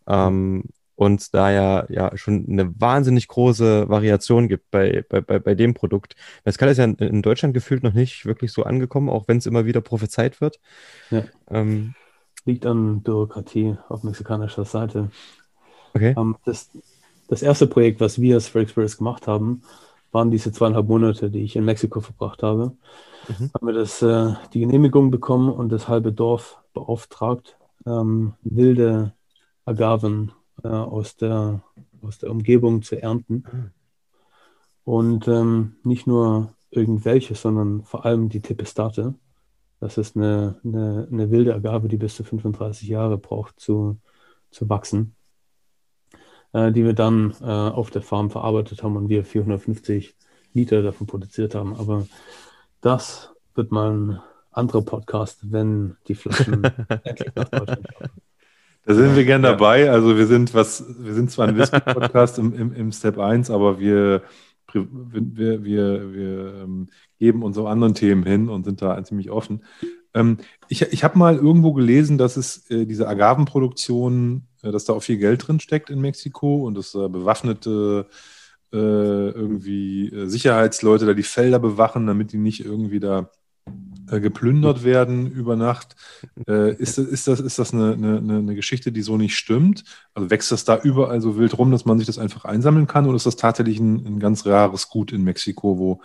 [0.06, 0.64] Ähm,
[0.94, 5.74] und da ja, ja schon eine wahnsinnig große Variation gibt bei, bei, bei, bei dem
[5.74, 6.14] Produkt.
[6.44, 9.46] Mezcal ist ja in, in Deutschland gefühlt noch nicht wirklich so angekommen, auch wenn es
[9.46, 10.60] immer wieder prophezeit wird.
[11.10, 11.24] Ja.
[11.50, 11.94] Ähm,
[12.44, 15.10] Liegt an Bürokratie auf mexikanischer Seite.
[15.94, 16.14] Okay.
[16.16, 16.70] Ähm, das,
[17.28, 19.62] das erste Projekt, was wir als Free Experience gemacht haben,
[20.10, 22.76] waren diese zweieinhalb Monate, die ich in Mexiko verbracht habe.
[23.28, 23.50] Mhm.
[23.54, 29.14] Haben wir das, äh, die Genehmigung bekommen und das halbe Dorf beauftragt, ähm, wilde
[29.64, 30.32] Agaven
[30.62, 31.62] äh, aus, der,
[32.02, 33.72] aus der Umgebung zu ernten.
[34.84, 39.14] Und ähm, nicht nur irgendwelche, sondern vor allem die Tepestate.
[39.78, 43.98] Das ist eine, eine, eine wilde Agave, die bis zu 35 Jahre braucht zu,
[44.50, 45.14] zu wachsen,
[46.52, 50.16] äh, die wir dann äh, auf der Farm verarbeitet haben und wir 450
[50.52, 51.74] Liter davon produziert haben.
[51.74, 52.06] Aber
[52.80, 56.64] das wird mal ein anderer Podcast, wenn die Flaschen
[57.04, 58.21] endlich nach Deutschland kommen.
[58.84, 59.90] Da sind wir gern dabei.
[59.90, 63.78] Also wir sind was, wir sind zwar ein Whisky-Podcast im, im, im, Step 1, aber
[63.78, 64.22] wir,
[64.72, 69.62] wir, wir, wir ähm, geben unsere anderen Themen hin und sind da ziemlich offen.
[70.14, 74.94] Ähm, ich ich habe mal irgendwo gelesen, dass es äh, diese Agavenproduktion, äh, dass da
[74.94, 78.06] auch viel Geld drin steckt in Mexiko und dass bewaffnete
[78.72, 83.30] äh, irgendwie Sicherheitsleute da die Felder bewachen, damit die nicht irgendwie da
[84.10, 85.96] äh, geplündert werden über Nacht.
[86.48, 89.84] Äh, ist, ist, das, ist das eine, eine, eine, Geschichte, die so nicht stimmt?
[90.14, 93.06] Also wächst das da überall so wild rum, dass man sich das einfach einsammeln kann?
[93.06, 96.00] Oder ist das tatsächlich ein, ein ganz rares Gut in Mexiko, wo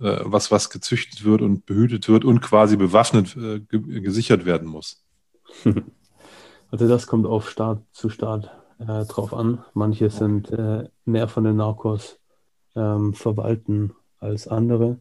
[0.00, 4.68] äh, was, was gezüchtet wird und behütet wird und quasi bewaffnet äh, ge gesichert werden
[4.68, 5.02] muss?
[6.70, 9.62] Also das kommt auf Staat zu Staat äh, drauf an.
[9.74, 10.50] Manche sind
[11.04, 12.18] mehr von den Narcos
[12.74, 14.98] ähm, verwalten als andere.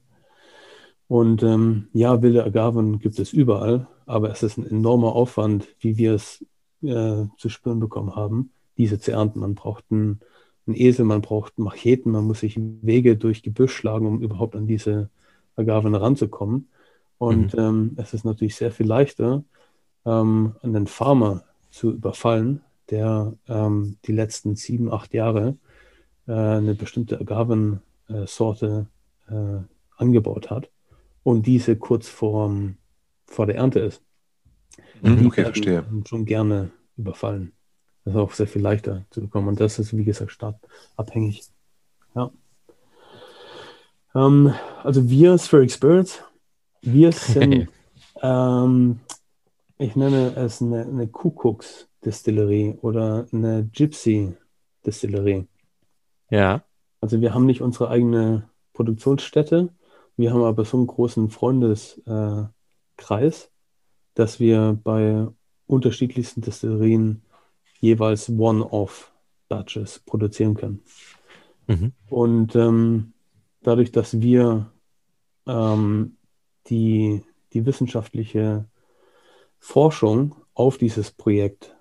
[1.12, 5.98] Und ähm, ja, wilde Agaven gibt es überall, aber es ist ein enormer Aufwand, wie
[5.98, 6.46] wir es
[6.84, 9.42] äh, zu spüren bekommen haben, diese zu ernten.
[9.42, 10.22] Man braucht einen,
[10.66, 14.68] einen, Esel, man braucht Macheten, man muss sich Wege durch Gebüsch schlagen, um überhaupt an
[14.68, 15.10] diese
[15.58, 16.70] Agaven ranzukommen.
[17.18, 17.60] Und mhm.
[17.60, 19.44] ähm, es ist natürlich sehr viel leichter,
[20.06, 25.58] ähm, einen Farmer zu überfallen, der ähm, die letzten sieben, acht Jahre
[26.26, 28.88] äh, eine bestimmte Agavensorte
[29.28, 29.58] äh,
[29.98, 30.71] angebaut hat
[31.24, 32.52] und diese kurz vor,
[33.26, 34.02] vor der Ernte ist.
[35.02, 35.86] Mhm, okay, verstehe.
[36.06, 37.54] Schon gerne überfallen.
[38.04, 39.48] Das ist auch sehr viel leichter zu bekommen.
[39.50, 41.44] Und das ist, wie gesagt, startabhängig.
[42.16, 42.32] Ja.
[44.16, 44.54] Ähm,
[44.84, 46.24] also wir, Spheric Spirits,
[46.82, 47.70] wir sind,
[48.22, 49.00] ähm,
[49.78, 55.48] ich nenne es eine, eine Kuckucks-Distillerie oder eine Gypsy-Distillerie.
[56.30, 56.64] Ja.
[57.02, 59.70] Also wir haben nicht unsere eigene Produktionsstätte,
[60.22, 62.54] wir haben aber so einen großen Freundeskreis,
[63.46, 63.50] äh,
[64.14, 65.28] dass wir bei
[65.68, 67.24] unterschiedlichsten Destillerien
[67.80, 70.84] jeweils One-Off-Batches produzieren können.
[71.68, 71.94] Mhm.
[72.10, 73.14] Und ähm,
[73.62, 74.72] dadurch, dass wir
[75.48, 76.18] ähm,
[76.68, 78.66] die, die wissenschaftliche
[79.60, 81.76] Forschung auf dieses Projekt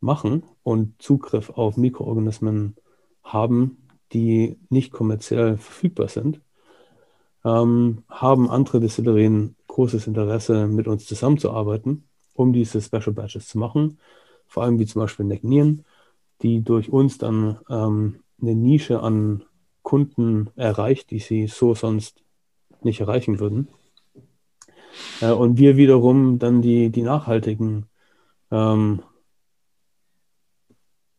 [0.00, 2.76] machen und Zugriff auf Mikroorganismen
[3.22, 6.40] haben, die nicht kommerziell verfügbar sind,
[7.48, 13.98] ähm, haben andere Destillerien großes Interesse, mit uns zusammenzuarbeiten, um diese Special Batches zu machen.
[14.46, 15.84] Vor allem wie zum Beispiel Necknieren,
[16.42, 19.44] die durch uns dann ähm, eine Nische an
[19.82, 22.22] Kunden erreicht, die sie so sonst
[22.82, 23.68] nicht erreichen würden.
[25.20, 27.86] Äh, und wir wiederum dann die, die nachhaltigen,
[28.50, 29.02] ähm,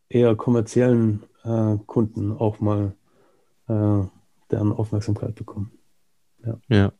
[0.09, 2.95] eher kommerziellen äh, Kunden auch mal
[3.67, 4.03] äh,
[4.51, 5.78] deren Aufmerksamkeit bekommen.
[6.45, 6.59] Ja.
[6.69, 6.91] ja.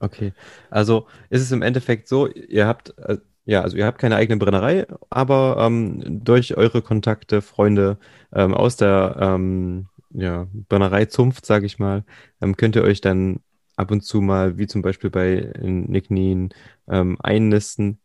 [0.00, 0.32] Okay.
[0.70, 4.38] Also ist es im Endeffekt so, ihr habt, äh, ja, also ihr habt keine eigene
[4.38, 7.98] Brennerei, aber ähm, durch eure Kontakte, Freunde
[8.32, 12.04] ähm, aus der ähm, ja, Brennerei Zunft, sage ich mal,
[12.40, 13.40] ähm, könnt ihr euch dann
[13.76, 16.50] ab und zu mal, wie zum Beispiel bei Nicknien,
[16.88, 17.98] ähm, einnisten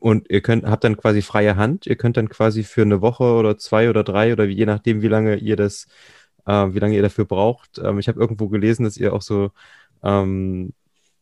[0.00, 1.86] und ihr könnt, habt dann quasi freie Hand.
[1.86, 5.08] Ihr könnt dann quasi für eine Woche oder zwei oder drei oder je nachdem, wie
[5.08, 5.86] lange ihr das,
[6.46, 7.78] äh, wie lange ihr dafür braucht.
[7.78, 9.50] Ähm, ich habe irgendwo gelesen, dass ihr auch so
[10.02, 10.72] ähm,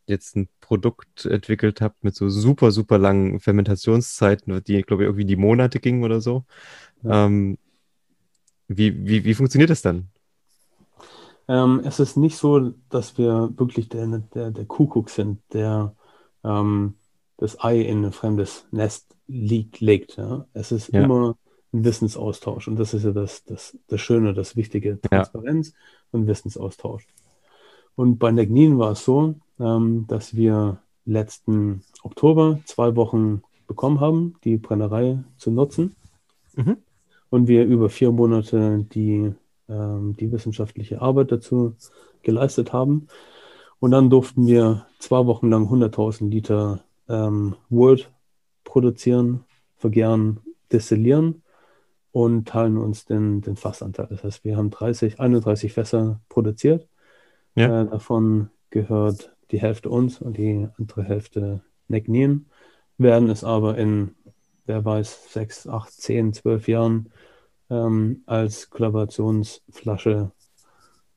[0.07, 5.25] jetzt ein Produkt entwickelt habt mit so super, super langen Fermentationszeiten, die, glaube ich, irgendwie
[5.25, 6.45] die Monate gingen oder so.
[7.03, 7.27] Ja.
[7.27, 7.59] Ähm,
[8.69, 10.09] wie, wie, wie funktioniert das dann?
[11.49, 15.95] Ähm, es ist nicht so, dass wir wirklich der, der, der Kuckuck sind, der
[16.43, 16.95] ähm,
[17.37, 20.17] das Ei in ein fremdes Nest liegt, legt.
[20.17, 20.47] Ja?
[20.55, 21.05] Es ist ja.
[21.05, 21.37] immer
[21.73, 25.75] ein Wissensaustausch und das ist ja das, das, das Schöne, das Wichtige, Transparenz
[26.11, 27.07] und Wissensaustausch.
[27.97, 34.37] Und bei Negnin war es so, ähm, dass wir letzten Oktober zwei Wochen bekommen haben,
[34.45, 35.97] die Brennerei zu nutzen.
[36.57, 36.79] Mhm.
[37.29, 39.33] und wir über vier Monate die,
[39.69, 41.75] ähm, die wissenschaftliche Arbeit dazu
[42.23, 43.09] geleistet haben.
[43.79, 48.11] Und dann durften wir zwei Wochen lang 100.000 Liter ähm, Wort
[48.65, 49.45] produzieren,
[49.77, 50.41] vergären,
[50.73, 51.43] destillieren
[52.11, 54.07] und teilen uns den, den Fassanteil.
[54.09, 56.89] Das heißt, wir haben 30, 31 Fässer produziert.
[57.57, 57.83] Ja.
[57.83, 62.47] Äh, davon gehört die Hälfte uns und die andere Hälfte Necknien.
[62.99, 64.15] Werden es aber in,
[64.67, 67.11] wer weiß, sechs, acht, zehn, zwölf Jahren
[67.71, 70.31] ähm, als Kollaborationsflasche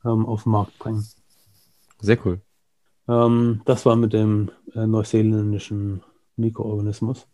[0.04, 1.06] ähm, auf den Markt bringen.
[2.00, 2.40] Sehr cool.
[3.08, 6.02] Ähm, das war mit dem äh, neuseeländischen
[6.36, 7.26] Mikroorganismus.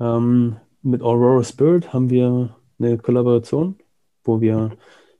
[0.00, 3.76] Ähm, mit Aurora Spirit haben wir eine Kollaboration,
[4.24, 4.76] wo wir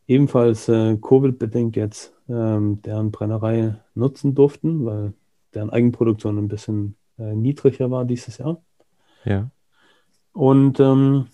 [0.06, 5.12] ebenfalls äh, Covid-bedingt jetzt ähm, deren Brennerei nutzen durften, weil
[5.54, 8.62] deren Eigenproduktion ein bisschen äh, niedriger war dieses Jahr.
[9.24, 9.50] Ja.
[10.32, 11.26] Und ähm,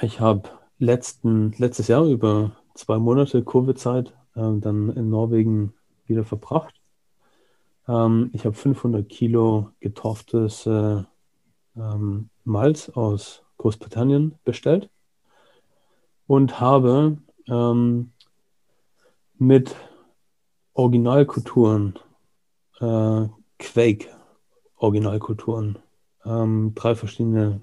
[0.00, 5.74] ich habe letzten letztes Jahr über zwei Monate Covid-Zeit äh, dann in Norwegen
[6.06, 6.74] wieder verbracht.
[7.86, 11.02] Ähm, ich habe 500 Kilo getorftes äh,
[11.76, 14.88] ähm, Malz aus Großbritannien bestellt
[16.26, 17.18] und habe
[17.48, 18.12] ähm,
[19.38, 19.74] mit
[20.74, 21.98] Originalkulturen,
[22.80, 23.28] äh,
[23.58, 24.08] Quake
[24.76, 25.78] Originalkulturen,
[26.24, 27.60] ähm, drei verschiedene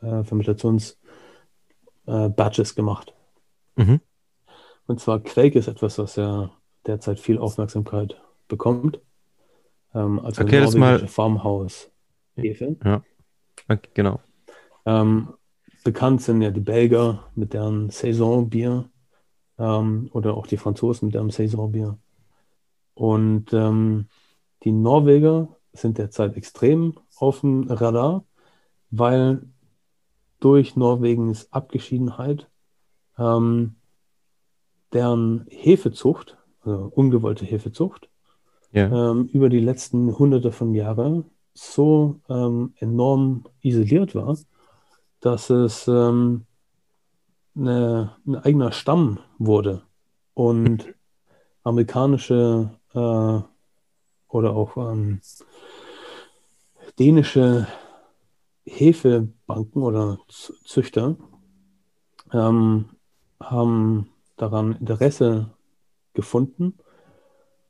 [0.00, 3.14] äh, Fermentations-Batches äh, gemacht.
[3.76, 4.00] Mhm.
[4.86, 6.50] Und zwar Quake ist etwas, was ja
[6.86, 9.00] derzeit viel Aufmerksamkeit bekommt.
[9.94, 12.76] Ähm, also okay, norwegische Farmhaus-Hefe.
[12.82, 13.02] Ja,
[13.68, 14.20] okay, genau.
[14.86, 15.34] Ähm,
[15.84, 18.88] bekannt sind ja die Belgier mit deren Saisonbier
[19.58, 21.98] ähm, oder auch die Franzosen mit deren Saisonbier.
[22.94, 24.06] Und ähm,
[24.64, 28.24] die Norweger sind derzeit extrem auf dem Radar,
[28.90, 29.42] weil
[30.40, 32.48] durch Norwegens Abgeschiedenheit
[33.18, 33.76] ähm,
[34.92, 38.08] deren Hefezucht, also ungewollte Hefezucht,
[38.72, 39.10] ja.
[39.10, 44.36] ähm, über die letzten hunderte von Jahren so ähm, enorm isoliert war,
[45.20, 46.46] dass es ähm,
[47.58, 49.82] eine, ein eigener Stamm wurde
[50.34, 50.94] und
[51.64, 53.40] amerikanische äh,
[54.28, 55.20] oder auch ähm,
[56.98, 57.66] dänische
[58.64, 61.16] Hefebanken oder Züchter
[62.32, 62.90] ähm,
[63.40, 65.50] haben daran Interesse
[66.12, 66.78] gefunden,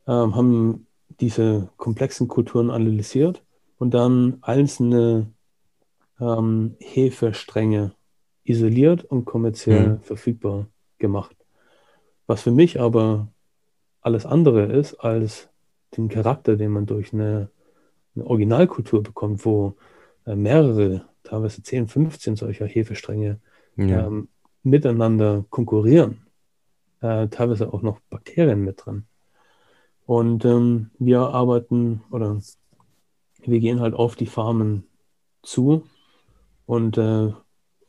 [0.07, 0.86] ähm, haben
[1.20, 3.43] diese komplexen Kulturen analysiert
[3.78, 5.32] und dann einzelne
[6.20, 7.93] ähm, Hefestränge
[8.49, 10.01] isoliert und kommerziell mhm.
[10.01, 10.67] verfügbar
[10.99, 11.37] gemacht.
[12.27, 13.29] Was für mich aber
[14.01, 15.49] alles andere ist als
[15.97, 17.51] den Charakter, den man durch eine,
[18.15, 19.77] eine Originalkultur bekommt, wo
[20.27, 23.41] äh, mehrere, teilweise 10, 15 solcher Hefestränge
[23.77, 24.07] ja.
[24.07, 24.29] ähm,
[24.63, 26.27] miteinander konkurrieren.
[27.01, 29.07] Äh, teilweise auch noch Bakterien mit drin.
[30.05, 32.41] Und ähm, wir arbeiten oder
[33.41, 34.85] wir gehen halt auf die Farmen
[35.43, 35.85] zu
[36.67, 37.33] und äh,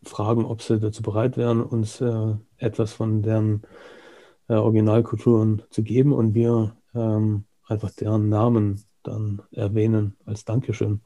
[0.04, 3.64] fragen, ob sie dazu bereit wären, uns äh, etwas von deren
[4.48, 11.02] äh, Originalkulturen zu geben und wir ähm, einfach deren Namen dann erwähnen als Dankeschön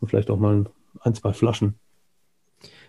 [0.00, 0.66] und vielleicht auch mal
[1.00, 1.78] ein, zwei Flaschen.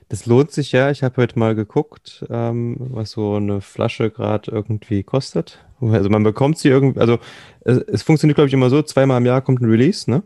[0.10, 0.92] Das lohnt sich ja.
[0.92, 5.66] Ich habe heute mal geguckt, ähm, was so eine Flasche gerade irgendwie kostet.
[5.82, 7.18] Also man bekommt sie irgendwie, also
[7.62, 10.24] es, es funktioniert, glaube ich, immer so, zweimal im Jahr kommt ein Release, ne?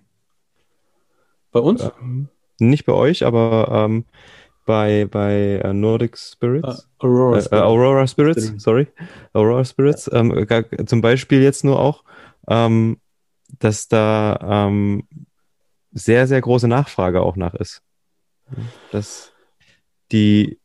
[1.51, 1.89] Bei uns?
[2.01, 2.27] Ähm,
[2.59, 4.05] nicht bei euch, aber ähm,
[4.69, 6.87] bei, bei uh, Nordic Spirits.
[7.01, 7.65] Uh, Aurora, äh, Spirits.
[7.65, 8.87] Aurora Spirits, sorry.
[9.33, 10.07] Aurora Spirits.
[10.13, 10.45] Ähm,
[10.85, 12.03] zum Beispiel jetzt nur auch,
[12.47, 12.99] ähm,
[13.57, 15.07] dass da ähm,
[15.91, 17.81] sehr, sehr große Nachfrage auch nach ist.
[18.91, 19.33] Das
[20.11, 20.59] die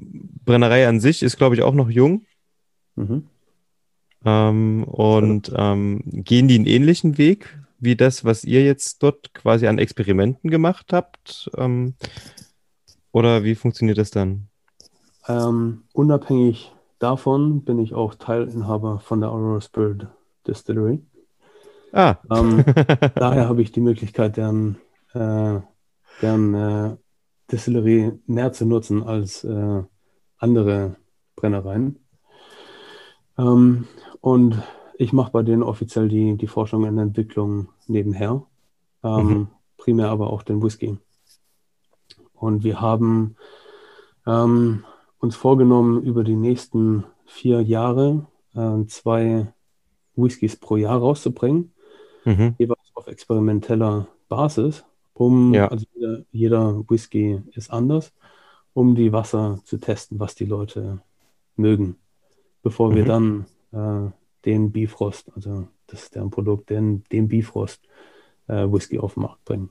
[0.00, 2.26] Brennerei an sich ist, glaube ich, auch noch jung.
[2.96, 3.28] Mhm.
[4.24, 9.68] Ähm, und ähm, gehen die einen ähnlichen Weg wie das, was ihr jetzt dort quasi
[9.68, 11.50] an Experimenten gemacht habt?
[11.56, 11.94] Ähm,
[13.14, 14.48] oder wie funktioniert das dann?
[15.28, 20.08] Ähm, unabhängig davon bin ich auch Teilinhaber von der Aurora Spirit
[20.46, 21.00] Distillery.
[21.92, 22.16] Ah.
[22.28, 22.64] Ähm,
[23.14, 24.78] daher habe ich die Möglichkeit, deren,
[25.12, 25.60] äh,
[26.20, 26.96] deren äh,
[27.52, 29.82] Destillerie mehr zu nutzen als äh,
[30.38, 30.96] andere
[31.36, 32.00] Brennereien.
[33.38, 33.86] Ähm,
[34.20, 34.60] und
[34.98, 38.42] ich mache bei denen offiziell die, die Forschung und Entwicklung nebenher,
[39.04, 39.48] ähm, mhm.
[39.76, 40.98] primär aber auch den Whisky.
[42.44, 43.36] Und wir haben
[44.26, 44.84] ähm,
[45.18, 49.52] uns vorgenommen, über die nächsten vier Jahre äh, zwei
[50.16, 51.72] Whiskys pro Jahr rauszubringen,
[52.24, 52.54] mhm.
[52.58, 54.84] jeweils auf experimenteller Basis
[55.14, 55.68] um, ja.
[55.68, 58.12] also jeder, jeder, Whisky ist anders,
[58.74, 61.00] um die Wasser zu testen, was die Leute
[61.56, 61.96] mögen,
[62.62, 62.94] bevor mhm.
[62.96, 64.10] wir dann äh,
[64.44, 67.80] den Bifrost, also das ist deren Produkt, den, den Bifrost
[68.48, 69.70] äh, Whisky auf den Markt bringen.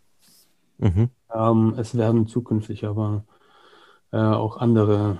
[0.78, 1.10] Mhm.
[1.34, 3.24] Ähm, es werden zukünftig aber
[4.12, 5.20] äh, auch andere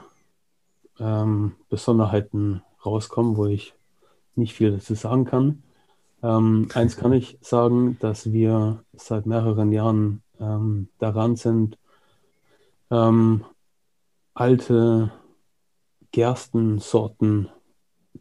[1.00, 3.74] ähm, Besonderheiten rauskommen, wo ich
[4.36, 5.64] nicht viel dazu sagen kann.
[6.22, 11.78] Ähm, eins kann ich sagen, dass wir seit mehreren Jahren ähm, daran sind,
[12.90, 13.44] ähm,
[14.34, 15.12] alte
[16.12, 17.50] Gerstensorten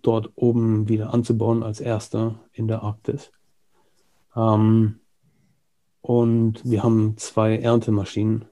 [0.01, 3.31] dort oben wieder anzubauen als erster in der Arktis.
[4.35, 4.99] Ähm,
[6.03, 8.45] und wir haben zwei Erntemaschinen,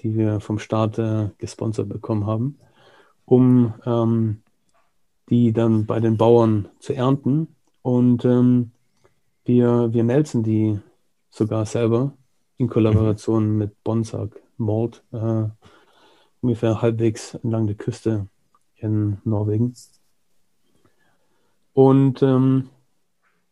[0.00, 2.58] die wir vom Staat äh, gesponsert bekommen haben,
[3.24, 4.42] um ähm,
[5.30, 7.54] die dann bei den Bauern zu ernten.
[7.82, 8.72] Und ähm,
[9.44, 10.80] wir, wir melzen die
[11.30, 12.12] sogar selber
[12.56, 13.58] in Kollaboration mhm.
[13.58, 15.44] mit Bonsack Malt, äh,
[16.40, 18.26] ungefähr halbwegs entlang der Küste
[18.74, 19.74] in Norwegen.
[21.72, 22.70] Und ähm,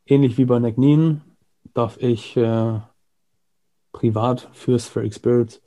[0.04, 1.20] ähnlich wie bei Nagnin
[1.74, 2.80] darf ich äh,
[3.96, 5.62] privat für Spheric Spirits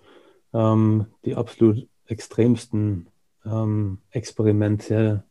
[0.54, 3.08] ähm, die absolut extremsten
[3.44, 5.24] ähm, Experimente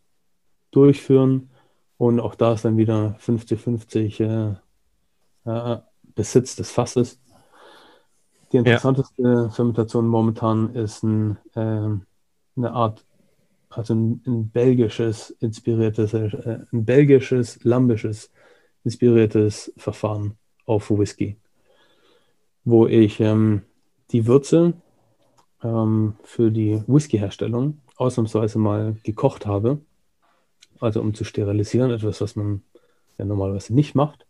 [0.73, 1.51] durchführen.
[1.97, 4.59] Und auch da ist dann wieder 50-50
[5.45, 5.79] äh, äh,
[6.15, 7.21] Besitz des Fasses.
[8.51, 9.49] Die interessanteste ja.
[9.51, 11.61] Fermentation momentan ist ein, äh,
[12.57, 13.05] eine Art
[13.71, 18.33] also ein, ein belgisches inspiriertes, äh, ein belgisches, lambisches
[18.85, 21.37] inspiriertes Verfahren auf Whisky,
[22.69, 23.63] wo ich ähm,
[24.11, 24.75] die Würze
[25.63, 29.81] ähm, für die Whisky-Herstellung ausnahmsweise mal gekocht habe,
[30.79, 32.63] also um zu sterilisieren, etwas, was man
[33.17, 34.27] ja normalerweise nicht macht,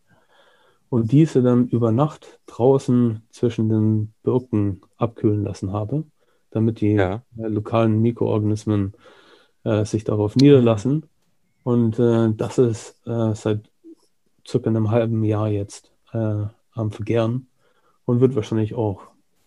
[0.88, 6.04] und diese dann über Nacht draußen zwischen den Birken abkühlen lassen habe,
[6.50, 7.22] damit die ja.
[7.36, 8.94] äh, lokalen Mikroorganismen
[9.64, 11.06] äh, sich darauf niederlassen.
[11.64, 13.68] Und äh, das ist äh, seit
[14.46, 17.47] circa einem halben Jahr jetzt äh, am Vergären
[18.08, 19.02] und wird wahrscheinlich auch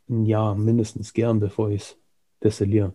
[0.08, 1.98] ein Jahr mindestens gern, bevor ich es
[2.44, 2.94] destilliere.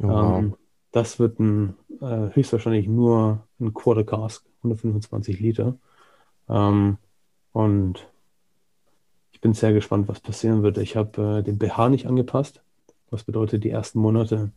[0.00, 0.38] Oh, wow.
[0.40, 0.56] ähm,
[0.90, 5.78] das wird ein, äh, höchstwahrscheinlich nur ein Quarter Cask, 125 Liter.
[6.48, 6.98] Ähm,
[7.52, 8.04] und
[9.30, 10.76] ich bin sehr gespannt, was passieren wird.
[10.78, 12.60] Ich habe äh, den pH nicht angepasst,
[13.10, 14.50] was bedeutet, die ersten Monate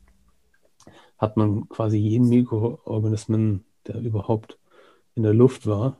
[1.19, 4.57] hat man quasi jeden Mikroorganismen, der überhaupt
[5.13, 5.97] in der Luft war,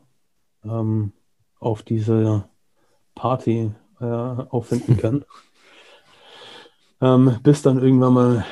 [0.66, 1.12] ähm,
[1.60, 2.50] auf dieser
[3.14, 3.72] Party
[4.04, 5.26] äh, auffinden können.
[7.02, 8.46] ähm, bis dann irgendwann mal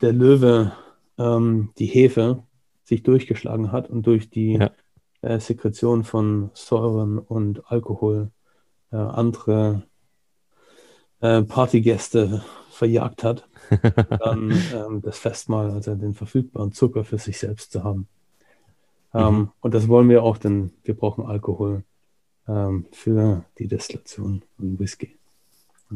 [0.00, 0.72] der Löwe
[1.18, 2.42] ähm, die Hefe
[2.84, 4.70] sich durchgeschlagen hat und durch die ja.
[5.22, 8.30] äh, Sekretion von Säuren und Alkohol
[8.92, 9.82] äh, andere
[11.20, 13.48] äh, Partygäste verjagt hat,
[14.20, 18.08] dann ähm, das Festmahl, also den verfügbaren Zucker für sich selbst zu haben.
[19.14, 19.52] Ähm, mhm.
[19.60, 21.84] Und das wollen wir auch, denn wir brauchen Alkohol
[22.48, 25.16] ähm, für die Destillation von Whisky.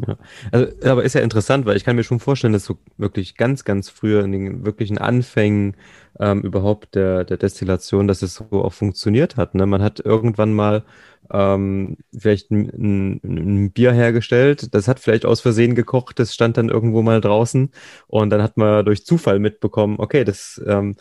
[0.06, 0.16] Ja.
[0.52, 3.64] Also, aber ist ja interessant, weil ich kann mir schon vorstellen, dass so wirklich ganz,
[3.64, 5.76] ganz früher in den wirklichen Anfängen
[6.20, 9.54] ähm, überhaupt der, der Destillation, dass es so auch funktioniert hat.
[9.54, 9.66] Ne?
[9.66, 10.84] Man hat irgendwann mal
[11.30, 16.56] ähm, vielleicht ein, ein, ein, Bier hergestellt, das hat vielleicht aus Versehen gekocht, das stand
[16.56, 17.70] dann irgendwo mal draußen
[18.06, 20.96] und dann hat man durch Zufall mitbekommen, okay, das ähm,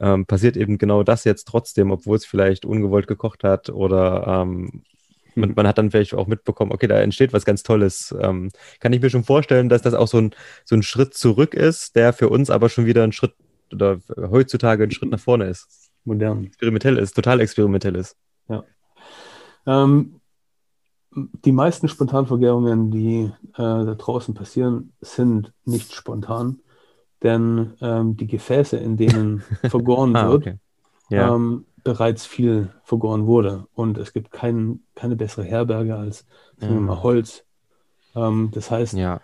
[0.00, 4.82] ähm, passiert eben genau das jetzt trotzdem, obwohl es vielleicht ungewollt gekocht hat oder ähm,
[5.34, 8.14] man, man, hat dann vielleicht auch mitbekommen, okay, da entsteht was ganz Tolles.
[8.18, 10.34] Ähm, kann ich mir schon vorstellen, dass das auch so ein,
[10.64, 13.34] so ein Schritt zurück ist, der für uns aber schon wieder ein Schritt
[13.72, 15.90] oder heutzutage ein Schritt nach vorne ist.
[16.04, 16.44] Modern.
[16.44, 18.16] Experimentell ist, total experimentell ist.
[18.48, 18.64] Ja.
[19.66, 20.20] Ähm,
[21.44, 26.60] die meisten Spontanvergärungen, die äh, da draußen passieren, sind nicht spontan,
[27.22, 30.58] denn ähm, die Gefäße, in denen vergoren ah, wird, okay.
[31.08, 31.34] ja.
[31.34, 33.66] ähm, bereits viel vergoren wurde.
[33.74, 36.26] Und es gibt kein, keine bessere Herberge als
[36.58, 37.44] wir mal, Holz.
[38.14, 39.20] Ähm, das heißt, ja.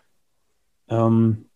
[0.88, 1.46] ähm,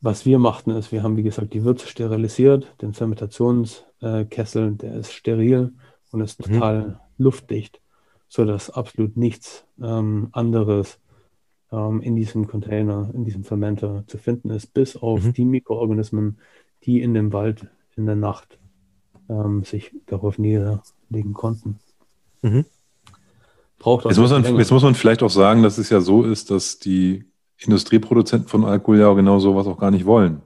[0.00, 5.12] was wir machten, ist, wir haben, wie gesagt, die Würze sterilisiert, den Fermentationskessel, der ist
[5.12, 5.72] steril
[6.10, 6.54] und ist mhm.
[6.54, 7.80] total luftdicht,
[8.28, 10.98] sodass absolut nichts ähm, anderes
[11.74, 15.32] ähm, in diesem Container, in diesem Fermenter zu finden ist, bis auf mhm.
[15.32, 16.38] die Mikroorganismen,
[16.84, 17.66] die in dem Wald
[17.96, 18.58] in der Nacht
[19.28, 21.78] ähm, sich darauf niederlegen konnten.
[22.42, 22.64] Mhm.
[23.78, 26.50] Braucht jetzt, muss man, jetzt muss man vielleicht auch sagen, dass es ja so ist,
[26.50, 27.24] dass die
[27.58, 30.42] Industrieproduzenten von Alkohol ja genau sowas auch gar nicht wollen.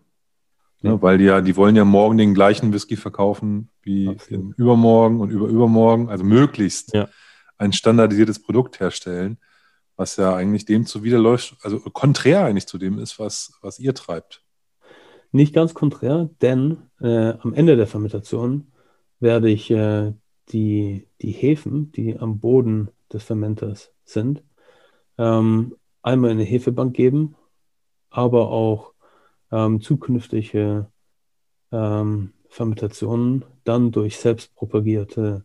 [0.80, 0.92] Ja.
[0.92, 4.16] Ne, weil die ja, die wollen ja morgen den gleichen Whisky verkaufen wie
[4.56, 7.08] übermorgen und über übermorgen, also möglichst ja.
[7.56, 9.38] ein standardisiertes Produkt herstellen,
[9.98, 14.44] was ja eigentlich dem zuwiderläuft, also konträr eigentlich zu dem ist, was, was ihr treibt.
[15.32, 18.72] Nicht ganz konträr, denn äh, am Ende der Fermentation
[19.18, 20.14] werde ich äh,
[20.50, 24.44] die, die Hefen, die am Boden des Fermenters sind,
[25.18, 27.34] ähm, einmal in eine Hefebank geben,
[28.08, 28.92] aber auch
[29.50, 30.86] ähm, zukünftige
[31.72, 35.44] ähm, Fermentationen dann durch selbstpropagierte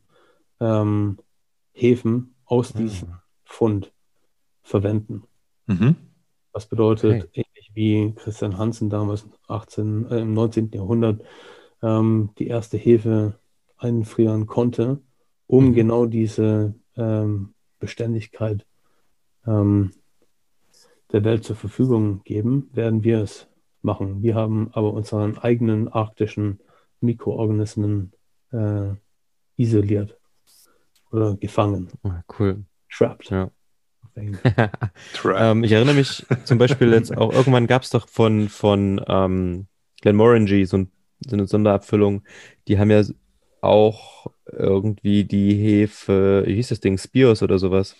[0.59, 1.17] ähm,
[1.71, 3.15] Hefen aus diesem mhm.
[3.45, 3.92] Fund
[4.63, 5.23] verwenden.
[5.67, 5.95] Mhm.
[6.51, 7.45] Was bedeutet, okay.
[7.45, 10.71] ähnlich wie Christian Hansen damals 18, äh, im 19.
[10.71, 11.21] Jahrhundert
[11.81, 13.39] ähm, die erste Hefe
[13.77, 15.01] einfrieren konnte,
[15.47, 15.73] um mhm.
[15.73, 18.65] genau diese ähm, Beständigkeit
[19.45, 19.91] ähm,
[21.11, 23.47] der Welt zur Verfügung geben, werden wir es
[23.81, 24.23] machen.
[24.23, 26.59] Wir haben aber unseren eigenen arktischen
[27.01, 28.13] Mikroorganismen
[28.51, 28.93] äh,
[29.57, 30.17] isoliert
[31.11, 31.89] oder gefangen.
[32.03, 32.63] Ah, cool.
[32.89, 33.29] Trapped.
[33.29, 33.51] Ja.
[35.35, 39.67] ähm, ich erinnere mich zum Beispiel jetzt auch, irgendwann gab es doch von, von ähm,
[40.01, 40.91] Glenmorangie so, ein,
[41.25, 42.23] so, eine Sonderabfüllung.
[42.67, 43.03] Die haben ja
[43.61, 47.95] auch irgendwie die Hefe, wie hieß das Ding, Spears oder sowas.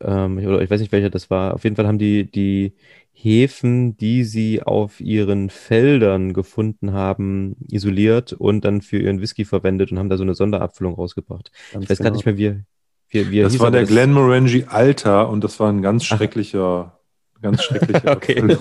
[0.00, 1.54] Ähm, oder ich weiß nicht, welcher das war.
[1.54, 2.72] Auf jeden Fall haben die die
[3.12, 9.92] Hefen, die sie auf ihren Feldern gefunden haben, isoliert und dann für ihren Whisky verwendet
[9.92, 11.50] und haben da so eine Sonderabfüllung rausgebracht.
[11.72, 12.10] Ganz ich weiß genau.
[12.10, 12.62] gar nicht mehr, wie,
[13.10, 16.92] wie, wie Das war der Glenmorangie Alter und das war ein ganz schrecklicher,
[17.36, 17.42] Ach.
[17.42, 18.56] ganz schrecklicher Okay.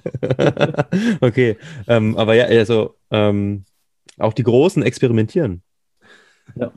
[1.20, 1.56] okay.
[1.86, 3.64] Ähm, aber ja, also ähm,
[4.18, 5.62] auch die Großen experimentieren.
[6.54, 6.72] Ja.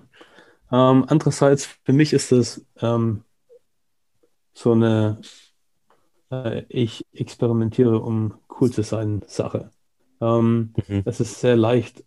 [0.71, 3.23] Ähm, andererseits, für mich ist das ähm,
[4.53, 5.19] so eine
[6.31, 9.71] äh, ich experimentiere, um cool zu sein, Sache.
[10.19, 11.03] Ähm, mhm.
[11.05, 12.03] Es ist sehr leicht,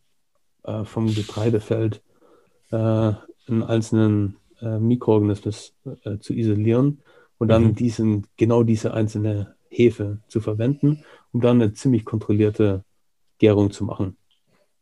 [0.64, 2.02] äh, vom Getreidefeld
[2.70, 7.02] äh, einen einzelnen äh, Mikroorganismus äh, zu isolieren
[7.38, 7.74] und dann mhm.
[7.74, 12.84] diesen, genau diese einzelne Hefe zu verwenden, um dann eine ziemlich kontrollierte
[13.38, 14.16] Gärung zu machen.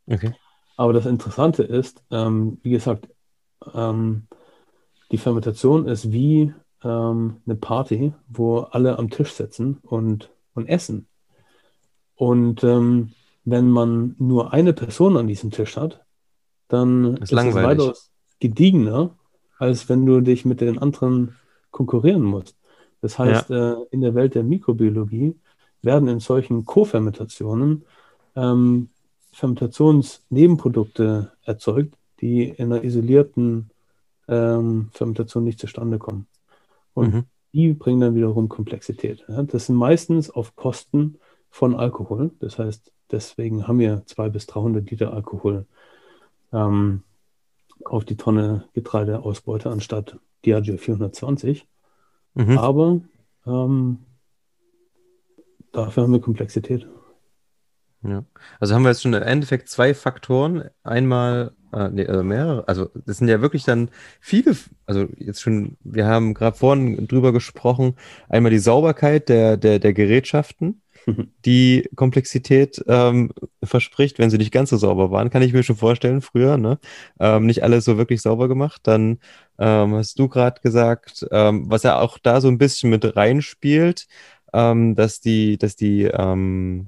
[0.07, 0.35] Okay.
[0.77, 3.09] Aber das Interessante ist, ähm, wie gesagt,
[3.73, 4.27] ähm,
[5.11, 6.53] die Fermentation ist wie
[6.83, 11.07] ähm, eine Party, wo alle am Tisch sitzen und, und essen.
[12.17, 13.13] Und ähm,
[13.45, 16.05] wenn man nur eine Person an diesem Tisch hat,
[16.69, 18.11] dann ist, ist es weitaus
[18.41, 19.17] gediegener,
[19.59, 21.37] als wenn du dich mit den anderen
[21.71, 22.57] konkurrieren musst.
[23.01, 23.73] Das heißt, ja.
[23.73, 25.37] äh, in der Welt der Mikrobiologie
[25.83, 27.85] werden in solchen Co-Fermentationen
[28.35, 28.89] ähm,
[29.33, 33.71] Fermentationsnebenprodukte erzeugt, die in einer isolierten
[34.29, 36.27] ähm, Fermentation nicht zustande kommen.
[36.95, 37.25] Und mhm.
[37.53, 39.25] die bringen dann wiederum Komplexität.
[39.29, 39.43] Ja?
[39.43, 41.19] Das sind meistens auf Kosten
[41.51, 42.31] von Alkohol.
[42.41, 45.67] Das heißt, deswegen haben wir 200 bis 300 Liter Alkohol
[46.53, 47.03] ähm,
[47.85, 51.67] auf die Tonne Getreideausbeute anstatt Diageo 420.
[52.35, 52.59] Mhm.
[52.59, 53.01] Aber
[53.47, 53.99] ähm,
[55.73, 56.89] dafür haben wir Komplexität.
[58.03, 58.25] Ja.
[58.61, 60.69] Also haben wir jetzt schon im Endeffekt zwei Faktoren.
[60.83, 64.57] Einmal, äh, nee, also mehrere, also das sind ja wirklich dann viele,
[64.87, 67.97] also jetzt schon, wir haben gerade vorhin drüber gesprochen,
[68.29, 70.83] einmal die Sauberkeit der, der, der Gerätschaften,
[71.45, 75.77] die Komplexität ähm, verspricht, wenn sie nicht ganz so sauber waren, kann ich mir schon
[75.77, 76.79] vorstellen, früher, ne?
[77.21, 78.81] Ähm, nicht alles so wirklich sauber gemacht.
[78.85, 79.19] Dann
[79.59, 84.07] ähm, hast du gerade gesagt, ähm, was ja auch da so ein bisschen mit reinspielt,
[84.53, 86.87] ähm, dass die, dass die ähm,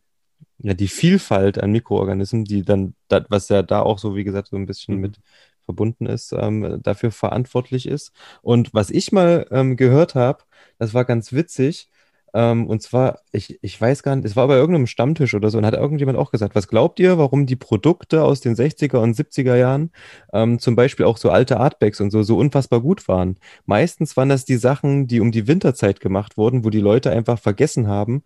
[0.58, 4.56] ja, die Vielfalt an Mikroorganismen, die dann, was ja da auch so, wie gesagt, so
[4.56, 5.00] ein bisschen mhm.
[5.02, 5.20] mit
[5.64, 8.12] verbunden ist, ähm, dafür verantwortlich ist.
[8.42, 10.44] Und was ich mal ähm, gehört habe,
[10.78, 11.90] das war ganz witzig,
[12.36, 15.56] ähm, und zwar, ich, ich weiß gar nicht, es war bei irgendeinem Stammtisch oder so,
[15.56, 19.16] und hat irgendjemand auch gesagt, was glaubt ihr, warum die Produkte aus den 60er und
[19.16, 19.90] 70er Jahren,
[20.34, 23.38] ähm, zum Beispiel auch so alte Artbacks und so, so unfassbar gut waren?
[23.64, 27.38] Meistens waren das die Sachen, die um die Winterzeit gemacht wurden, wo die Leute einfach
[27.38, 28.22] vergessen haben,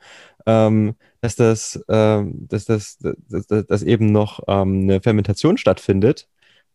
[0.47, 6.29] ähm, dass das, ähm, dass das, dass, dass, dass eben noch ähm, eine Fermentation stattfindet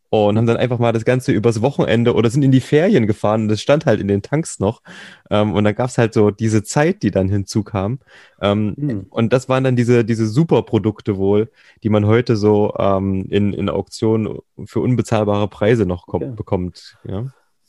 [0.10, 3.44] und haben dann einfach mal das Ganze übers Wochenende oder sind in die Ferien gefahren
[3.44, 4.82] und das stand halt in den Tanks noch.
[5.30, 8.00] Ähm, und dann gab es halt so diese Zeit, die dann hinzukam.
[8.42, 9.08] Mhm.
[9.10, 11.50] Und das waren dann diese, diese Superprodukte wohl,
[11.84, 16.28] die man heute so ähm, in, in Auktionen für unbezahlbare Preise noch ja.
[16.28, 16.98] bekommt.
[17.04, 17.26] Ja?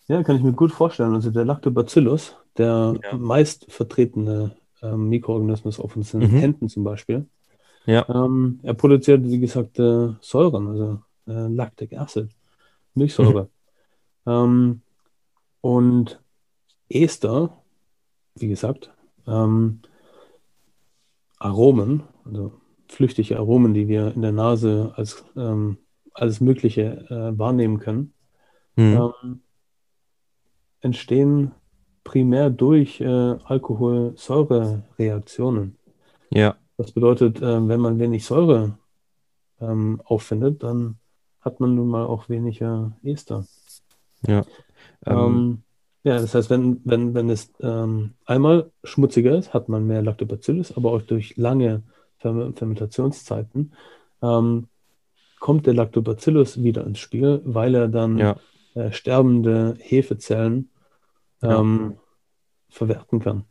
[0.08, 1.14] ja, kann ich mir gut vorstellen.
[1.14, 3.16] Also der Lactobacillus, der ja.
[3.16, 6.38] meist vertretene ähm, Mikroorganismus auf unseren mhm.
[6.38, 7.26] Händen zum Beispiel.
[7.86, 8.06] Ja.
[8.08, 12.28] Ähm, er produziert, wie gesagt, äh, Säuren, also äh, Lactic Acid,
[12.94, 13.48] Milchsäure.
[14.24, 14.32] Mhm.
[14.32, 14.80] Ähm,
[15.60, 16.20] und
[16.88, 17.62] Ester,
[18.34, 18.92] wie gesagt,
[19.26, 19.80] ähm,
[21.38, 22.52] Aromen, also
[22.88, 25.78] flüchtige Aromen, die wir in der Nase als ähm,
[26.14, 28.12] alles Mögliche äh, wahrnehmen können,
[28.76, 29.12] mhm.
[29.22, 29.40] ähm,
[30.80, 31.52] entstehen
[32.06, 35.76] primär durch äh, Alkoholsäurereaktionen.
[36.30, 36.56] Ja.
[36.76, 38.78] Das bedeutet, äh, wenn man wenig Säure
[39.60, 40.98] ähm, auffindet, dann
[41.40, 43.44] hat man nun mal auch weniger Ester.
[44.24, 44.44] Ja.
[45.04, 45.62] Ähm, ähm,
[46.04, 50.76] ja, das heißt, wenn, wenn, wenn es ähm, einmal schmutziger ist, hat man mehr Lactobacillus,
[50.76, 51.82] aber auch durch lange
[52.18, 53.72] Fermentationszeiten
[54.22, 54.68] ähm,
[55.40, 58.36] kommt der Lactobacillus wieder ins Spiel, weil er dann ja.
[58.74, 60.70] äh, sterbende Hefezellen
[61.50, 61.96] ähm,
[62.68, 63.44] verwerten kann.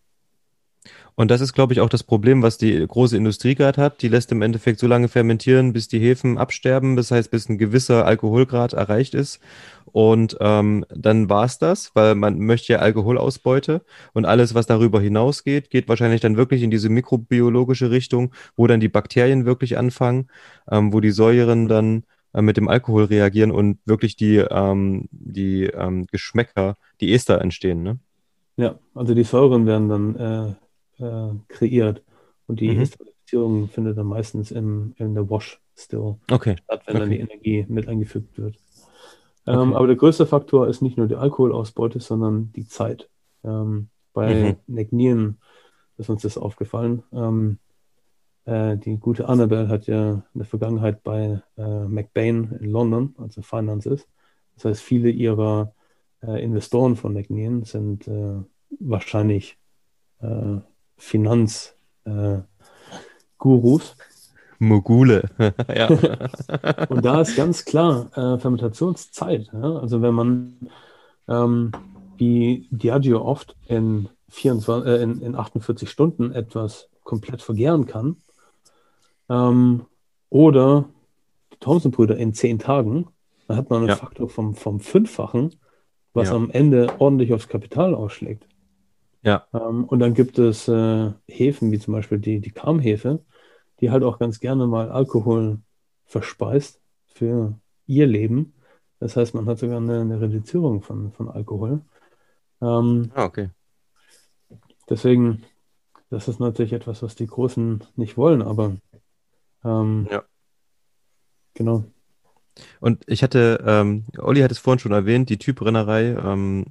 [1.15, 4.01] Und das ist, glaube ich, auch das Problem, was die große Industrie gerade hat.
[4.01, 7.57] Die lässt im Endeffekt so lange fermentieren, bis die Hefen absterben, das heißt, bis ein
[7.57, 9.39] gewisser Alkoholgrad erreicht ist.
[9.85, 13.81] Und ähm, dann war's das, weil man möchte ja Alkoholausbeute
[14.13, 18.81] und alles, was darüber hinausgeht, geht wahrscheinlich dann wirklich in diese mikrobiologische Richtung, wo dann
[18.81, 20.27] die Bakterien wirklich anfangen,
[20.69, 22.03] ähm, wo die Säuren dann
[22.35, 27.81] äh, mit dem Alkohol reagieren und wirklich die, ähm, die ähm, Geschmäcker, die Ester entstehen.
[27.81, 27.99] Ne?
[28.57, 30.57] Ja, also die Säuren werden dann
[30.99, 32.03] äh, äh, kreiert.
[32.47, 32.81] Und die mhm.
[32.81, 36.55] Estabilisierung findet dann meistens im, in der Wash Still okay.
[36.63, 36.99] statt, wenn okay.
[36.99, 38.55] dann die Energie mit eingefügt wird.
[39.47, 39.75] Ähm, okay.
[39.75, 43.09] Aber der größte Faktor ist nicht nur die Alkoholausbeute, sondern die Zeit.
[43.43, 44.55] Ähm, bei mhm.
[44.67, 45.37] Negnien
[45.97, 47.03] ist uns das aufgefallen.
[47.13, 47.59] Ähm,
[48.45, 54.07] äh, die gute Annabelle hat ja eine Vergangenheit bei äh, McBain in London, also Finances.
[54.55, 55.73] Das heißt, viele ihrer
[56.21, 58.41] äh, Investoren von McNean sind äh,
[58.79, 59.57] wahrscheinlich
[60.19, 60.57] äh,
[60.97, 61.75] Finanzgurus.
[62.05, 62.41] Äh,
[64.59, 65.29] Mogule.
[65.75, 65.87] ja.
[66.89, 69.49] Und da ist ganz klar äh, Fermentationszeit.
[69.51, 69.79] Ja?
[69.79, 70.69] Also wenn man
[71.27, 71.71] ähm,
[72.17, 78.17] wie Diageo oft in, 24, äh, in, in 48 Stunden etwas komplett vergären kann,
[79.29, 79.85] ähm,
[80.29, 80.89] oder
[81.53, 83.07] die Thompson-Brüder in 10 Tagen,
[83.47, 83.95] dann hat man einen ja.
[83.95, 85.55] Faktor vom, vom Fünffachen,
[86.13, 86.35] was ja.
[86.35, 88.47] am Ende ordentlich aufs Kapital ausschlägt.
[89.21, 89.47] Ja.
[89.53, 93.23] Ähm, und dann gibt es äh, Hefen, wie zum Beispiel die, die Karmhefe,
[93.79, 95.59] die halt auch ganz gerne mal Alkohol
[96.05, 98.53] verspeist für ihr Leben.
[98.99, 101.81] Das heißt, man hat sogar eine, eine Reduzierung von, von Alkohol.
[102.61, 103.49] Ähm, ah, okay.
[104.89, 105.43] Deswegen,
[106.09, 108.77] das ist natürlich etwas, was die Großen nicht wollen, aber
[109.65, 110.23] ähm, ja.
[111.55, 111.85] Genau.
[112.79, 116.67] Und ich hatte, ähm, Olli hat es vorhin schon erwähnt, die Typrennerei, ähm,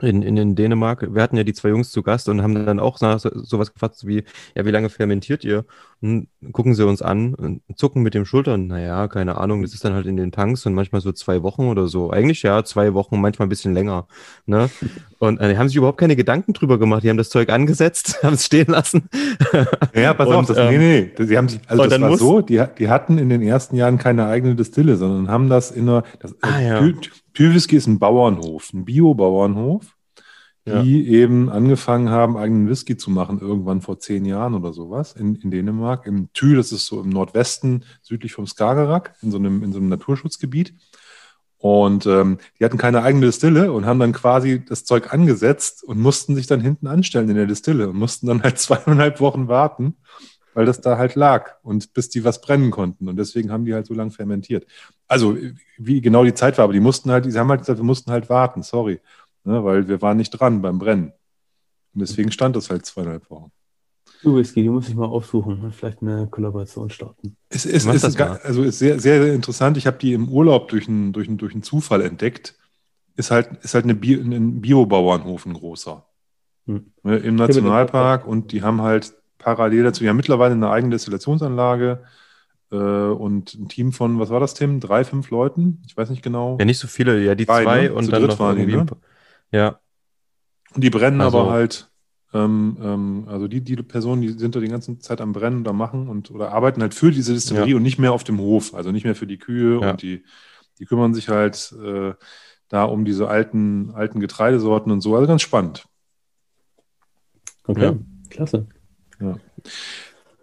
[0.00, 1.14] in, in, in Dänemark.
[1.14, 4.06] Wir hatten ja die zwei Jungs zu Gast und haben dann auch so, sowas gefragt
[4.06, 4.24] wie,
[4.56, 5.66] ja, wie lange fermentiert ihr?
[6.00, 8.66] Und gucken sie uns an und zucken mit den Schultern.
[8.66, 11.66] Naja, keine Ahnung, das ist dann halt in den Tanks und manchmal so zwei Wochen
[11.66, 12.10] oder so.
[12.10, 14.06] Eigentlich ja, zwei Wochen, manchmal ein bisschen länger.
[14.46, 14.70] Ne?
[15.18, 17.04] Und äh, die haben sich überhaupt keine Gedanken drüber gemacht.
[17.04, 19.08] Die haben das Zeug angesetzt, haben es stehen lassen.
[19.94, 22.18] Ja, pass und, auf, das, ähm, nee, nee, sie haben sich, also das war muss,
[22.18, 25.88] so, die, die hatten in den ersten Jahren keine eigene Distille, sondern haben das in
[25.88, 26.80] einer, das, ah, ja.
[27.32, 29.96] Pülwhisky ist ein Bauernhof, ein Bio-Bauernhof,
[30.66, 30.70] die
[31.02, 31.10] ja.
[31.22, 35.50] eben angefangen haben, eigenen Whisky zu machen, irgendwann vor zehn Jahren oder sowas, in, in
[35.50, 36.06] Dänemark.
[36.06, 39.78] Im Thül, das ist so im Nordwesten, südlich vom Skagerrak, in so einem, in so
[39.78, 40.74] einem Naturschutzgebiet.
[41.58, 46.00] Und ähm, die hatten keine eigene Distille und haben dann quasi das Zeug angesetzt und
[46.00, 49.96] mussten sich dann hinten anstellen in der Distille und mussten dann halt zweieinhalb Wochen warten,
[50.54, 53.08] weil das da halt lag und bis die was brennen konnten.
[53.08, 54.66] Und deswegen haben die halt so lange fermentiert.
[55.08, 55.36] Also,
[55.78, 58.10] wie genau die Zeit war, aber die mussten halt, die haben halt gesagt, wir mussten
[58.10, 59.00] halt warten, sorry.
[59.44, 61.12] Ne, weil wir waren nicht dran beim Brennen.
[61.94, 63.50] Und deswegen stand das halt zweieinhalb Wochen.
[64.22, 67.36] Du Whisky, die muss ich mal aufsuchen und vielleicht eine Kollaboration starten.
[67.48, 69.76] Es ist, ist, ist also ist sehr, sehr, sehr interessant.
[69.76, 72.54] Ich habe die im Urlaub durch einen, durch einen, durch einen Zufall entdeckt.
[73.16, 76.06] Ist halt, ist halt eine Bio, ein Biobauernhof, ein großer.
[76.66, 76.92] Hm.
[77.02, 79.12] Ne, Im Nationalpark und die haben halt
[79.42, 82.02] parallel dazu, haben mittlerweile eine eigene Destillationsanlage
[82.70, 84.80] äh, und ein Team von, was war das, Tim?
[84.80, 85.82] Drei, fünf Leuten?
[85.86, 86.56] Ich weiß nicht genau.
[86.58, 87.94] Ja, nicht so viele, ja, die Drei, zwei ne?
[87.94, 88.72] und Zu dann noch irgendwie.
[88.72, 88.86] Die, ne?
[89.52, 89.80] Ja.
[90.74, 91.90] Und die brennen also, aber halt,
[92.32, 95.68] ähm, ähm, also die, die Personen, die sind da die ganze Zeit am Brennen und
[95.68, 97.76] am Machen und oder arbeiten halt für diese Distillerie ja.
[97.76, 99.90] und nicht mehr auf dem Hof, also nicht mehr für die Kühe ja.
[99.90, 100.24] und die,
[100.78, 102.14] die kümmern sich halt äh,
[102.68, 105.14] da um diese alten, alten Getreidesorten und so.
[105.14, 105.84] Also ganz spannend.
[107.64, 107.98] Okay, ja.
[108.30, 108.66] klasse.
[109.22, 109.36] Ja.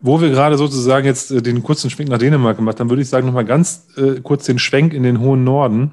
[0.02, 3.10] Wo wir gerade sozusagen jetzt äh, den kurzen Schwenk nach Dänemark gemacht haben, würde ich
[3.10, 5.92] sagen, nochmal ganz äh, kurz den Schwenk in den hohen Norden.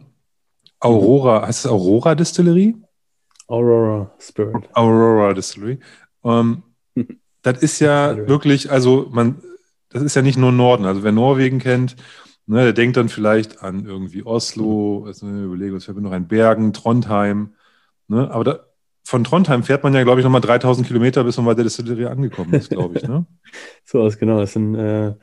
[0.78, 2.76] Aurora, heißt es Aurora Distillery?
[3.48, 4.68] Aurora Spirit.
[4.74, 5.78] Aurora Distillery.
[6.24, 6.62] Ähm,
[7.42, 8.28] das ist ja Distillery.
[8.28, 9.42] wirklich, also man,
[9.88, 10.84] das ist ja nicht nur Norden.
[10.84, 11.96] Also wer Norwegen kennt,
[12.46, 16.28] ne, der denkt dann vielleicht an irgendwie Oslo, also eine Überlegung, ich habe noch ein
[16.28, 17.54] Bergen, Trondheim.
[18.08, 18.65] Ne, aber da,
[19.06, 22.06] von Trondheim fährt man ja, glaube ich, nochmal 3000 Kilometer, bis man bei der Distillery
[22.06, 23.06] angekommen ist, glaube ich.
[23.06, 23.24] Ne?
[23.84, 24.40] so aus, genau.
[24.40, 25.14] Es sind äh,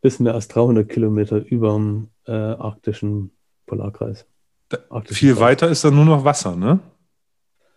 [0.00, 3.30] bisschen mehr als 300 Kilometer über dem äh, arktischen
[3.66, 4.26] Polarkreis.
[4.68, 5.40] Da, viel Kreis.
[5.40, 6.80] weiter ist dann nur noch Wasser, ne?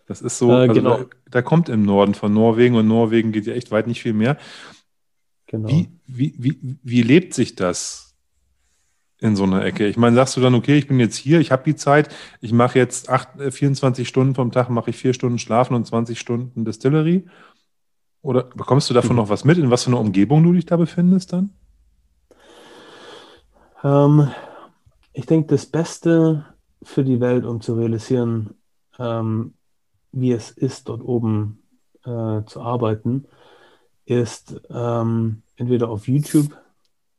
[0.08, 0.96] Das ist so, äh, also genau.
[0.96, 4.14] da, da, kommt im Norden von Norwegen und Norwegen geht ja echt weit nicht viel
[4.14, 4.38] mehr.
[5.46, 5.68] Genau.
[5.68, 8.11] Wie, wie, wie, wie lebt sich das
[9.22, 9.86] in so einer Ecke?
[9.86, 12.08] Ich meine, sagst du dann, okay, ich bin jetzt hier, ich habe die Zeit,
[12.40, 15.86] ich mache jetzt acht, 24 äh, Stunden vom Tag, mache ich vier Stunden Schlafen und
[15.86, 17.26] 20 Stunden Distillery?
[18.22, 19.22] Oder bekommst du davon mhm.
[19.22, 21.50] noch was mit, in was für einer Umgebung du dich da befindest dann?
[23.82, 24.28] Ähm,
[25.12, 26.46] ich denke, das Beste
[26.82, 28.54] für die Welt, um zu realisieren,
[28.98, 29.54] ähm,
[30.12, 31.62] wie es ist, dort oben
[32.04, 33.26] äh, zu arbeiten,
[34.04, 36.56] ist ähm, entweder auf YouTube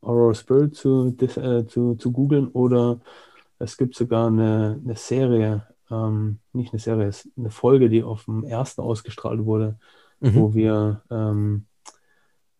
[0.03, 2.99] Aurora Spirit zu, äh, zu, zu googeln oder
[3.59, 8.25] es gibt sogar eine, eine Serie, ähm, nicht eine Serie, es eine Folge, die auf
[8.25, 9.77] dem ersten ausgestrahlt wurde,
[10.19, 10.35] mhm.
[10.35, 11.65] wo wir ähm,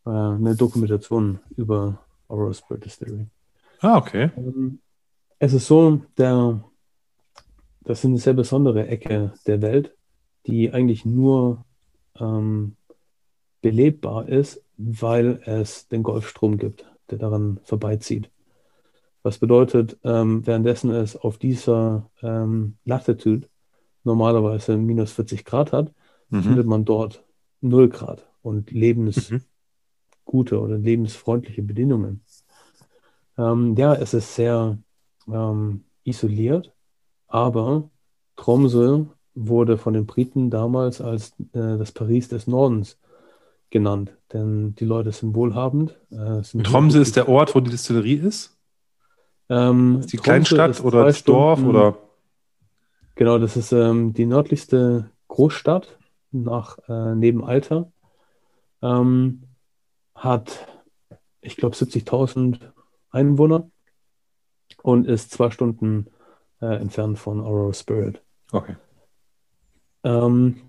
[0.06, 3.28] äh, eine Dokumentation über Aurora Spirit Distillery.
[3.82, 4.32] Ah, okay.
[4.38, 4.80] Ähm,
[5.40, 6.64] es ist so, der,
[7.82, 9.94] das ist eine sehr besondere Ecke der Welt,
[10.48, 11.65] die eigentlich nur
[12.18, 12.78] ähm,
[13.61, 18.30] belebbar ist, weil es den Golfstrom gibt, der daran vorbeizieht.
[19.24, 23.48] Was bedeutet, ähm, währenddessen es auf dieser ähm, Latitude
[24.04, 25.94] normalerweise minus 40 Grad hat,
[26.30, 26.44] mhm.
[26.44, 27.24] findet man dort
[27.62, 29.46] 0 Grad und lebensgute
[30.56, 30.62] mhm.
[30.62, 32.22] oder lebensfreundliche Bedingungen.
[33.38, 34.78] Ähm, ja, es ist sehr
[35.28, 36.74] ähm, isoliert,
[37.28, 37.90] aber
[38.36, 39.06] Tromsø
[39.36, 43.00] wurde von den Briten damals als äh, das Paris des Nordens
[43.70, 45.98] genannt, denn die Leute sind wohlhabend.
[46.12, 48.58] Äh, sind Tromsø ist der Ort, wo die Distillerie ist?
[49.50, 51.98] Ähm, ist die Tromsø Kleinstadt oder das Dorf Stunden, oder?
[53.16, 55.98] Genau, das ist ähm, die nördlichste Großstadt
[56.32, 57.92] nach äh, neben Alter.
[58.82, 59.44] Ähm,
[60.16, 60.68] hat,
[61.42, 62.60] ich glaube, 70.000
[63.12, 63.70] Einwohner
[64.82, 66.08] und ist zwei Stunden
[66.62, 68.22] äh, entfernt von Aurora Spirit.
[68.52, 68.76] Okay.
[70.04, 70.62] Ähm,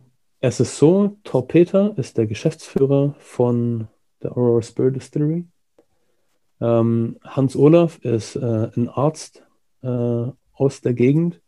[0.46, 3.88] es ist so, Torpeter ist der Geschäftsführer von
[4.22, 5.46] der Aurora Spirit Distillery.
[6.60, 9.42] Ähm, Hans Olaf ist äh, ein Arzt
[9.82, 11.40] äh, aus der Gegend.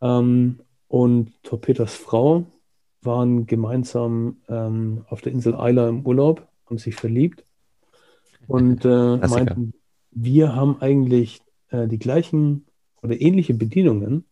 [0.00, 2.46] Ähm, und Torpeters Frau
[3.02, 7.42] waren gemeinsam ähm, auf der Insel Isla im Urlaub, haben sich verliebt
[8.46, 9.74] und äh, meinten,
[10.12, 12.64] wir haben eigentlich äh, die gleichen
[13.02, 14.24] oder ähnliche Bedienungen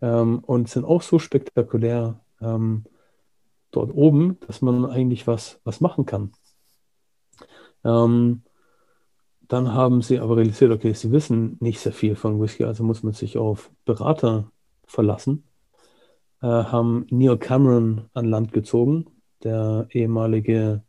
[0.00, 2.84] ähm, und sind auch so spektakulär ähm,
[3.72, 6.32] dort oben, dass man eigentlich was, was machen kann.
[7.84, 8.42] Ähm,
[9.48, 13.02] dann haben sie aber realisiert, okay, sie wissen nicht sehr viel von Whisky, also muss
[13.02, 14.50] man sich auf Berater
[14.86, 15.44] verlassen.
[16.40, 19.06] Äh, haben Neil Cameron an Land gezogen,
[19.42, 20.82] der ehemalige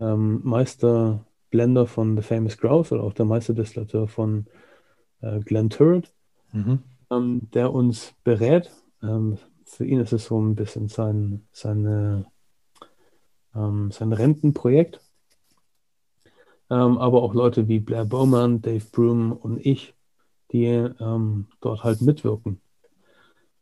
[0.00, 4.46] ähm, Meisterblender von The Famous Grouse oder auch der Meisterdestillateur von
[5.20, 6.12] äh, Glenn Turret,
[6.52, 6.80] mhm.
[7.10, 8.70] ähm, der uns berät.
[9.02, 9.38] Ähm,
[9.68, 12.26] für ihn ist es so ein bisschen sein, seine,
[13.54, 15.00] ähm, sein Rentenprojekt.
[16.70, 19.94] Ähm, aber auch Leute wie Blair Bowman, Dave Broom und ich,
[20.52, 22.60] die ähm, dort halt mitwirken.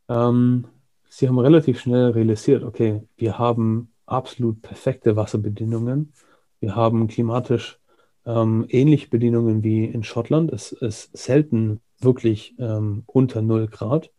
[0.09, 0.67] Ähm,
[1.09, 6.13] sie haben relativ schnell realisiert, okay, wir haben absolut perfekte Wasserbedingungen.
[6.59, 7.79] Wir haben klimatisch
[8.25, 10.51] ähm, ähnliche Bedingungen wie in Schottland.
[10.51, 14.11] Es ist selten wirklich ähm, unter 0 Grad.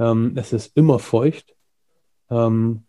[0.00, 1.54] Ähm, es ist immer feucht.
[2.30, 2.82] Ähm,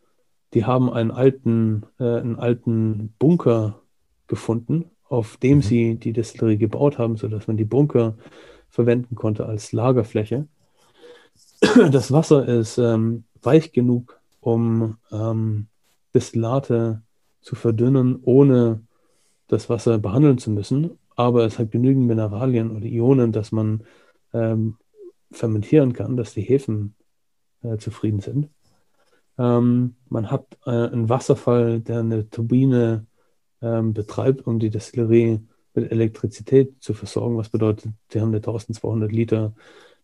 [0.53, 3.81] die haben einen alten, äh, einen alten Bunker
[4.27, 5.61] gefunden, auf dem mhm.
[5.61, 8.15] sie die Destillerie gebaut haben, sodass man die Bunker
[8.69, 10.47] verwenden konnte als Lagerfläche.
[11.91, 15.67] Das Wasser ist ähm, weich genug, um ähm,
[16.15, 17.03] Destillate
[17.41, 18.81] zu verdünnen, ohne
[19.47, 23.83] das Wasser behandeln zu müssen, aber es hat genügend Mineralien oder Ionen, dass man
[24.33, 24.77] ähm,
[25.31, 26.95] fermentieren kann, dass die Hefen
[27.63, 28.49] äh, zufrieden sind.
[29.37, 33.05] Ähm, man hat äh, einen Wasserfall, der eine Turbine
[33.61, 35.39] ähm, betreibt, um die Destillerie
[35.73, 39.53] mit Elektrizität zu versorgen, was bedeutet, sie haben eine 1200 Liter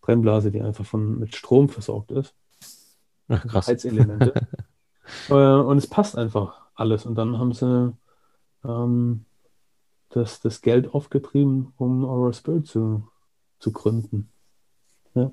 [0.01, 2.33] Brennblase, die einfach von, mit Strom versorgt ist.
[3.27, 3.67] Ach, krass.
[3.67, 4.33] Heizelemente.
[5.29, 7.05] äh, und es passt einfach alles.
[7.05, 7.93] Und dann haben sie
[8.63, 9.25] ähm,
[10.09, 13.07] das, das Geld aufgetrieben, um Aurora Spirit zu,
[13.59, 14.29] zu gründen.
[15.13, 15.31] Ja.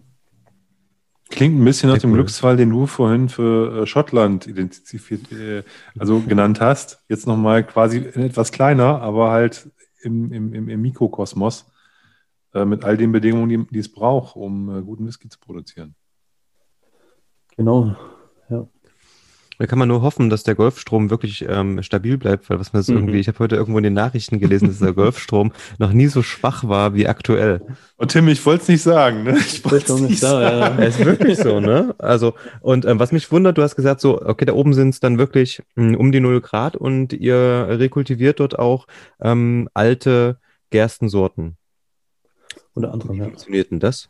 [1.31, 2.19] Klingt ein bisschen nach dem cool.
[2.19, 5.63] Glücksfall, den du vorhin für äh, Schottland identifiziert, äh,
[5.99, 7.03] also genannt hast.
[7.09, 9.71] Jetzt nochmal quasi etwas kleiner, aber halt
[10.03, 11.67] im, im, im Mikrokosmos
[12.53, 15.95] äh, mit all den Bedingungen, die, die es braucht, um guten Whisky zu produzieren.
[17.57, 17.97] Genau,
[18.51, 18.67] ja.
[19.59, 22.83] Da kann man nur hoffen, dass der Golfstrom wirklich ähm, stabil bleibt, weil was man
[22.87, 22.95] mhm.
[22.95, 26.23] irgendwie, ich habe heute irgendwo in den Nachrichten gelesen, dass der Golfstrom noch nie so
[26.23, 27.61] schwach war wie aktuell.
[27.97, 29.37] Und Tim, ich wollte es nicht sagen, ne?
[29.39, 30.79] Ich wollte es nicht sagen.
[30.79, 30.85] Ja.
[30.85, 31.95] Es ist wirklich so, ne?
[31.99, 35.01] Also, und ähm, was mich wundert, du hast gesagt, so, okay, da oben sind es
[35.01, 38.87] dann wirklich mh, hm, um die 0 Grad und ihr rekultiviert dort auch
[39.21, 40.39] ähm, alte
[40.71, 41.57] Gerstensorten.
[42.75, 44.09] Unter anderem, Wie funktioniert denn das?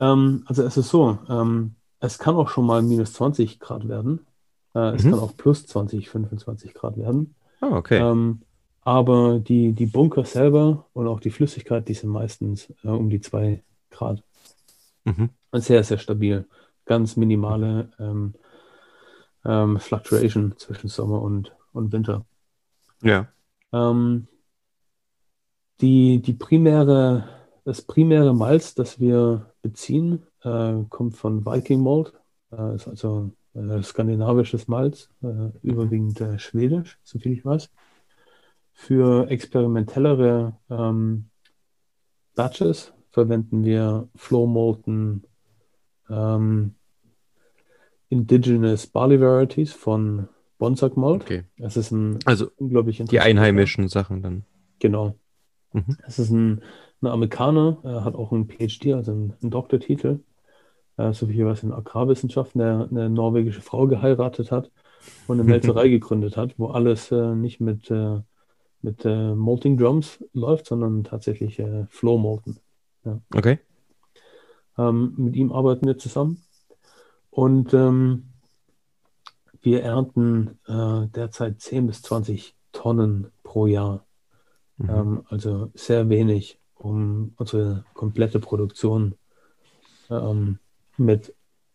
[0.00, 4.26] Ähm, also es ist so, ähm, es kann auch schon mal minus 20 Grad werden.
[4.74, 5.10] Äh, es mhm.
[5.10, 7.34] kann auch plus 20, 25 Grad werden.
[7.60, 7.98] Ah, okay.
[7.98, 8.42] Ähm,
[8.82, 13.20] aber die, die Bunker selber und auch die Flüssigkeit, die sind meistens äh, um die
[13.20, 14.22] 2 Grad.
[15.04, 15.30] Mhm.
[15.52, 16.46] Sehr, sehr stabil.
[16.84, 18.34] Ganz minimale ähm,
[19.44, 22.24] ähm, Fluctuation zwischen Sommer und, und Winter.
[23.02, 23.28] Ja.
[23.72, 24.26] Ähm,
[25.80, 27.28] die, die primäre,
[27.64, 30.26] das primäre Malz, das wir beziehen,
[30.88, 32.12] kommt von Viking Malt,
[32.52, 37.70] äh, ist also äh, skandinavisches Malz, äh, überwiegend äh, schwedisch, soviel ich weiß.
[38.72, 41.30] Für experimentellere ähm,
[42.34, 45.24] Batches verwenden wir Flow Molten
[46.08, 46.74] ähm,
[48.08, 51.22] Indigenous Barley Varieties von Bonsack Malt.
[51.22, 51.44] Okay.
[51.58, 54.44] Das ist ein also unglaublich Die einheimischen Sachen dann.
[54.78, 55.16] Genau.
[55.72, 55.96] Mhm.
[56.04, 56.62] Das ist ein,
[57.02, 60.27] ein Amerikaner, er hat auch einen PhD, also einen, einen Doktortitel äh,
[61.12, 64.70] so wie was in Agrarwissenschaften, der eine norwegische Frau geheiratet hat
[65.26, 68.20] und eine Melzerei gegründet hat, wo alles äh, nicht mit, äh,
[68.82, 72.58] mit äh, Malting Drums läuft, sondern tatsächlich äh, Flow Molten.
[73.04, 73.20] Ja.
[73.34, 73.58] Okay.
[74.76, 76.42] Ähm, mit ihm arbeiten wir zusammen
[77.30, 78.30] und ähm,
[79.62, 84.04] wir ernten äh, derzeit 10 bis 20 Tonnen pro Jahr.
[84.76, 84.90] Mhm.
[84.90, 89.14] Ähm, also sehr wenig, um unsere komplette Produktion
[90.10, 90.58] ähm,
[90.98, 91.34] mit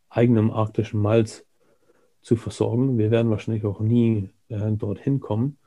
[0.09, 1.45] eigenem arktischen Malz
[2.21, 2.97] zu versorgen.
[2.97, 5.57] Wir werden wahrscheinlich auch nie äh, dorthin kommen,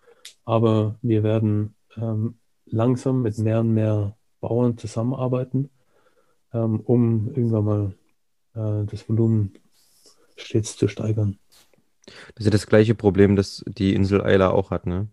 [0.44, 5.70] aber wir werden ähm, langsam mit mehr und mehr Bauern zusammenarbeiten,
[6.52, 7.92] ähm, um irgendwann mal
[8.54, 9.54] äh, das Volumen
[10.36, 11.38] stets zu steigern.
[12.06, 15.08] Das ist ja das gleiche Problem, das die Insel Eila auch hat, ne?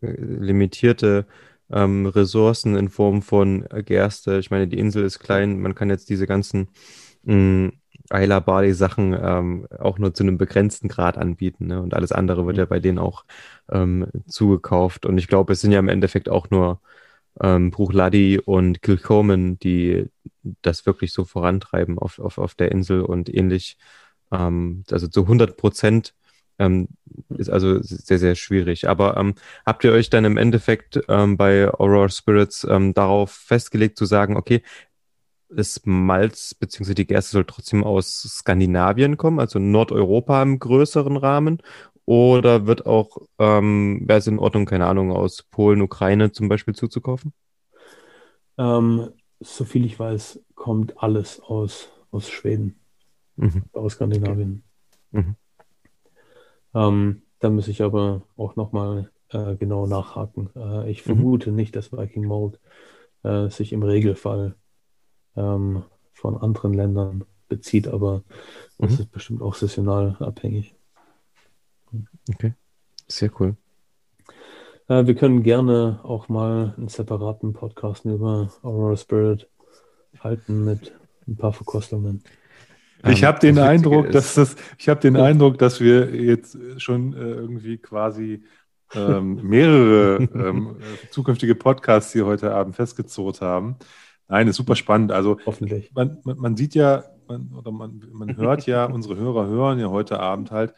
[0.00, 1.26] Äh, limitierte
[1.70, 4.38] ähm, Ressourcen in Form von Gerste.
[4.38, 6.68] Ich meine, die Insel ist klein, man kann jetzt diese ganzen
[7.24, 7.72] mh,
[8.10, 11.66] Ayla Barley Sachen ähm, auch nur zu einem begrenzten Grad anbieten.
[11.66, 11.82] Ne?
[11.82, 12.60] Und alles andere wird mhm.
[12.60, 13.24] ja bei denen auch
[13.70, 15.06] ähm, zugekauft.
[15.06, 16.80] Und ich glaube, es sind ja im Endeffekt auch nur
[17.40, 20.06] ähm, Bruchladi und Kilcoman, die
[20.62, 23.76] das wirklich so vorantreiben auf, auf, auf der Insel und ähnlich.
[24.32, 26.14] Ähm, also zu 100 Prozent
[26.58, 26.88] ähm,
[27.36, 28.88] ist also sehr, sehr schwierig.
[28.88, 33.96] Aber ähm, habt ihr euch dann im Endeffekt ähm, bei Aurora Spirits ähm, darauf festgelegt
[33.96, 34.62] zu sagen, okay,
[35.48, 36.94] das Malz bzw.
[36.94, 41.62] die Gerste soll trotzdem aus Skandinavien kommen, also Nordeuropa im größeren Rahmen?
[42.04, 46.74] Oder wird auch, ähm, wäre es in Ordnung, keine Ahnung, aus Polen, Ukraine zum Beispiel
[46.74, 47.34] zuzukaufen?
[48.56, 49.10] Ähm,
[49.40, 52.80] soviel ich weiß, kommt alles aus, aus Schweden,
[53.36, 53.64] mhm.
[53.72, 54.62] aus Skandinavien.
[55.12, 55.22] Okay.
[55.22, 55.36] Mhm.
[56.74, 60.50] Ähm, da muss ich aber auch nochmal äh, genau nachhaken.
[60.56, 61.12] Äh, ich mhm.
[61.12, 61.56] vermute mhm.
[61.56, 62.58] nicht, dass Viking Mold
[63.22, 64.56] äh, sich im Regelfall
[65.38, 68.22] ähm, von anderen Ländern bezieht, aber
[68.78, 68.98] das mhm.
[68.98, 70.74] ist bestimmt auch saisonal abhängig.
[72.28, 72.54] Okay,
[73.06, 73.56] sehr cool.
[74.88, 79.48] Äh, wir können gerne auch mal einen separaten Podcast über Aurora Spirit
[80.20, 80.92] halten mit
[81.26, 82.22] ein paar Verkostungen.
[83.06, 87.16] Ich habe den Eindruck, dass das, ich habe den Eindruck, dass wir jetzt schon äh,
[87.16, 88.42] irgendwie quasi
[88.94, 90.76] ähm, mehrere ähm,
[91.10, 93.76] zukünftige Podcasts hier heute Abend festgezurrt haben.
[94.28, 95.10] Nein, ist super spannend.
[95.10, 95.92] Also hoffentlich.
[95.94, 99.88] Man, man, man sieht ja, man, oder man, man hört ja, unsere Hörer hören ja
[99.88, 100.74] heute Abend halt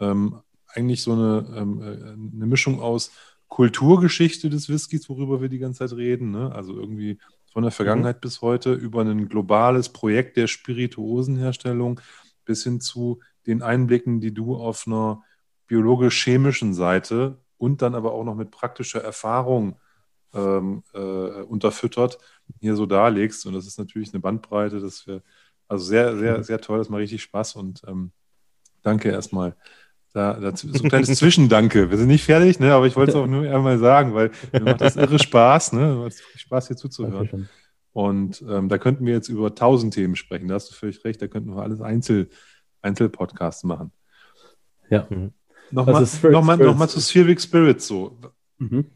[0.00, 3.12] ähm, eigentlich so eine, ähm, äh, eine Mischung aus
[3.48, 6.30] Kulturgeschichte des Whiskys, worüber wir die ganze Zeit reden.
[6.30, 6.52] Ne?
[6.54, 7.18] Also irgendwie
[7.52, 8.20] von der Vergangenheit mhm.
[8.20, 12.00] bis heute über ein globales Projekt der Spirituosenherstellung
[12.44, 15.22] bis hin zu den Einblicken, die du auf einer
[15.66, 19.78] biologisch-chemischen Seite und dann aber auch noch mit praktischer Erfahrung
[20.34, 22.18] ähm, äh, unterfüttert,
[22.60, 23.46] hier so darlegst.
[23.46, 25.22] Und das ist natürlich eine Bandbreite, das wir,
[25.68, 26.42] also sehr, sehr, mhm.
[26.42, 28.12] sehr toll, das macht richtig Spaß und ähm,
[28.82, 29.56] danke erstmal.
[30.14, 31.90] Da, dazu, so ein kleines Zwischendanke.
[31.90, 34.60] Wir sind nicht fertig, ne, aber ich wollte es auch nur einmal sagen, weil mir
[34.60, 35.96] macht das irre Spaß, ne?
[35.96, 37.48] Macht Spaß, hier zuzuhören.
[37.92, 40.48] Und ähm, da könnten wir jetzt über tausend Themen sprechen.
[40.48, 42.30] Da hast du völlig recht, da könnten wir alles Einzel,
[42.80, 43.92] Einzelpodcasts machen.
[44.88, 45.06] Ja.
[45.10, 45.32] Mhm.
[45.70, 48.16] Nochmal, also nochmal, nochmal zu Spheric Spirits so.
[48.58, 48.86] Mhm.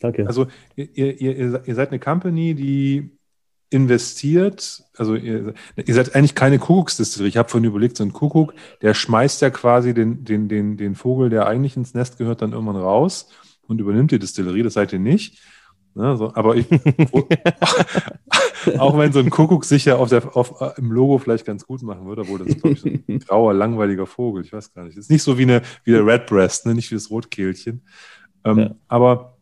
[0.00, 0.26] Danke.
[0.26, 0.46] Also
[0.76, 3.10] ihr, ihr, ihr seid eine Company, die
[3.70, 7.28] investiert, also ihr, ihr seid eigentlich keine Kuckucksdistillerie.
[7.28, 10.94] Ich habe vorhin überlegt, so ein Kuckuck, der schmeißt ja quasi den, den, den, den
[10.94, 13.28] Vogel, der eigentlich ins Nest gehört, dann irgendwann raus
[13.66, 14.62] und übernimmt die Distillerie.
[14.62, 15.42] Das seid ihr nicht.
[15.94, 16.66] Ne, so, aber ich,
[18.78, 22.06] auch wenn so ein Kuckuck sicher auf der, auf, im Logo vielleicht ganz gut machen
[22.06, 24.44] würde, obwohl das ist, glaube ich, so ein grauer, langweiliger Vogel.
[24.44, 24.96] Ich weiß gar nicht.
[24.96, 26.74] Das ist nicht so wie, eine, wie der Redbreast, ne?
[26.74, 27.82] nicht wie das Rotkehlchen.
[28.44, 28.74] Ähm, ja.
[28.86, 29.37] Aber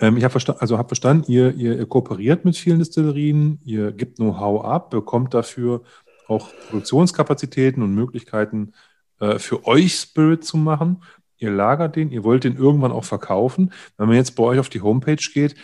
[0.00, 3.92] ähm, ich habe verstanden, also hab verstanden, ihr, ihr, ihr, kooperiert mit vielen Distillerien, ihr
[3.92, 5.82] gebt Know-how ab, bekommt dafür
[6.28, 8.72] auch Produktionskapazitäten und Möglichkeiten
[9.20, 11.02] äh, für euch Spirit zu machen.
[11.38, 13.72] Ihr lagert den, ihr wollt den irgendwann auch verkaufen.
[13.96, 15.54] Wenn man jetzt bei euch auf die Homepage geht,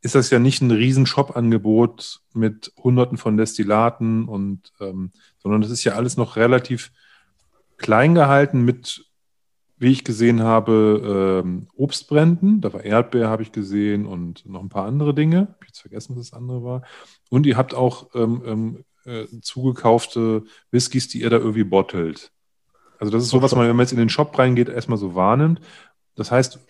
[0.00, 5.70] ist das ja nicht ein riesen Shop-Angebot mit hunderten von Destillaten und ähm, sondern das
[5.70, 6.92] ist ja alles noch relativ
[7.78, 9.06] klein gehalten mit
[9.76, 12.60] wie ich gesehen habe, ähm, Obstbränden.
[12.60, 15.42] Da war Erdbeer, habe ich gesehen, und noch ein paar andere Dinge.
[15.42, 16.82] Ich habe jetzt vergessen, was das andere war.
[17.30, 22.30] Und ihr habt auch ähm, ähm, äh, zugekaufte Whiskys, die ihr da irgendwie bottelt.
[22.98, 25.14] Also das ist so, was man, wenn man jetzt in den Shop reingeht, erstmal so
[25.14, 25.60] wahrnimmt.
[26.14, 26.60] Das heißt,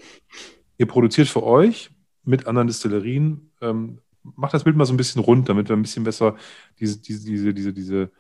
[0.79, 1.91] ihr produziert für euch
[2.25, 3.53] mit anderen Distillerien.
[3.61, 6.37] Ähm, macht das Bild mal so ein bisschen rund, damit wir ein bisschen besser
[6.81, 8.11] diese, diese, diese, diese, diese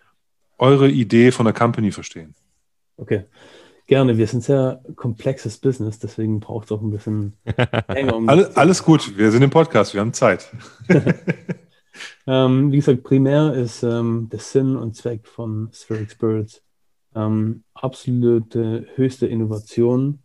[0.58, 2.34] eure Idee von der Company verstehen.
[2.96, 3.24] Okay.
[3.86, 7.34] Gerne, wir sind sehr komplexes Business, deswegen braucht es auch ein bisschen
[7.88, 8.16] länger.
[8.16, 10.50] Um alles, alles gut, wir sind im Podcast, wir haben Zeit.
[12.26, 16.62] ähm, wie gesagt, primär ist ähm, der Sinn und Zweck von Spheric Spirits
[17.14, 20.20] ähm, absolute höchste Innovation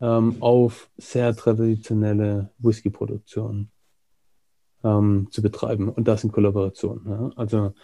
[0.00, 3.70] ähm, auf sehr traditionelle Whisky-Produktion
[4.82, 7.02] ähm, zu betreiben und das in Kollaboration.
[7.08, 7.30] Ja?
[7.36, 7.74] Also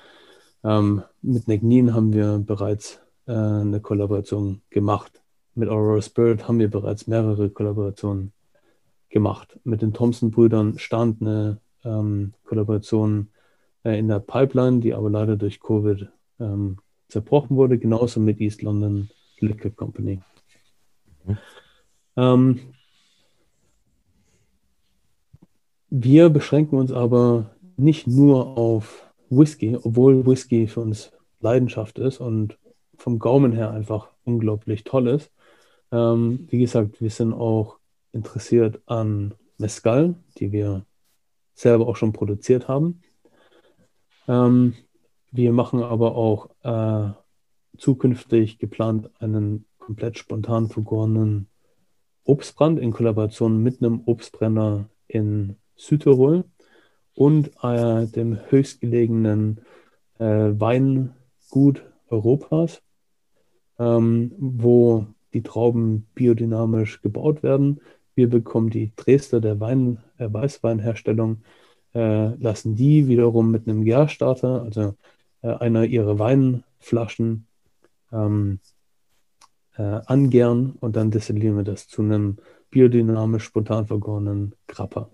[0.65, 5.22] ähm, mit Negnin haben wir bereits eine Kollaboration gemacht.
[5.55, 8.32] Mit Aurora Spirit haben wir bereits mehrere Kollaborationen
[9.09, 9.59] gemacht.
[9.64, 13.28] Mit den Thompson-Brüdern stand eine ähm, Kollaboration
[13.84, 16.09] äh, in der Pipeline, die aber leider durch Covid
[16.40, 16.78] ähm,
[17.09, 20.20] zerbrochen wurde, genauso mit East London Liquor Company.
[21.24, 21.38] Mhm.
[22.16, 22.60] Ähm,
[25.90, 32.59] wir beschränken uns aber nicht nur auf Whisky, obwohl Whisky für uns Leidenschaft ist und
[32.99, 35.31] vom Gaumen her einfach unglaublich toll ist.
[35.93, 37.79] Ähm, wie gesagt, wir sind auch
[38.12, 40.85] interessiert an Mescal, die wir
[41.55, 43.01] selber auch schon produziert haben.
[44.27, 44.75] Ähm,
[45.31, 47.12] wir machen aber auch äh,
[47.77, 51.49] zukünftig geplant einen komplett spontan vergorenen
[52.25, 56.45] Obstbrand in Kollaboration mit einem Obstbrenner in Südtirol
[57.15, 59.61] und äh, dem höchstgelegenen
[60.19, 62.83] äh, Weingut Europas,
[63.78, 67.80] ähm, wo die Trauben biodynamisch gebaut werden.
[68.14, 71.42] Wir bekommen die Dresder der Wein, äh, Weißweinherstellung,
[71.94, 74.94] äh, lassen die wiederum mit einem Gärstarter, also
[75.42, 77.46] äh, einer ihrer Weinflaschen,
[78.12, 78.60] ähm,
[79.76, 82.36] äh, angären und dann destillieren wir das zu einem
[82.70, 85.10] biodynamisch spontan vergorenen Grappa.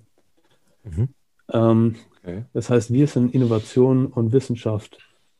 [0.85, 1.09] Mhm.
[1.53, 2.45] Ähm, okay.
[2.53, 4.99] Das heißt, wir sind Innovation und Wissenschaft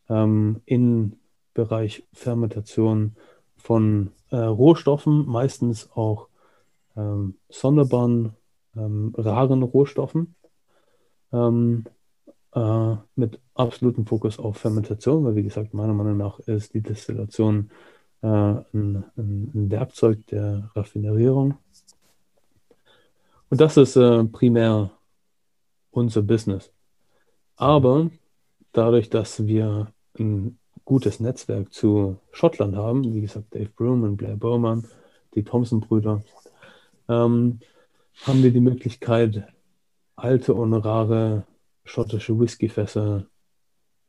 [0.09, 1.17] ähm, in
[1.61, 3.17] Bereich Fermentation
[3.57, 6.29] von äh, Rohstoffen, meistens auch
[6.97, 8.33] ähm, sonderbaren,
[8.75, 10.35] ähm, raren Rohstoffen,
[11.33, 11.85] ähm,
[12.55, 17.71] äh, mit absolutem Fokus auf Fermentation, weil wie gesagt, meiner Meinung nach ist die Destillation
[18.23, 21.59] äh, ein, ein, Werkzeug der Raffinerierung.
[23.51, 24.93] Und das ist äh, primär
[25.91, 26.73] unser Business.
[27.57, 28.11] Aber
[28.73, 30.60] dadurch, dass wir ein
[30.91, 34.89] gutes Netzwerk zu Schottland haben, wie gesagt, Dave Broom und Blair Bowman,
[35.37, 36.25] die Thompson-Brüder,
[37.09, 37.61] ähm,
[38.23, 39.45] haben wir die Möglichkeit,
[40.17, 41.47] alte und rare
[41.85, 43.27] schottische Whiskyfässer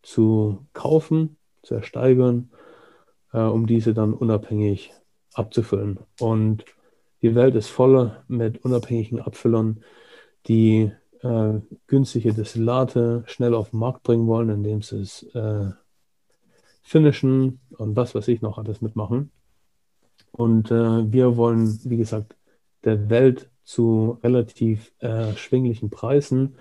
[0.02, 2.50] zu kaufen, zu ersteigern,
[3.32, 4.92] äh, um diese dann unabhängig
[5.36, 6.00] abzufüllen.
[6.20, 6.66] Und
[7.22, 9.84] die Welt ist voller mit unabhängigen Abfüllern,
[10.48, 10.92] die
[11.22, 15.70] äh, günstige Destillate schnell auf den Markt bringen wollen, indem sie es äh,
[16.82, 19.32] finishen und was weiß ich noch alles mitmachen.
[20.32, 22.36] Und äh, wir wollen, wie gesagt,
[22.84, 26.56] der Welt zu relativ erschwinglichen Preisen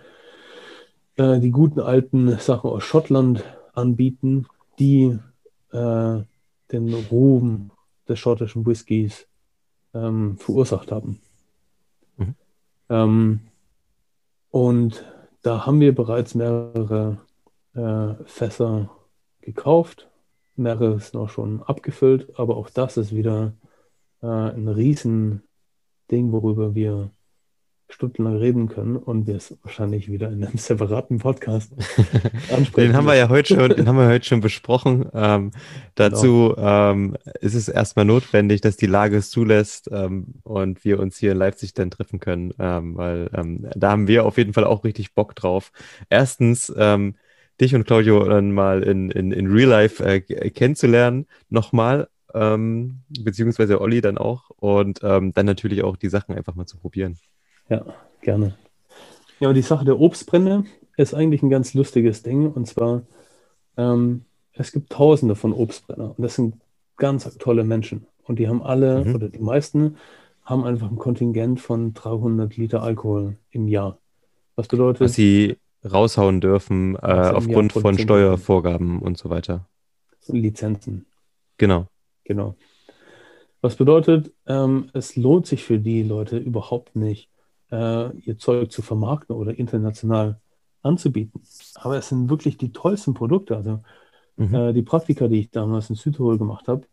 [1.17, 4.47] äh, die guten alten Sachen aus Schottland anbieten,
[4.79, 5.19] die
[5.73, 6.19] äh,
[6.73, 7.71] den Ruhm
[8.09, 9.27] des schottischen Whiskys
[9.95, 11.21] ähm, verursacht haben.
[12.17, 12.35] Mhm.
[12.89, 13.41] Ähm,
[14.51, 15.05] und
[15.43, 17.19] da haben wir bereits mehrere
[17.75, 18.91] äh, Fässer
[19.41, 20.10] gekauft
[20.57, 23.55] mehrere sind auch schon abgefüllt, aber auch das ist wieder
[24.23, 25.43] äh, ein Riesending,
[26.11, 27.11] worüber wir
[27.93, 31.73] stundenlang reden können und wir es wahrscheinlich wieder in einem separaten Podcast
[32.55, 32.89] ansprechen.
[32.89, 35.07] den haben wir ja heute schon, den haben wir heute schon besprochen.
[35.13, 35.51] Ähm,
[35.95, 36.91] dazu genau.
[36.93, 41.33] ähm, ist es erstmal notwendig, dass die Lage es zulässt ähm, und wir uns hier
[41.33, 44.85] in Leipzig dann treffen können, ähm, weil ähm, da haben wir auf jeden Fall auch
[44.85, 45.73] richtig Bock drauf.
[46.09, 47.17] Erstens, ähm,
[47.61, 53.81] dich und Claudio dann mal in, in, in Real Life äh, kennenzulernen, nochmal, ähm, beziehungsweise
[53.81, 57.19] Olli dann auch und ähm, dann natürlich auch die Sachen einfach mal zu probieren.
[57.69, 57.85] Ja,
[58.23, 58.57] gerne.
[59.41, 60.65] Ja, die Sache der Obstbrände
[60.97, 63.03] ist eigentlich ein ganz lustiges Ding und zwar,
[63.77, 66.57] ähm, es gibt tausende von Obstbrenner und das sind
[66.97, 69.15] ganz tolle Menschen und die haben alle mhm.
[69.15, 69.97] oder die meisten
[70.45, 73.99] haben einfach ein Kontingent von 300 Liter Alkohol im Jahr.
[74.57, 75.01] Was bedeutet?
[75.01, 79.67] Was sie raushauen dürfen äh, aufgrund von Steuervorgaben und so weiter.
[80.27, 81.07] Lizenzen.
[81.59, 81.87] Genau.
[82.25, 82.57] Genau.
[83.61, 87.29] Was bedeutet, ähm, es lohnt sich für die Leute überhaupt nicht,
[87.71, 90.41] äh, ihr Zeug zu vermarkten oder international
[90.83, 91.43] anzubieten.
[91.75, 93.57] Aber es sind wirklich die tollsten Produkte.
[93.57, 93.81] Also
[94.37, 94.55] mhm.
[94.55, 96.87] äh, die Praktika, die ich damals in Südtirol gemacht habe,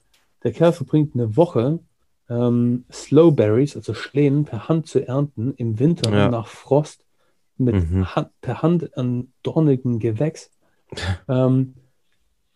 [0.43, 1.79] der Kerl verbringt eine Woche
[2.29, 6.29] ähm, Slowberries, also Schlehen, per Hand zu ernten im Winter ja.
[6.29, 7.05] nach Frost
[7.57, 8.15] mit mhm.
[8.15, 10.51] Hand, per Hand an dornigen Gewächs,
[11.27, 11.75] ähm,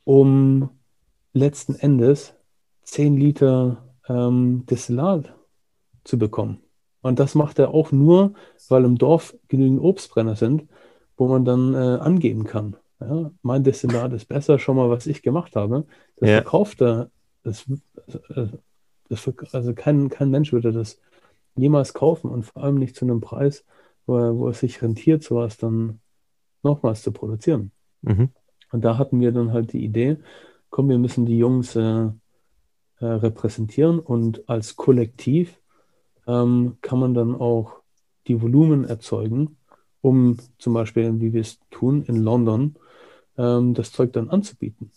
[0.04, 0.70] um
[1.34, 2.34] letzten Endes
[2.84, 5.34] 10 Liter ähm, Destillat
[6.04, 6.60] zu bekommen.
[7.02, 8.34] Und das macht er auch nur,
[8.70, 10.68] weil im Dorf genügend Obstbrenner sind,
[11.18, 12.76] wo man dann äh, angeben kann.
[13.00, 15.86] Ja, mein Destillat ist besser, schon mal, was ich gemacht habe.
[16.18, 16.36] Das ja.
[16.36, 17.10] verkauft er.
[17.44, 17.66] Das,
[18.30, 18.48] äh,
[19.10, 21.00] das, also kein, kein Mensch würde das
[21.56, 23.66] jemals kaufen und vor allem nicht zu einem Preis,
[24.06, 26.00] wo, wo es sich rentiert, sowas dann
[26.64, 27.72] nochmals zu produzieren.
[28.02, 28.30] Mhm.
[28.72, 30.18] Und da hatten wir dann halt die Idee,
[30.70, 32.10] komm, wir müssen die Jungs äh,
[33.00, 35.60] äh, repräsentieren und als Kollektiv
[36.28, 37.82] ähm, kann man dann auch
[38.28, 39.58] die Volumen erzeugen,
[40.02, 42.76] um zum Beispiel, wie wir es tun in London,
[43.38, 44.92] ähm, das Zeug dann anzubieten.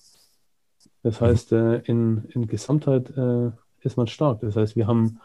[1.03, 1.25] Das mhm.
[1.25, 3.51] heißt, äh, in, in Gesamtheit äh,
[3.81, 4.41] ist man stark.
[4.41, 5.21] Das heißt, wir haben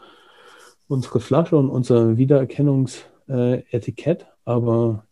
[0.88, 2.16] unsere Flasche und unser
[3.30, 5.06] Wiedererkennungsetikett, aber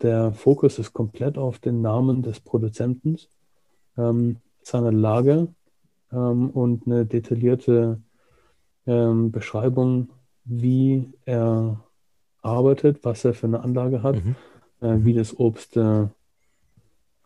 [0.00, 3.18] der Fokus ist komplett auf den Namen des Produzenten,
[3.96, 5.48] ähm, seiner Lage
[6.10, 8.00] ähm, und eine detaillierte
[8.86, 10.08] ähm, Beschreibung
[10.44, 11.84] wie er
[12.42, 14.34] arbeitet, was er für eine Anlage hat, mhm.
[14.80, 16.06] äh, wie das Obst äh,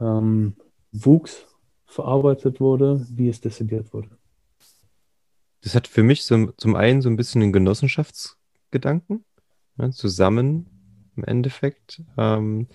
[0.00, 0.56] ähm,
[0.92, 1.46] wuchs,
[1.86, 4.10] verarbeitet wurde, wie es destilliert wurde.
[5.62, 9.24] Das hat für mich so, zum einen so ein bisschen den Genossenschaftsgedanken,
[9.78, 10.66] ja, zusammen
[11.16, 12.68] im Endeffekt ähm,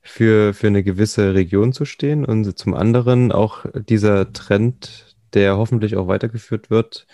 [0.00, 5.96] für, für eine gewisse Region zu stehen und zum anderen auch dieser Trend, der hoffentlich
[5.96, 7.06] auch weitergeführt wird,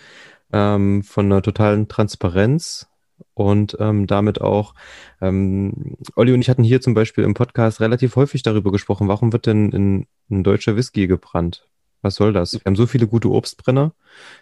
[0.53, 2.87] ähm, von einer totalen Transparenz
[3.33, 4.73] und ähm, damit auch,
[5.21, 9.33] ähm, Olli und ich hatten hier zum Beispiel im Podcast relativ häufig darüber gesprochen, warum
[9.33, 11.67] wird denn in, ein deutscher Whisky gebrannt?
[12.01, 12.53] Was soll das?
[12.53, 13.93] Wir haben so viele gute Obstbrenner.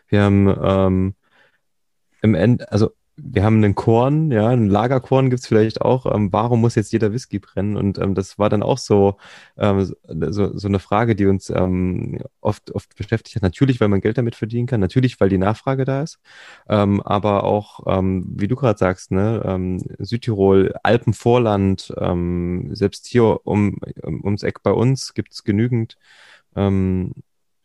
[0.08, 1.16] Wir haben ähm,
[2.22, 6.06] im Ende, also wir haben einen Korn, ja, ein Lagerkorn gibt's vielleicht auch.
[6.14, 7.78] Ähm, warum muss jetzt jeder Whisky brennen?
[7.78, 9.18] Und ähm, das war dann auch so,
[9.58, 13.44] ähm, so, so eine Frage, die uns ähm, oft, oft beschäftigt hat.
[13.44, 16.20] Natürlich, weil man Geld damit verdienen kann, natürlich, weil die Nachfrage da ist,
[16.68, 23.46] ähm, aber auch, ähm, wie du gerade sagst, ne, ähm, Südtirol, Alpenvorland, ähm, selbst hier
[23.46, 25.98] um, ums Eck bei uns gibt's genügend
[26.56, 27.14] ähm,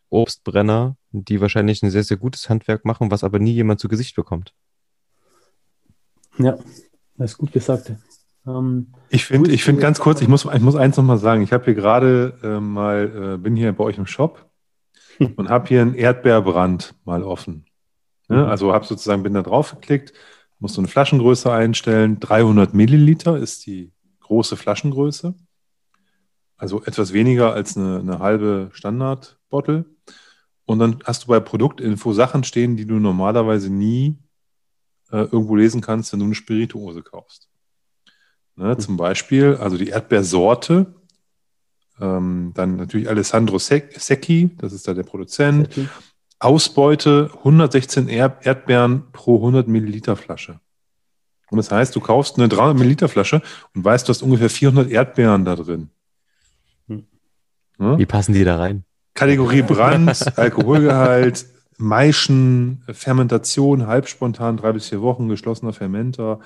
[0.09, 4.15] Obstbrenner, die wahrscheinlich ein sehr, sehr gutes Handwerk machen, was aber nie jemand zu Gesicht
[4.15, 4.53] bekommt.
[6.39, 6.57] Ja,
[7.17, 7.93] das ist gut gesagt.
[8.47, 11.41] Ähm, ich finde, ich finde ganz kurz, ich muss, ich muss eins nochmal sagen.
[11.41, 14.49] Ich habe hier gerade äh, mal, äh, bin hier bei euch im Shop
[15.35, 17.65] und habe hier einen Erdbeerbrand mal offen.
[18.29, 18.37] Ne?
[18.37, 18.45] Mhm.
[18.45, 20.13] Also habe sozusagen, bin da drauf geklickt,
[20.59, 22.19] muss so eine Flaschengröße einstellen.
[22.19, 23.91] 300 Milliliter ist die
[24.21, 25.33] große Flaschengröße.
[26.57, 29.85] Also etwas weniger als eine, eine halbe Standardbottle.
[30.65, 34.17] Und dann hast du bei Produktinfo Sachen stehen, die du normalerweise nie
[35.11, 37.49] äh, irgendwo lesen kannst, wenn du eine Spirituose kaufst.
[38.55, 38.79] Ne, mhm.
[38.79, 40.93] Zum Beispiel, also die Erdbeersorte,
[41.99, 45.73] ähm, dann natürlich Alessandro Secchi, das ist da der Produzent.
[45.73, 45.89] Secchi.
[46.39, 50.61] Ausbeute 116 Erd Erdbeeren pro 100 Milliliter Flasche.
[51.51, 53.41] Und das heißt, du kaufst eine 300 Milliliter Flasche
[53.75, 55.89] und weißt, du hast ungefähr 400 Erdbeeren da drin.
[56.87, 57.07] Hm.
[57.77, 57.97] Ne?
[57.97, 58.85] Wie passen die da rein?
[59.15, 61.45] Kategorie Brand, Alkoholgehalt,
[61.79, 66.41] Maischen, Fermentation, halbspontan, drei bis vier Wochen, geschlossener Fermenter,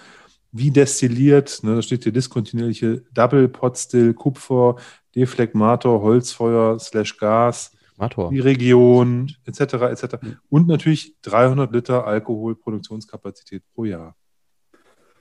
[0.51, 4.75] wie destilliert, ne, da steht hier diskontinuierliche Double Pot Still, Kupfer,
[5.15, 8.29] Deflegmator, Holzfeuer, Slash Gas, Mator.
[8.29, 10.17] die Region, etc., etc.
[10.49, 14.15] Und natürlich 300 Liter Alkoholproduktionskapazität pro Jahr.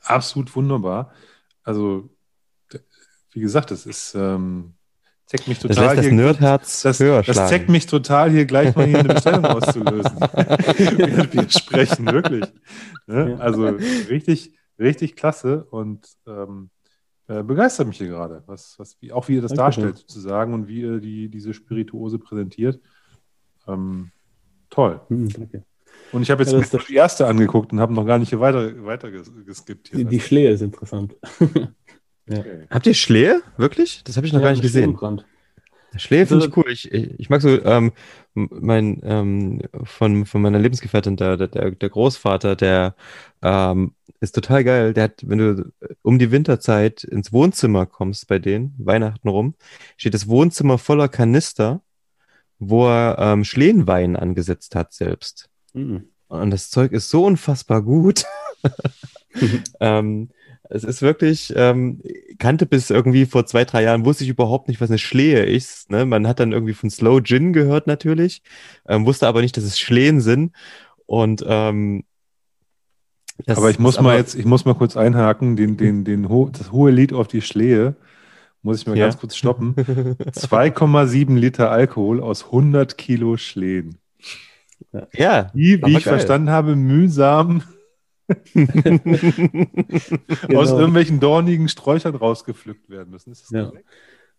[0.04, 1.12] absolut wunderbar.
[1.62, 2.10] Also,
[3.30, 4.74] wie gesagt, das ist, ähm,
[5.32, 5.74] zeigt mich total.
[5.76, 7.48] Das lässt das hier, Nerdherz das, höher das schlagen.
[7.50, 10.12] zeigt mich total, hier gleich mal hier eine Bestellung auszulösen.
[10.96, 12.44] Während wir sprechen, wirklich.
[13.06, 13.36] Ne?
[13.40, 16.70] Also richtig, richtig klasse und ähm,
[17.28, 19.84] äh, begeistert mich hier gerade, was, was, wie, auch wie ihr das Dankeschön.
[19.84, 22.78] darstellt, sozusagen, und wie ihr die, diese Spirituose präsentiert.
[23.66, 24.10] Ähm,
[24.70, 25.00] toll.
[25.08, 25.64] Hm, danke.
[26.10, 28.40] Und ich habe jetzt Ja, das die erste angeguckt und habe noch gar nicht hier
[28.40, 29.88] weiter, weiter ges- geskippt.
[29.88, 29.98] Hier.
[29.98, 31.16] Die, die Schlehe ist interessant.
[32.30, 32.66] Okay.
[32.70, 33.42] Habt ihr Schlehe?
[33.56, 34.02] Wirklich?
[34.04, 34.96] Das habe ich noch Ja, gar nicht gesehen.
[35.96, 36.72] Schlehe finde Also- ich cool.
[36.72, 37.92] Ich, ich, ich mag so, ähm,
[38.34, 42.94] mein, ähm, von, von meiner Lebensgefährtin, der, der, der Großvater, der
[43.42, 44.94] ähm, ist total geil.
[44.94, 45.72] Der hat, wenn du
[46.02, 49.54] um die Winterzeit ins Wohnzimmer kommst bei denen, Weihnachten rum,
[49.96, 51.82] steht das Wohnzimmer voller Kanister,
[52.58, 55.50] wo er ähm, Schlehenwein angesetzt hat selbst.
[55.74, 56.04] Hm.
[56.28, 58.24] Und das Zeug ist so unfassbar gut.
[59.80, 60.30] ähm,
[60.74, 62.00] es ist wirklich, ähm,
[62.38, 65.90] kannte bis irgendwie vor zwei, drei Jahren, wusste ich überhaupt nicht, was eine Schlehe ist.
[65.90, 66.06] Ne?
[66.06, 68.42] Man hat dann irgendwie von Slow Gin gehört natürlich,
[68.88, 70.52] ähm, wusste aber nicht, dass es Schlehen sind.
[71.06, 72.04] Und ähm,
[73.46, 76.04] das aber ich muss ist mal aber- jetzt, ich muss mal kurz einhaken, den, den,
[76.04, 77.96] den ho das hohe Lied auf die Schlehe,
[78.62, 79.06] muss ich mal Ja.
[79.06, 79.74] ganz kurz stoppen.
[79.76, 83.98] 2,7 Liter Alkohol aus 100 Kilo Schlehen.
[85.12, 86.14] ja, Die, wie Aber ich geil.
[86.14, 87.62] verstanden habe, mühsam
[90.46, 90.60] Genau.
[90.60, 93.32] aus irgendwelchen dornigen Sträuchern rausgepflückt werden müssen.
[93.32, 93.72] Ist das Ja.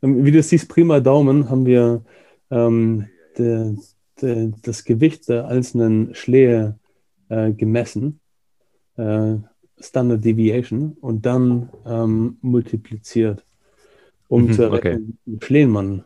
[0.01, 2.03] Ähm, Wie du siehst, prima Daumen haben wir
[2.51, 3.07] ähm,
[3.37, 3.75] de,
[4.21, 6.79] de, das Gewicht der einzelnen Schlehe
[7.29, 8.19] äh, gemessen,
[8.97, 9.35] äh,
[9.79, 13.45] Standard Deviation, und dann ähm, multipliziert,
[14.27, 14.89] um Mhm, zu okay.
[14.89, 16.05] errechnen, wie viel Schleen man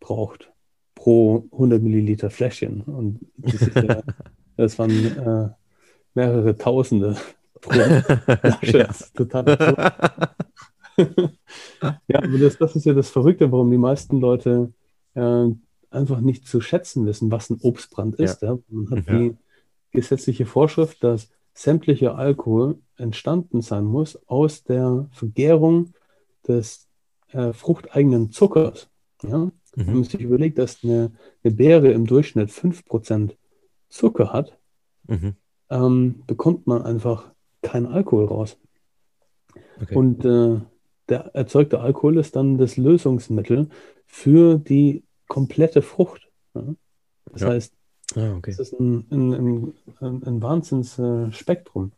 [0.00, 0.52] braucht
[0.94, 2.82] pro 100 Milliliter Fläschchen.
[2.82, 4.02] Und das, ist ja,
[4.56, 5.50] das waren äh,
[6.14, 7.16] mehrere Tausende
[7.60, 8.78] pro Flasche.
[8.78, 8.84] ja.
[8.86, 10.30] Das ist total absurd.
[12.08, 14.72] ja, aber das, das ist ja das Verrückte, warum die meisten Leute
[15.14, 15.46] äh,
[15.90, 18.42] einfach nicht zu schätzen wissen, was ein Obstbrand ist.
[18.42, 18.58] Ja.
[18.68, 19.18] Man hat Ja.
[19.18, 19.36] die
[19.92, 25.94] gesetzliche Vorschrift, dass sämtlicher Alkohol entstanden sein muss aus der Vergärung
[26.46, 26.88] des
[27.32, 28.88] äh, fruchteigenen Zuckers.
[29.22, 29.50] Ja?
[29.76, 30.04] Wenn man Mhm.
[30.04, 31.12] sich überlegt, dass eine,
[31.42, 33.36] eine Beere im Durchschnitt 5%
[33.88, 34.56] Zucker hat,
[35.06, 35.34] Mhm.
[35.70, 37.30] Ähm, bekommt man einfach
[37.62, 38.56] keinen Alkohol raus.
[39.80, 39.94] Okay.
[39.94, 40.60] Und äh,
[41.08, 43.68] der erzeugte Alkohol ist dann das Lösungsmittel
[44.06, 46.28] für die komplette Frucht.
[46.54, 46.74] Ja?
[47.32, 47.48] Das Ja.
[47.48, 47.74] heißt,
[48.16, 48.50] ah, okay.
[48.50, 51.92] es ist ein, ein, ein, ein, Wahnsinnsspektrum.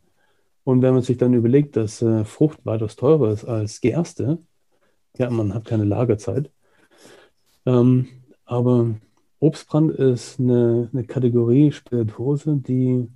[0.63, 4.39] Und wenn man sich dann überlegt, dass äh, Frucht weitaus teurer ist als Gerste,
[5.17, 6.51] ja, man hat keine Lagerzeit.
[7.65, 8.07] Ähm,
[8.45, 8.95] aber
[9.39, 13.07] Obstbrand ist eine, eine Kategorie Spirituose, die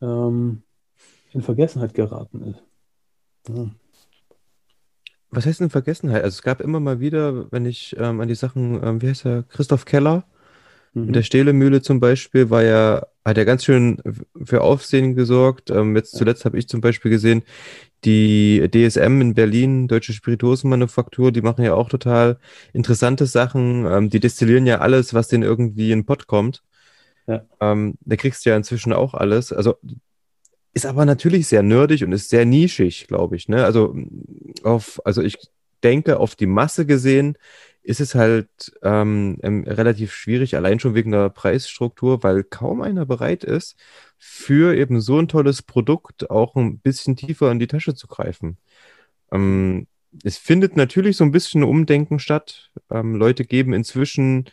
[0.00, 0.62] ähm,
[1.32, 2.62] in Vergessenheit geraten ist.
[3.48, 3.70] Ja.
[5.30, 6.24] Was heißt denn Vergessenheit?
[6.24, 9.26] Also es gab immer mal wieder, wenn ich ähm, an die Sachen, ähm, wie heißt
[9.26, 10.24] er, Christoph Keller,
[10.94, 11.06] Mhm.
[11.06, 13.98] mit der Stehlemühle zum Beispiel, war ja, hat er ganz schön
[14.44, 15.70] für Aufsehen gesorgt.
[15.70, 17.42] Ähm, jetzt zuletzt habe ich zum Beispiel gesehen,
[18.04, 22.38] die DSM in Berlin, Deutsche Spirituosenmanufaktur, die machen ja auch total
[22.72, 23.86] interessante Sachen.
[23.86, 26.62] Ähm, die destillieren ja alles, was denen irgendwie in den Pott kommt.
[27.60, 29.52] Ähm, da kriegst du ja inzwischen auch alles.
[29.52, 29.76] Also
[30.74, 33.48] ist aber natürlich sehr nerdig und ist sehr nischig, glaube ich.
[33.48, 33.64] Ne?
[33.64, 33.96] Also
[34.62, 35.36] auf, also ich
[35.82, 37.36] denke, auf die Masse gesehen
[37.82, 38.48] ist es halt
[38.82, 43.76] ähm, ähm, relativ schwierig, allein schon wegen der Preisstruktur, weil kaum einer bereit ist,
[44.18, 48.58] für eben so ein tolles Produkt auch ein bisschen tiefer in die Tasche zu greifen.
[49.32, 49.86] Ähm,
[50.24, 52.70] es findet natürlich so ein bisschen Umdenken statt.
[52.90, 54.46] Ähm, Leute geben inzwischen,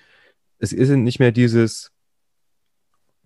[0.60, 1.92] es ist nicht mehr dieses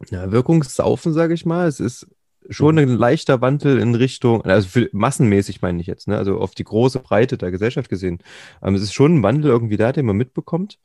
[0.09, 1.67] ja, Wirkungssaufen, sage ich mal.
[1.67, 2.07] Es ist
[2.49, 6.17] schon ein leichter Wandel in Richtung, also massenmäßig meine ich jetzt, ne?
[6.17, 8.19] also auf die große Breite der Gesellschaft gesehen.
[8.63, 10.79] Ähm, es ist schon ein Wandel irgendwie da, den man mitbekommt.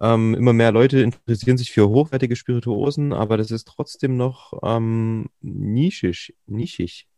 [0.00, 5.28] Ähm, immer mehr Leute interessieren sich für hochwertige Spirituosen, aber das ist trotzdem noch ähm,
[5.40, 7.08] nischig, nischig.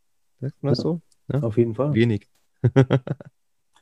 [0.41, 1.01] Sagt man das so?
[1.33, 1.95] Auf jeden Fall.
[1.95, 2.29] Wenig.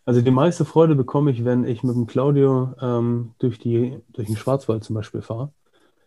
[0.04, 4.26] Also die meiste Freude bekomme ich, wenn ich mit dem Claudio ähm, durch die, durch
[4.26, 5.52] den Schwarzwald zum Beispiel fahre,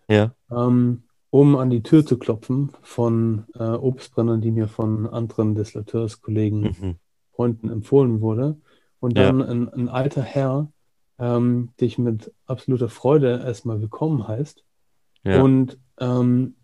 [0.09, 0.33] Ja.
[0.51, 1.03] ähm,
[1.35, 6.95] um an die Tür zu klopfen von äh, Obstbrennern, die mir von anderen Deslateurskollegen, Mhm.
[7.35, 8.55] Freunden empfohlen wurde.
[9.01, 9.25] Und Ja.
[9.25, 10.71] dann ein, ein alter Herr
[11.19, 14.63] ähm, dich mit absoluter Freude erstmal willkommen heißt.
[15.25, 15.41] Ja.
[15.43, 16.55] Und, ähm,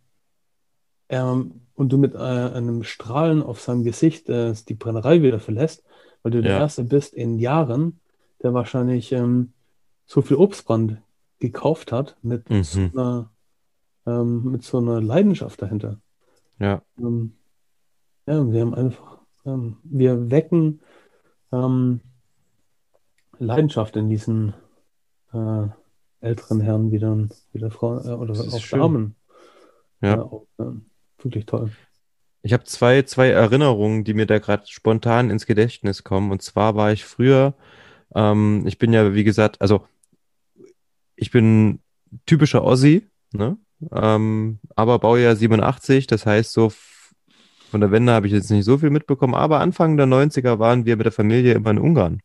[1.10, 1.46] er,
[1.76, 5.84] und du mit äh, einem Strahlen auf seinem Gesicht äh, die Brennerei wieder verlässt,
[6.24, 6.60] weil du der Ja.
[6.60, 8.00] Erste bist in Jahren,
[8.42, 9.52] der wahrscheinlich ähm,
[10.06, 10.98] so viel Obstbrand
[11.40, 12.64] gekauft hat mit, Mhm.
[12.64, 13.30] so einer,
[14.06, 16.00] ähm, mit so einer Leidenschaft dahinter.
[16.60, 16.82] ja.
[16.98, 17.34] Ähm,
[18.28, 19.12] ja, wir haben einfach
[19.46, 20.82] ähm, wir wecken
[21.52, 22.02] ähm,
[23.40, 24.54] Leidenschaft in diesen
[25.34, 25.68] äh,
[26.20, 28.80] älteren Herren wieder, wieder Frauen äh, oder auch schön.
[28.80, 29.16] Damen.
[30.02, 30.16] Ja.
[30.16, 30.64] ja auch, äh,
[31.18, 31.72] wirklich toll.
[32.44, 36.32] Ich habe zwei, zwei Erinnerungen, die mir da gerade spontan ins Gedächtnis kommen.
[36.32, 37.54] Und zwar war ich früher,
[38.16, 39.86] ähm, ich bin ja, wie gesagt, also
[41.16, 41.82] ich bin
[42.26, 43.58] typischer Ossi, ne?
[43.92, 46.72] Ähm, aber Baujahr 87, das heißt so
[47.72, 50.86] von der Wende habe ich jetzt nicht so viel mitbekommen, aber Anfang der 90er waren
[50.86, 52.22] wir mit der Familie immer in Ungarn,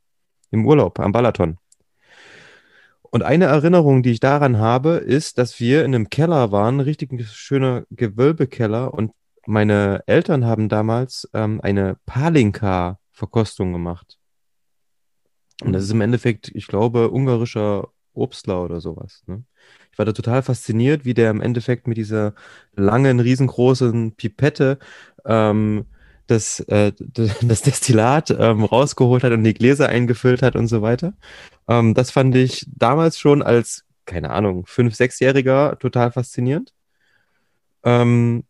[0.51, 1.59] im Urlaub, am Balaton.
[3.03, 7.25] Und eine Erinnerung, die ich daran habe, ist, dass wir in einem Keller waren, richtig
[7.29, 9.13] schöner Gewölbekeller und
[9.47, 14.19] meine Eltern haben damals ähm, eine Palinka-Verkostung gemacht.
[15.63, 19.23] Und das ist im Endeffekt, ich glaube, ungarischer Obstler oder sowas.
[19.27, 19.45] Ne?
[19.97, 22.35] Ich war da total fasziniert, wie der im Endeffekt mit dieser
[22.75, 24.79] langen, riesengroßen Pipette
[25.25, 25.87] ähm,
[26.27, 26.93] das, äh,
[27.41, 31.15] das Destillat ähm, rausgeholt hat und die Gläser eingefüllt hat und so weiter.
[31.67, 36.75] Ähm, das fand ich damals schon als, keine Ahnung, fünf-, sechsjähriger total faszinierend.
[37.83, 38.45] Ähm,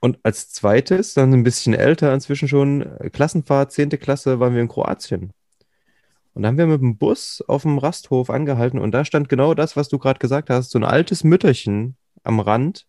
[0.00, 4.68] und als zweites, dann ein bisschen älter, inzwischen schon Klassenfahrt, zehnte Klasse, waren wir in
[4.68, 5.32] Kroatien.
[6.38, 9.54] Und da haben wir mit dem Bus auf dem Rasthof angehalten und da stand genau
[9.54, 12.86] das, was du gerade gesagt hast, so ein altes Mütterchen am Rand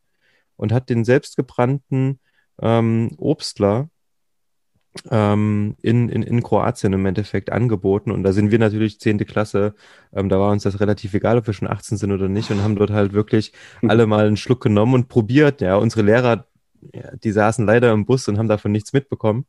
[0.56, 2.20] und hat den selbstgebrannten
[2.62, 3.90] ähm, Obstler
[5.10, 8.12] ähm, in, in, in Kroatien im Endeffekt angeboten.
[8.12, 9.74] Und da sind wir natürlich zehnte Klasse,
[10.14, 12.62] ähm, da war uns das relativ egal, ob wir schon 18 sind oder nicht und
[12.62, 13.52] haben dort halt wirklich
[13.82, 15.60] alle mal einen Schluck genommen und probiert.
[15.62, 16.46] Ja, unsere Lehrer,
[16.94, 19.48] ja, die saßen leider im Bus und haben davon nichts mitbekommen.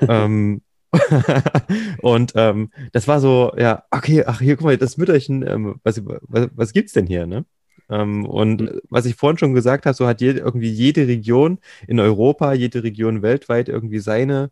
[0.00, 0.62] ähm,
[2.02, 6.02] und ähm, das war so, ja, okay, ach hier, guck mal, das Mütterchen, ähm, was,
[6.04, 7.44] was, was gibt's denn hier, ne?
[7.90, 8.80] Ähm, und mhm.
[8.90, 12.82] was ich vorhin schon gesagt habe, so hat jede, irgendwie jede Region in Europa, jede
[12.82, 14.50] Region weltweit irgendwie seine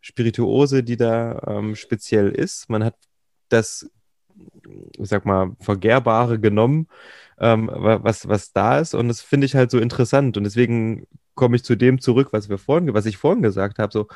[0.00, 2.70] Spirituose, die da ähm, speziell ist.
[2.70, 2.96] Man hat
[3.48, 3.90] das,
[4.98, 6.88] ich sag mal, Vergehrbare genommen,
[7.38, 8.94] ähm, was, was da ist.
[8.94, 10.36] Und das finde ich halt so interessant.
[10.36, 13.92] Und deswegen komme ich zu dem zurück, was wir vorhin, was ich vorhin gesagt habe.
[13.92, 14.08] So,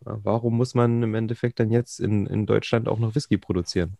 [0.00, 3.96] warum muss man im Endeffekt dann jetzt in, in Deutschland auch noch Whisky produzieren?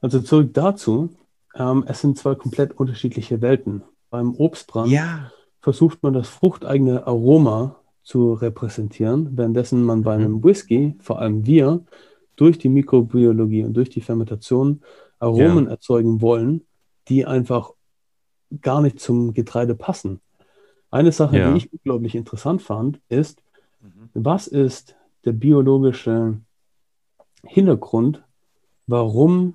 [0.00, 1.10] Also zurück dazu,
[1.54, 3.82] ähm, es sind zwei komplett unterschiedliche Welten.
[4.10, 5.30] Beim Obstbrand ja.
[5.60, 10.24] versucht man das fruchteigene Aroma zu repräsentieren, währenddessen man bei mhm.
[10.24, 11.84] einem Whisky, vor allem wir,
[12.36, 14.82] durch die Mikrobiologie und durch die Fermentation
[15.18, 15.72] Aromen ja.
[15.72, 16.66] erzeugen wollen,
[17.08, 17.72] die einfach
[18.60, 20.20] gar nicht zum Getreide passen.
[20.90, 21.50] Eine Sache, ja.
[21.50, 23.41] die ich unglaublich interessant fand, ist.
[24.14, 26.38] Was ist der biologische
[27.44, 28.22] Hintergrund,
[28.86, 29.54] warum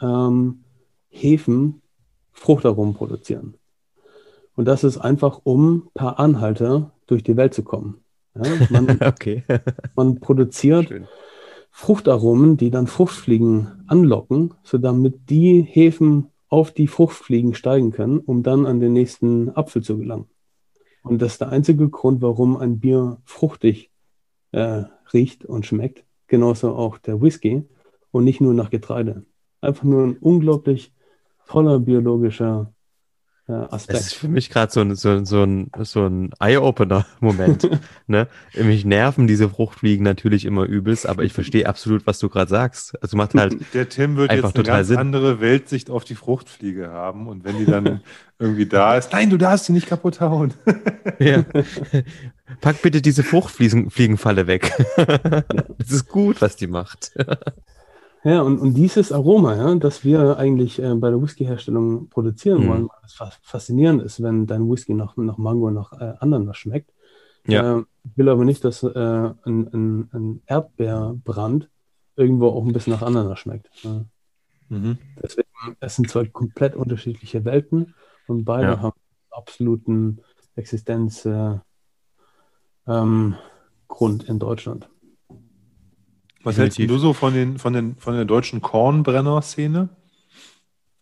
[0.00, 0.64] ähm,
[1.08, 1.82] Hefen
[2.32, 3.54] Fruchtaromen produzieren.
[4.54, 7.98] Und das ist einfach, um per Anhalter durch die Welt zu kommen.
[8.34, 9.42] Ja, man, okay.
[9.96, 11.08] man produziert Schön.
[11.70, 18.42] Fruchtaromen, die dann Fruchtfliegen anlocken, so damit die Hefen auf die Fruchtfliegen steigen können, um
[18.42, 20.26] dann an den nächsten Apfel zu gelangen.
[21.02, 23.89] Und das ist der einzige Grund, warum ein Bier fruchtig
[24.52, 26.04] äh, riecht und schmeckt.
[26.26, 27.64] Genauso auch der Whisky
[28.10, 29.24] und nicht nur nach Getreide.
[29.60, 30.92] Einfach nur ein unglaublich
[31.46, 32.72] toller biologischer
[33.50, 33.98] äh, Aspekt.
[33.98, 37.68] Das ist für mich gerade so ein, so, so ein, so ein Eye-Opener-Moment.
[38.06, 38.28] ne?
[38.56, 43.00] Mich nerven diese Fruchtfliegen natürlich immer übelst, aber ich verstehe absolut, was du gerade sagst.
[43.02, 44.98] Also macht halt Der Tim wird einfach jetzt eine ganz Sinn.
[44.98, 48.00] andere Weltsicht auf die Fruchtfliege haben und wenn die dann
[48.38, 50.54] irgendwie da ist, nein, du darfst sie nicht kaputt hauen.
[51.18, 51.44] ja.
[52.60, 54.72] Pack bitte diese Fruchtfliegenfalle weg.
[55.78, 57.12] das ist gut, was die macht.
[58.22, 62.68] Ja, und, und dieses Aroma, ja, das wir eigentlich äh, bei der Whisky-Herstellung produzieren mhm.
[62.68, 66.92] wollen, was faszinierend ist, wenn dein Whisky nach, nach Mango, nach äh, Ananas schmeckt.
[67.46, 67.78] Ja.
[67.78, 71.70] Äh, ich will aber nicht, dass äh, ein, ein, ein, Erdbeerbrand
[72.16, 73.70] irgendwo auch ein bisschen nach Ananas schmeckt.
[73.82, 74.04] Ja.
[74.68, 74.98] Mhm.
[75.22, 75.48] Deswegen,
[75.80, 77.94] es sind zwei komplett unterschiedliche Welten
[78.26, 78.80] und beide ja.
[78.80, 79.00] haben
[79.30, 80.20] absoluten
[80.56, 81.69] Existenzgrund äh,
[82.86, 83.36] ähm,
[84.26, 84.88] in Deutschland.
[86.42, 89.90] Was hältst du so von, den, von, den, von der deutschen Kornbrenner-Szene?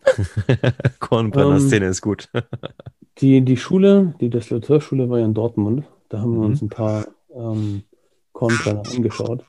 [0.98, 2.28] Kornbrenner-Szene ähm, ist gut.
[3.18, 5.84] die, die Schule, die Destillateurschule war ja in Dortmund.
[6.08, 6.46] Da haben wir mhm.
[6.46, 7.84] uns ein paar ähm,
[8.32, 9.44] Kornbrenner angeschaut.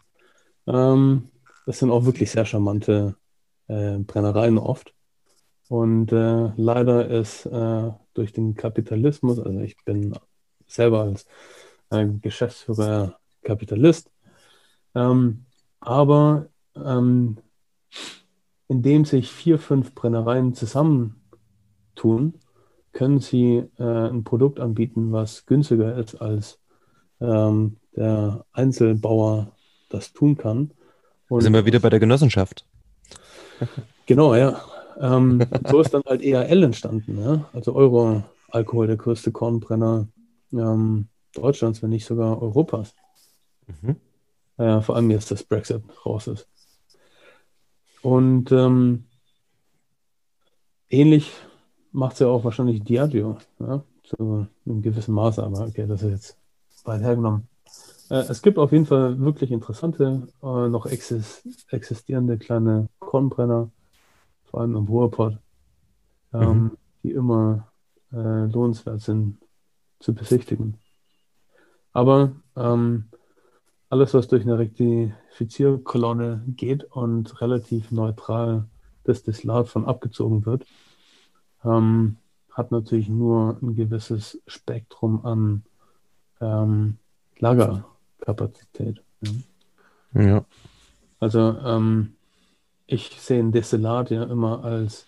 [0.67, 1.29] Ähm,
[1.65, 3.15] das sind auch wirklich sehr charmante
[3.67, 4.93] äh, Brennereien oft.
[5.69, 10.15] Und äh, leider ist äh, durch den Kapitalismus, also ich bin
[10.65, 11.25] selber als
[11.89, 14.11] äh, Geschäftsführer Kapitalist,
[14.95, 15.45] ähm,
[15.79, 17.37] aber ähm,
[18.67, 22.35] indem sich vier, fünf Brennereien zusammentun,
[22.91, 26.59] können sie äh, ein Produkt anbieten, was günstiger ist als
[27.21, 29.51] ähm, der Einzelbauer
[29.89, 30.71] das tun kann.
[31.27, 32.65] Und sind wir wieder bei der Genossenschaft.
[34.05, 34.59] Genau, ja.
[34.99, 37.47] Ähm, so ist dann halt EAL entstanden, ja?
[37.53, 40.07] also Euro-Alkohol, der größte Kornbrenner
[40.51, 42.93] ähm, Deutschlands, wenn nicht sogar Europas.
[43.67, 43.95] Mhm.
[44.57, 46.47] Äh, vor allem jetzt, dass Brexit raus ist.
[48.01, 49.05] Und ähm,
[50.89, 51.31] ähnlich
[51.91, 53.83] macht es ja auch wahrscheinlich Diageo, ja?
[54.03, 56.37] zu einem gewissen Maße, aber okay, das ist jetzt
[56.85, 57.47] weit hergenommen.
[58.09, 63.69] Äh, es gibt auf jeden Fall wirklich interessante, äh, noch existierende kleine Kornbrenner,
[64.45, 65.37] vor allem im Ruhrpott,
[66.33, 66.77] ähm, mhm.
[67.03, 67.67] die immer
[68.11, 69.37] äh, lohnenswert sind
[69.99, 70.79] zu besichtigen.
[71.93, 73.05] Aber ähm,
[73.89, 78.65] alles, was durch eine Rektifizierkolonne geht und relativ neutral
[79.03, 80.65] das Destillat von abgezogen wird,
[81.63, 82.17] ähm,
[82.51, 85.63] hat natürlich nur ein gewisses Spektrum an
[86.41, 86.97] ähm,
[87.39, 89.01] Lagerkapazität.
[90.13, 90.21] Ja.
[90.21, 90.45] ja.
[91.19, 92.15] Also ähm,
[92.85, 95.07] ich sehe ein Destillat ja immer als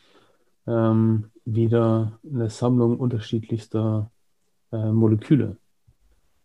[0.68, 4.10] ähm, wieder eine Sammlung unterschiedlichster
[4.72, 5.58] äh, Moleküle.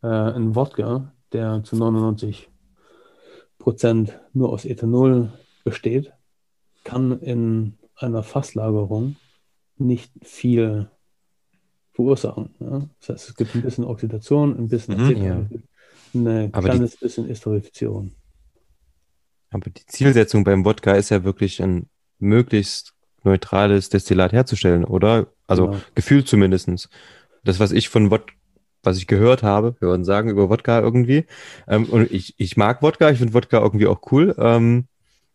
[0.02, 2.50] Äh, ein Wodka, der zu 99
[3.58, 5.32] Prozent nur aus Ethanol
[5.64, 6.12] besteht,
[6.84, 9.16] kann in einer Fasslagerung
[9.76, 10.88] nicht viel
[11.92, 12.54] verursachen.
[12.60, 12.88] Ja?
[13.00, 15.46] Das heißt, es gibt ein bisschen Oxidation, ein bisschen mhm, ja.
[16.14, 18.12] ein kleines die, bisschen Esterifizierung.
[19.50, 22.94] Aber die Zielsetzung beim Wodka ist ja wirklich ein möglichst
[23.24, 25.28] neutrales Destillat herzustellen, oder?
[25.46, 25.78] Also genau.
[25.94, 26.88] gefühlt zumindest.
[27.44, 28.34] Das, was ich von Wodka
[28.86, 31.26] was ich gehört habe, wir würden sagen, über Wodka irgendwie.
[31.68, 34.34] Ähm, und ich, ich mag Wodka, ich finde Wodka irgendwie auch cool.
[34.38, 34.86] Ähm,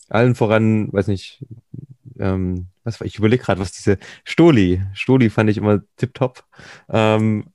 [0.09, 1.45] allen voran, weiß nicht,
[2.19, 6.43] ähm, was war, ich überlege gerade, was diese Stoli, Stoli fand ich immer tipptopp.
[6.89, 7.45] Ähm,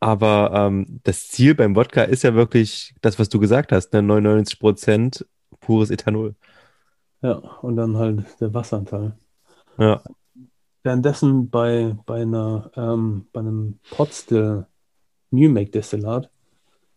[0.00, 4.02] aber ähm, das Ziel beim Wodka ist ja wirklich das, was du gesagt hast, ne?
[4.02, 5.26] 99 Prozent
[5.60, 6.34] pures Ethanol.
[7.20, 9.16] Ja, und dann halt der Wasseranteil.
[9.76, 10.02] Ja.
[10.88, 14.64] Währenddessen bei, bei, einer, ähm, bei einem Potstill
[15.30, 16.30] New Make Destillat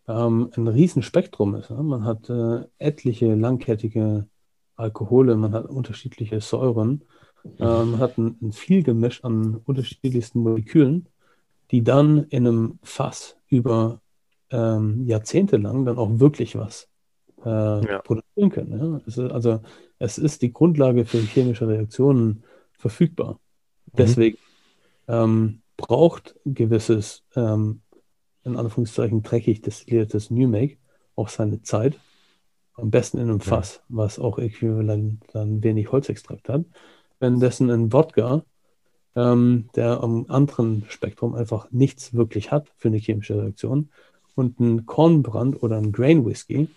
[0.07, 1.71] ähm, ein Riesenspektrum ist.
[1.71, 1.83] Ne?
[1.83, 4.29] Man hat äh, etliche langkettige
[4.77, 7.03] Alkohole, man hat unterschiedliche Säuren,
[7.59, 11.09] äh, man hat ein, ein Vielgemisch an unterschiedlichsten Molekülen,
[11.71, 13.99] die dann in einem Fass über
[14.51, 16.87] ähm, Jahrzehnte lang dann auch wirklich was
[17.43, 17.99] äh, ja.
[17.99, 19.01] produzieren können.
[19.17, 19.27] Ja?
[19.33, 19.59] Also
[19.99, 23.37] es ist die Grundlage für chemische Reaktionen verfügbar.
[23.93, 23.97] Mhm.
[23.97, 24.37] Deswegen
[25.07, 27.81] ähm, braucht gewisses, ähm,
[28.43, 30.77] in Anführungszeichen dreckig destilliertes New Make
[31.15, 31.99] auch seine Zeit.
[32.75, 33.81] Am besten in einem Fass, ja.
[33.89, 36.65] was auch äquivalent dann wenig Holzextrakt hat.
[37.19, 38.43] Währenddessen ein Wodka,
[39.15, 43.89] ähm, der am anderen Spektrum einfach nichts wirklich hat für eine chemische Reaktion.
[44.35, 46.69] Und ein Kornbrand oder ein Grain Whisky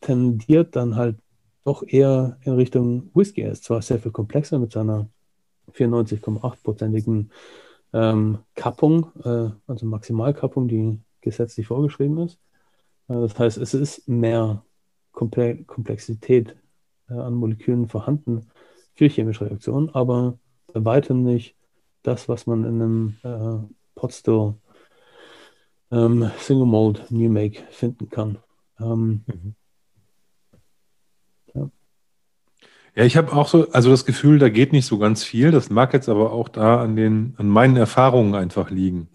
[0.00, 1.18] tendiert dann halt
[1.64, 3.42] doch eher in Richtung Whisky.
[3.42, 5.08] Er ist zwar sehr viel komplexer mit seiner
[5.70, 7.30] 94,8-prozentigen
[7.92, 12.38] ähm, Kappung, äh, also Maximalkappung, die gesetzlich vorgeschrieben ist.
[13.08, 14.64] Äh, das heißt, es ist mehr
[15.12, 16.56] Komple Komplexität
[17.08, 18.50] äh, an Molekülen vorhanden
[18.94, 20.38] für chemische Reaktionen, aber
[20.72, 21.56] bei weitem nicht
[22.02, 24.54] das, was man in einem äh, Potstill
[25.90, 28.38] ähm, Single Mold New Make finden kann.
[28.78, 29.54] Ähm, mhm.
[32.94, 35.50] Ja, ich habe auch so, also das Gefühl, da geht nicht so ganz viel.
[35.50, 39.08] Das mag jetzt aber auch da an den, an meinen Erfahrungen einfach liegen.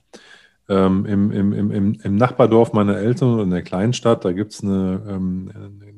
[0.68, 5.02] Ähm, im, im, im, Im Nachbardorf meiner Eltern in der Kleinstadt, da gibt es eine,
[5.08, 5.52] ähm,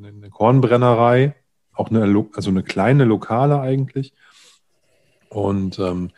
[0.04, 1.36] eine, Kornbrennerei,
[1.74, 4.14] auch eine, also eine kleine Lokale eigentlich.
[5.30, 6.10] Und ähm,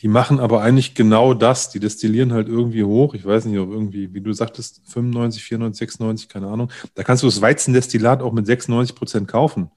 [0.00, 1.70] die machen aber eigentlich genau das.
[1.70, 3.14] Die destillieren halt irgendwie hoch.
[3.14, 6.70] Ich weiß nicht, ob irgendwie, wie du sagtest, 95, 94, 96, keine Ahnung.
[6.94, 9.70] Da kannst du das Weizendestillat auch mit 96 Prozent kaufen.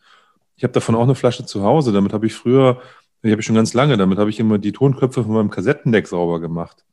[0.57, 1.91] Ich habe davon auch eine Flasche zu Hause.
[1.91, 2.81] Damit habe ich früher,
[3.23, 6.07] die habe ich schon ganz lange, damit habe ich immer die Tonköpfe von meinem Kassettendeck
[6.07, 6.83] sauber gemacht.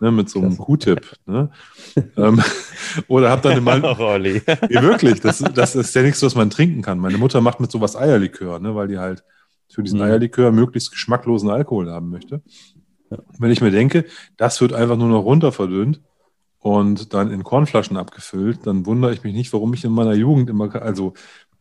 [0.00, 1.16] Ne, mit so einem Q-Tip.
[1.26, 1.50] Ne?
[2.16, 2.42] ähm,
[3.08, 3.80] oder habe dann mal.
[4.18, 4.40] nee,
[4.80, 6.98] wirklich, das, das ist ja nichts, was man trinken kann.
[6.98, 9.22] Meine Mutter macht mit sowas Eierlikör, ne, weil die halt
[9.68, 10.06] für diesen mhm.
[10.06, 12.40] Eierlikör möglichst geschmacklosen Alkohol haben möchte.
[13.10, 13.18] Ja.
[13.38, 14.06] Wenn ich mir denke,
[14.38, 16.00] das wird einfach nur noch runter verdünnt
[16.58, 20.48] und dann in Kornflaschen abgefüllt, dann wundere ich mich nicht, warum ich in meiner Jugend
[20.48, 21.12] immer, also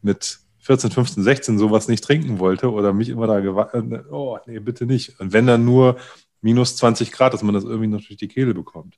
[0.02, 4.60] mit 14, 15, 16 sowas nicht trinken wollte oder mich immer da gewartet, oh nee,
[4.60, 5.20] bitte nicht.
[5.20, 5.98] Und wenn dann nur
[6.42, 8.98] minus 20 Grad, dass man das irgendwie noch durch die Kehle bekommt.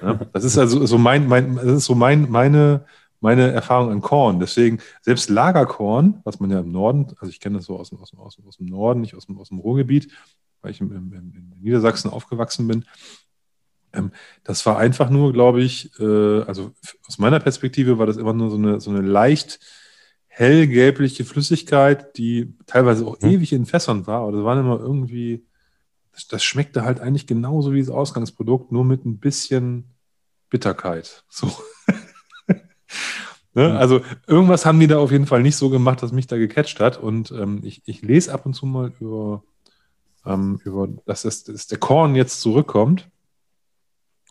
[0.00, 2.84] Ja, das ist also so mein, mein, das ist so mein, meine,
[3.20, 4.38] meine Erfahrung an Korn.
[4.38, 8.12] Deswegen, selbst Lagerkorn, was man ja im Norden, also ich kenne das so aus, aus,
[8.16, 10.12] aus, aus dem Norden, nicht aus dem, aus dem Ruhrgebiet,
[10.62, 12.84] weil ich im, im, in Niedersachsen aufgewachsen bin,
[13.92, 14.12] Ähm,
[14.44, 16.72] das war einfach nur, glaube ich, äh, also
[17.08, 19.58] aus meiner Perspektive war das immer nur so eine, so eine leicht
[20.36, 23.30] hellgelbliche Flüssigkeit, die teilweise auch mhm.
[23.30, 25.46] ewig in Fässern war, aber das waren immer irgendwie,
[26.12, 29.94] das, das, schmeckte halt eigentlich genauso wie das Ausgangsprodukt, nur mit ein bisschen
[30.50, 31.24] Bitterkeit.
[31.30, 31.50] So.
[33.54, 33.70] ne?
[33.70, 33.76] Mhm.
[33.76, 36.80] Also irgendwas haben die da auf jeden Fall nicht so gemacht, dass mich da gecatcht
[36.80, 36.98] hat.
[36.98, 39.42] Und ähm, ich, ich lese ab und zu mal über,
[40.26, 43.08] ähm, über dass, das, dass der Korn jetzt zurückkommt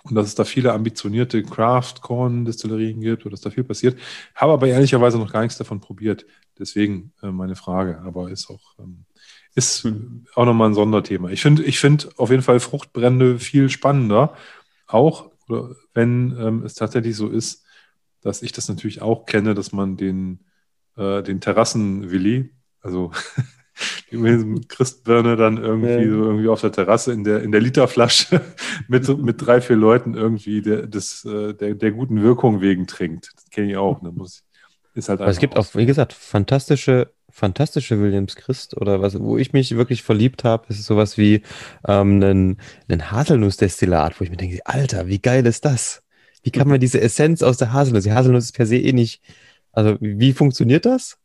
[0.05, 3.99] und dass es da viele ambitionierte Craft-Corn-Destillerien gibt oder dass da viel passiert.
[4.35, 6.25] Habe aber ehrlicherweise noch gar nichts davon probiert.
[6.59, 8.01] Deswegen äh, meine Frage.
[8.01, 9.05] Aber ist auch, ähm,
[9.55, 10.25] ist hm.
[10.35, 11.29] auch nochmal ein Sonderthema.
[11.29, 14.35] Ich finde ich finde auf jeden Fall Fruchtbrände viel spannender.
[14.87, 15.31] Auch,
[15.93, 17.63] wenn ähm, es tatsächlich so ist,
[18.21, 20.39] dass ich das natürlich auch kenne, dass man den,
[20.97, 22.51] äh, den Terrassenwilli,
[22.81, 23.11] also
[24.11, 26.09] die Christbirne dann irgendwie ja.
[26.09, 28.41] so irgendwie auf der Terrasse in der, in der Literflasche
[28.87, 33.31] mit, mit drei, vier Leuten irgendwie der, des, äh, der, der guten Wirkung wegen trinkt.
[33.35, 34.01] Das kenne ich auch.
[34.01, 34.11] Ne?
[34.11, 34.43] Muss,
[34.93, 39.51] ist halt es gibt auch, wie gesagt, fantastische, fantastische Williams Christ oder was, wo ich
[39.51, 41.41] mich wirklich verliebt habe, ist sowas wie
[41.85, 42.57] ähm, ein,
[42.87, 46.01] ein Haselnussdestillat, wo ich mir denke, Alter, wie geil ist das?
[46.43, 49.21] Wie kann man diese Essenz aus der Haselnuss, die Haselnuss ist per se eh nicht,
[49.73, 51.17] also wie funktioniert das?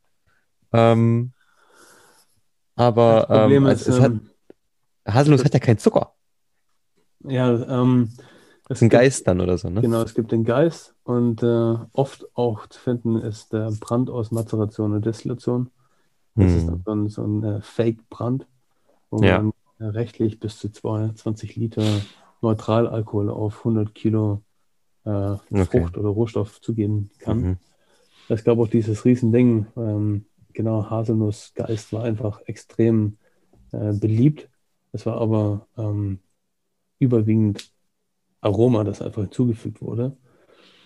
[0.72, 1.32] Ähm,
[2.80, 4.30] aber das Problem ähm, ist, es hat, ähm,
[5.06, 6.14] Haselnuss hat ja keinen Zucker.
[7.24, 8.10] Ja, ähm,
[8.68, 9.82] das ist ein Geist dann oder so, ne?
[9.82, 14.30] Genau, es gibt den Geist und äh, oft auch zu finden ist der Brand aus
[14.30, 15.70] Mazeration und Destillation.
[16.36, 16.56] Das hm.
[16.56, 18.46] ist dann so ein, so ein äh, Fake-Brand,
[19.10, 19.42] wo ja.
[19.42, 21.84] man äh, rechtlich bis zu 22 Liter
[22.40, 24.42] Neutralalkohol auf 100 Kilo
[25.04, 25.98] äh, Frucht okay.
[25.98, 27.40] oder Rohstoff zugeben kann.
[27.40, 27.56] Mhm.
[28.28, 33.18] Es gab auch dieses Riesending, ähm, genau, Haselnussgeist war einfach extrem
[33.72, 34.48] äh, beliebt.
[34.92, 36.20] Es war aber ähm,
[36.98, 37.72] überwiegend
[38.40, 40.16] Aroma, das einfach hinzugefügt wurde.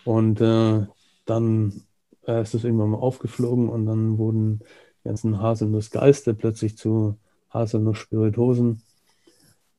[0.04, 0.86] Und äh,
[1.24, 1.82] dann
[2.26, 7.18] äh, ist es irgendwann mal aufgeflogen und dann wurden die ganzen Haselnussgeiste plötzlich zu
[7.50, 8.82] Haselnuss-Spiritosen.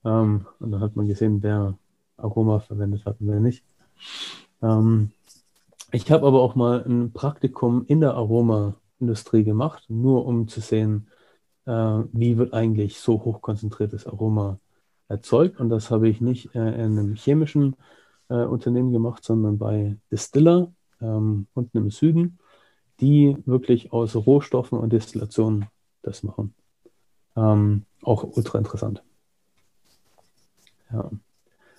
[0.04, 1.78] Ähm, und dann hat man gesehen, wer
[2.18, 3.64] Aroma verwendet hat und wer nicht.
[4.62, 5.12] Ähm,
[5.92, 10.62] ich habe aber auch mal ein Praktikum in der Aroma Industrie gemacht, nur um zu
[10.62, 11.10] sehen,
[11.66, 14.60] äh, wie wird eigentlich so hochkonzentriertes Aroma
[15.08, 15.60] erzeugt.
[15.60, 17.76] Und das habe ich nicht äh, in einem chemischen
[18.30, 22.40] äh, Unternehmen gemacht, sondern bei Distiller ähm, unten im Süden,
[23.00, 25.66] die wirklich aus Rohstoffen und Destillationen
[26.02, 26.54] das machen.
[27.36, 29.04] Ähm, auch ultra interessant.
[30.92, 31.10] Ja.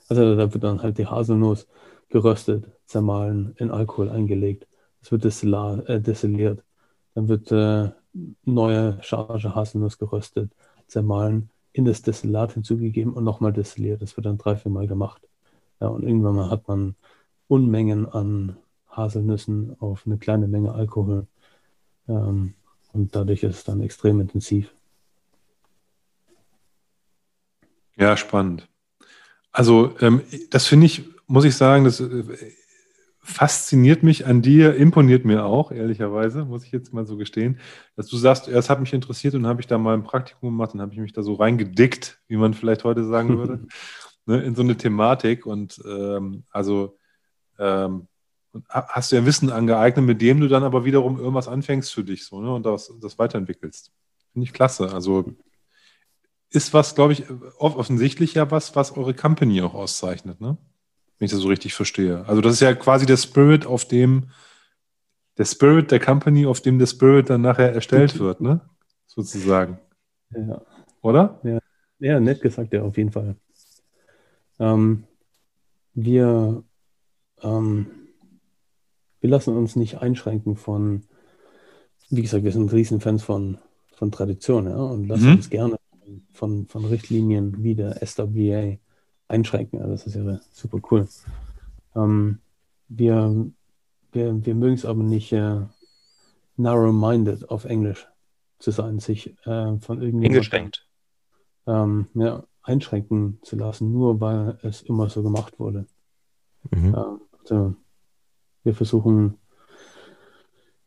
[0.08, 1.66] Also da wird dann halt die Haselnuss
[2.08, 4.66] geröstet, zermahlen, in Alkohol eingelegt.
[5.00, 6.62] Es wird äh, destilliert.
[7.16, 7.92] Dann wird äh,
[8.44, 10.52] neue Charge Haselnuss geröstet,
[10.86, 14.02] zermahlen, in das Destillat hinzugegeben und nochmal destilliert.
[14.02, 15.22] Das wird dann drei, vier Mal gemacht.
[15.80, 16.94] Ja, und irgendwann mal hat man
[17.48, 18.58] Unmengen an
[18.90, 21.26] Haselnüssen auf eine kleine Menge Alkohol.
[22.06, 22.52] Ähm,
[22.92, 24.74] und dadurch ist es dann extrem intensiv.
[27.96, 28.68] Ja, spannend.
[29.52, 30.20] Also ähm,
[30.50, 32.52] das finde ich, muss ich sagen, das äh,
[33.26, 37.58] fasziniert mich an dir, imponiert mir auch, ehrlicherweise, muss ich jetzt mal so gestehen,
[37.96, 40.74] dass du sagst, es hat mich interessiert und habe ich da mal ein Praktikum gemacht
[40.74, 43.66] und habe ich mich da so reingedickt, wie man vielleicht heute sagen würde,
[44.26, 46.96] ne, in so eine Thematik und ähm, also
[47.58, 48.06] ähm,
[48.68, 52.24] hast du ja Wissen angeeignet, mit dem du dann aber wiederum irgendwas anfängst für dich
[52.24, 53.90] so ne, und das, das weiterentwickelst.
[54.32, 54.92] Finde ich klasse.
[54.94, 55.34] Also
[56.50, 57.24] ist was, glaube ich,
[57.58, 60.56] offensichtlich ja was, was eure Company auch auszeichnet, ne?
[61.18, 62.24] Wenn ich das so richtig verstehe.
[62.26, 64.26] Also das ist ja quasi der Spirit, auf dem
[65.38, 68.60] der Spirit der Company, auf dem der Spirit dann nachher erstellt wird, ne?
[69.06, 69.78] Sozusagen.
[70.34, 70.62] Ja.
[71.02, 71.40] Oder?
[71.42, 71.58] Ja,
[71.98, 73.36] ja nett gesagt, ja, auf jeden Fall.
[74.58, 75.04] Ähm,
[75.94, 76.62] wir,
[77.42, 77.86] ähm,
[79.20, 81.02] wir lassen uns nicht einschränken von,
[82.10, 83.58] wie gesagt, wir sind Riesenfans von,
[83.94, 85.36] von Tradition, ja, und lassen mhm.
[85.36, 85.76] uns gerne
[86.32, 88.76] von, von Richtlinien wie der SWA
[89.28, 89.80] einschränken.
[89.80, 91.08] Also das ist ja super cool.
[91.94, 92.38] Ähm,
[92.88, 93.46] wir,
[94.12, 95.60] wir, wir mögen es aber nicht äh,
[96.56, 98.08] narrow-minded auf Englisch
[98.58, 100.86] zu sein, sich äh, von irgendwie eingeschränkt.
[101.66, 105.86] Ähm, ja, einschränken zu lassen, nur weil es immer so gemacht wurde.
[106.70, 106.94] Mhm.
[106.94, 107.74] Ähm, also
[108.64, 109.38] wir versuchen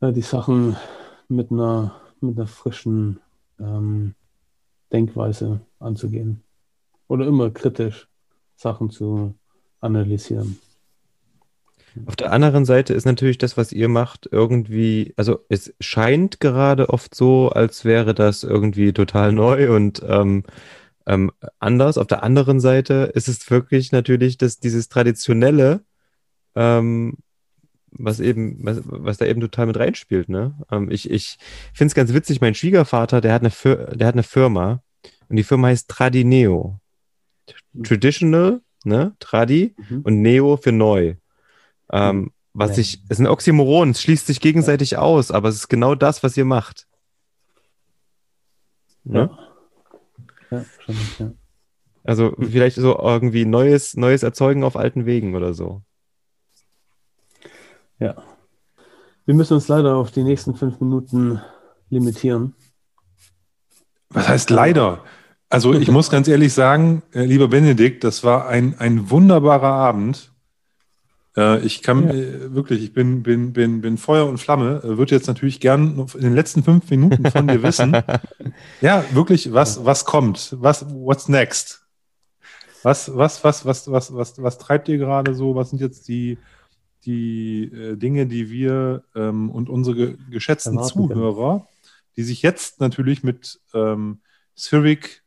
[0.02, 0.76] äh, die Sachen
[1.28, 3.20] mit einer, mit einer frischen
[3.60, 4.16] ähm,
[4.92, 6.44] Denkweise anzugehen.
[7.08, 8.09] Oder immer kritisch
[8.60, 9.36] Sachen zu
[9.80, 10.60] analysieren.
[12.06, 16.90] Auf der anderen Seite ist natürlich das, was ihr macht, irgendwie, also es scheint gerade
[16.90, 20.44] oft so, als wäre das irgendwie total neu und ähm,
[21.08, 21.98] ähm, anders.
[21.98, 25.82] Auf der anderen Seite ist es wirklich natürlich dass dieses traditionelle,
[26.56, 27.18] ähm,
[27.92, 30.30] was eben, was, was da eben total mit reinspielt.
[30.30, 30.54] Ne?
[30.70, 31.38] Ähm, ich ich
[31.74, 34.84] finde es ganz witzig, mein Schwiegervater, der hat, eine der hat eine Firma
[35.30, 36.79] und die Firma heißt Tradineo.
[37.80, 37.84] Mhm.
[37.84, 39.16] Traditional, ne?
[39.20, 40.02] Tradi mhm.
[40.04, 41.16] und Neo für neu.
[41.92, 42.32] Ähm, mhm.
[42.54, 42.82] Was ja.
[42.82, 45.00] ich, es ist ein Oxymoron, es schließt sich gegenseitig ja.
[45.00, 46.88] aus, aber es ist genau das, was ihr macht.
[49.04, 49.30] Ne?
[50.52, 51.32] Ja, ja schon, ja.
[52.04, 55.84] Also vielleicht so irgendwie neues, neues Erzeugen auf alten Wegen oder so.
[58.00, 58.16] Ja.
[59.26, 61.42] Wir müssen uns leider auf die nächsten fünf Minuten
[61.90, 62.56] limitieren.
[64.10, 65.04] Was heißt leider?
[65.50, 70.32] Also ich muss ganz ehrlich sagen, äh, lieber Benedikt, das war ein, ein wunderbarer Abend.
[71.36, 72.14] Äh, ich kann ja.
[72.14, 76.22] äh, wirklich, ich bin, bin, bin, bin Feuer und Flamme, würde jetzt natürlich gern in
[76.22, 77.98] den letzten fünf Minuten von dir wissen.
[78.82, 80.56] ja, wirklich, was, was kommt?
[80.60, 81.82] Was, what's next?
[82.84, 85.56] Was, was, was, was, was, was, was treibt ihr gerade so?
[85.56, 86.38] Was sind jetzt die,
[87.06, 91.68] die äh, Dinge, die wir ähm, und unsere geschätzten Zuhörer,
[92.18, 94.20] die sich jetzt natürlich mit ähm,
[94.56, 95.24] Civic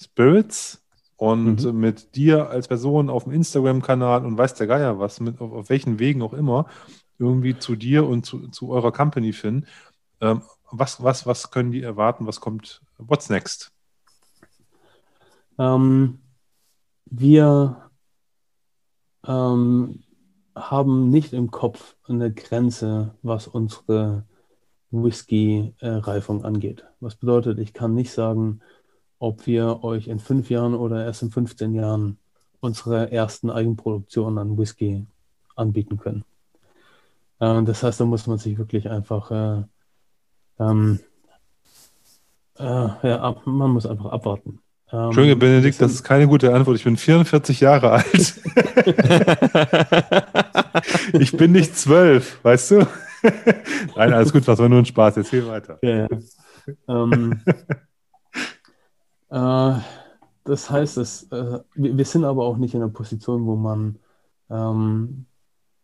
[0.00, 0.82] Spirits
[1.16, 1.80] und mhm.
[1.80, 5.68] mit dir als Person auf dem Instagram-Kanal und weiß der Geier was, mit, auf, auf,
[5.70, 6.66] welchen Wegen auch immer,
[7.18, 9.66] irgendwie zu dir und zu, zu eurer Company finden.
[10.20, 12.26] Ähm, was, was, was können die erwarten?
[12.26, 12.82] Was kommt?
[12.98, 13.72] What's next?
[15.58, 16.20] Ähm,
[17.06, 17.90] wir
[19.26, 20.02] ähm,
[20.54, 24.24] haben nicht im Kopf eine Grenze, was unsere
[24.90, 26.84] Whisky-Reifung angeht.
[27.00, 28.60] Was bedeutet, ich kann nicht sagen,
[29.18, 32.18] ob wir euch in fünf Jahren oder erst in 15 Jahren
[32.60, 35.06] unsere ersten Eigenproduktionen an Whisky
[35.54, 36.24] anbieten können.
[37.40, 39.62] Äh, das heißt, da muss man sich wirklich einfach, äh,
[40.58, 41.00] ähm,
[42.58, 44.60] äh, ja, ab, man muss einfach abwarten.
[44.92, 46.76] Ähm, Entschuldige, Benedikt, das ist keine gute Antwort.
[46.76, 48.40] Ich bin 44 Jahre alt.
[51.12, 52.76] ich bin nicht zwölf, weißt du?
[53.96, 55.16] Nein, alles gut, das war nur ein Spaß.
[55.16, 55.78] Erzähl weiter.
[55.82, 56.08] Ja, ja.
[56.88, 57.40] Ähm,
[59.30, 59.80] äh,
[60.44, 63.98] das heißt, dass, äh, wir, wir, sind aber auch nicht in einer Position, wo man
[64.48, 65.26] ähm,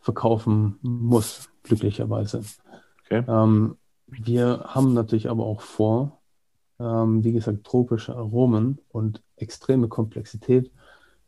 [0.00, 2.42] verkaufen muss, glücklicherweise.
[3.04, 3.24] Okay.
[3.26, 6.20] Ähm, wir haben natürlich aber auch vor,
[6.78, 10.70] ähm, wie gesagt, tropische Aromen und extreme Komplexität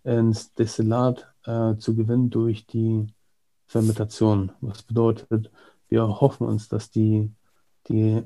[0.04, 3.06] ins Destillat äh, zu gewinnen durch die
[3.66, 4.52] Fermentation.
[4.60, 5.50] Was bedeutet,
[5.88, 7.30] wir hoffen uns, dass die,
[7.88, 8.22] die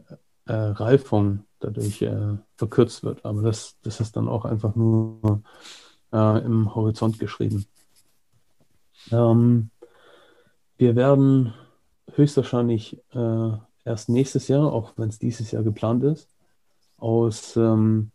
[0.48, 3.24] äh, Reifung dadurch äh, verkürzt wird.
[3.24, 5.42] Aber das, das ist dann auch einfach nur
[6.12, 7.66] äh, im Horizont geschrieben.
[9.10, 9.70] Ähm,
[10.76, 11.54] wir werden
[12.14, 13.50] höchstwahrscheinlich äh,
[13.84, 16.28] erst nächstes Jahr, auch wenn es dieses Jahr geplant ist,
[16.96, 18.10] aus ähm,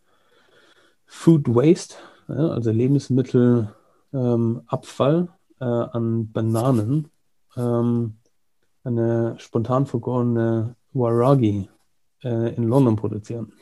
[1.06, 1.96] Food Waste,
[2.28, 3.78] also Lebensmittelabfall
[4.14, 5.30] ähm,
[5.60, 7.10] äh, an Bananen,
[7.56, 8.16] ähm,
[8.84, 11.70] eine spontan vergorene Waragi
[12.24, 13.54] äh, in London produzieren.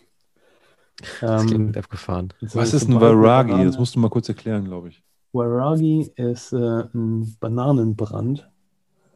[1.20, 2.34] Das ähm, abgefahren.
[2.42, 3.66] Was ist ein Waragi?
[3.66, 5.04] Das musst du mal kurz erklären, glaube ich.
[5.34, 8.50] Waragi ist äh, ein Bananenbrand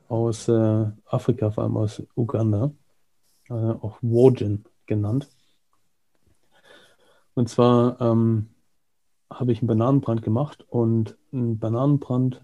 [0.08, 2.72] aus äh, Afrika, vor allem aus Uganda,
[3.50, 5.30] äh, auch Wojin genannt.
[7.34, 8.48] Und zwar ähm,
[9.30, 12.42] habe ich einen Bananenbrand gemacht und ein Bananenbrand,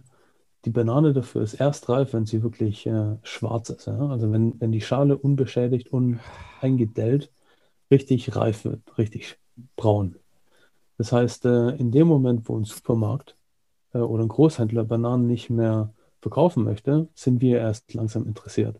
[0.66, 3.88] die Banane dafür ist erst reif, wenn sie wirklich äh, schwarz ist.
[3.88, 3.98] Ja?
[4.10, 7.32] Also wenn, wenn die Schale unbeschädigt, uneingedellt,
[7.90, 9.38] richtig reif wird, richtig
[9.76, 10.16] braun.
[10.98, 13.36] Das heißt, äh, in dem Moment, wo ein Supermarkt
[13.94, 18.80] äh, oder ein Großhändler Bananen nicht mehr verkaufen möchte, sind wir erst langsam interessiert.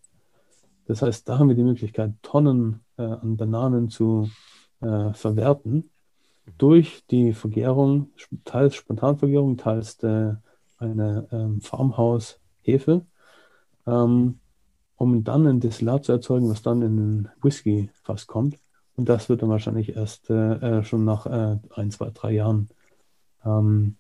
[0.86, 4.30] Das heißt, da haben wir die Möglichkeit, Tonnen äh, an Bananen zu
[4.82, 5.90] äh, verwerten
[6.58, 8.12] durch die Vergärung,
[8.46, 10.42] teils Spontanvergärung, teils der,
[10.82, 13.06] eine ähm, Farmhaus-Hefe,
[13.88, 14.40] ähm,
[14.96, 18.58] um dann ein Destillat zu erzeugen, was dann in den Whisky fast kommt.
[18.96, 22.70] Und das wird dann wahrscheinlich erst äh, äh, schon nach äh, ein, zwei, drei Jahren
[23.46, 23.98] ähm,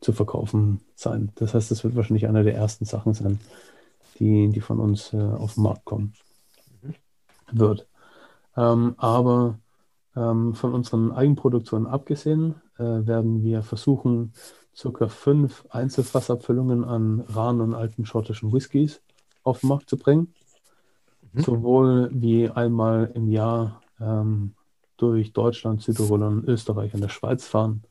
[0.00, 1.30] zu verkaufen sein.
[1.36, 3.38] Das heißt, das wird wahrscheinlich eine der ersten Sachen sein,
[4.18, 6.14] die, die von uns äh, auf den Markt kommen
[6.82, 6.94] mhm.
[7.52, 7.86] wird.
[8.56, 9.58] Ähm, aber
[10.16, 14.32] ähm, von unseren Eigenproduktionen abgesehen, äh, werden wir versuchen,
[14.74, 19.00] circa fünf Einzelfassabfüllungen an raren und alten schottischen Whiskys
[19.42, 20.34] auf den Markt zu bringen.
[21.32, 21.40] Mhm.
[21.42, 24.54] Sowohl wie einmal im Jahr ähm,
[24.96, 27.82] durch Deutschland, Südtirol und Österreich und der Schweiz fahren,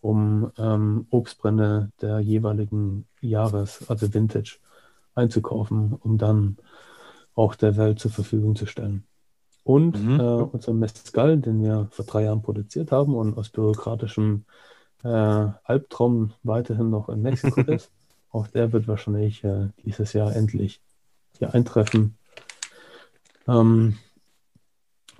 [0.00, 4.58] um ähm, Obstbrände der jeweiligen Jahres, also Vintage,
[5.14, 6.58] einzukaufen, um dann
[7.34, 9.04] auch der Welt zur Verfügung zu stellen.
[9.64, 10.20] Und mhm.
[10.20, 16.32] äh, unser Mescal, den wir vor drei Jahren produziert haben und aus bürokratischem äh, Albtraum
[16.42, 17.90] weiterhin noch in Mexiko ist,
[18.30, 20.80] auch der wird wahrscheinlich äh, dieses Jahr endlich
[21.38, 22.16] hier eintreffen.
[23.48, 23.98] Ähm,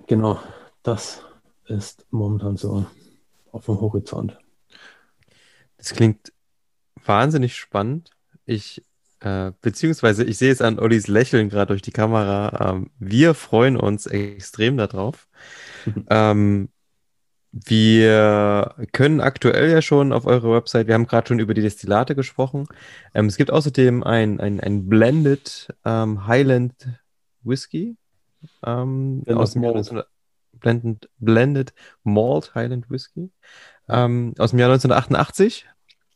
[0.07, 0.39] genau,
[0.83, 1.23] das
[1.65, 2.85] ist momentan so
[3.51, 4.37] auf dem Horizont.
[5.77, 6.33] Das klingt
[7.05, 8.11] wahnsinnig spannend.
[8.45, 8.83] Ich,
[9.19, 12.71] äh, beziehungsweise ich sehe es an Ollis Lächeln gerade durch die Kamera.
[12.71, 15.27] Ähm, wir freuen uns extrem darauf.
[16.09, 16.69] ähm,
[17.51, 22.15] wir können aktuell ja schon auf eurer Website, wir haben gerade schon über die Destillate
[22.15, 22.67] gesprochen.
[23.13, 26.73] Ähm, es gibt außerdem ein, ein, ein Blended ähm, Highland
[27.43, 27.95] Whisky
[28.65, 30.03] ähm, aus dem Jahr 19,
[30.53, 33.31] Blended, Blended Malt Highland Whisky
[33.89, 35.65] ähm, aus dem Jahr 1988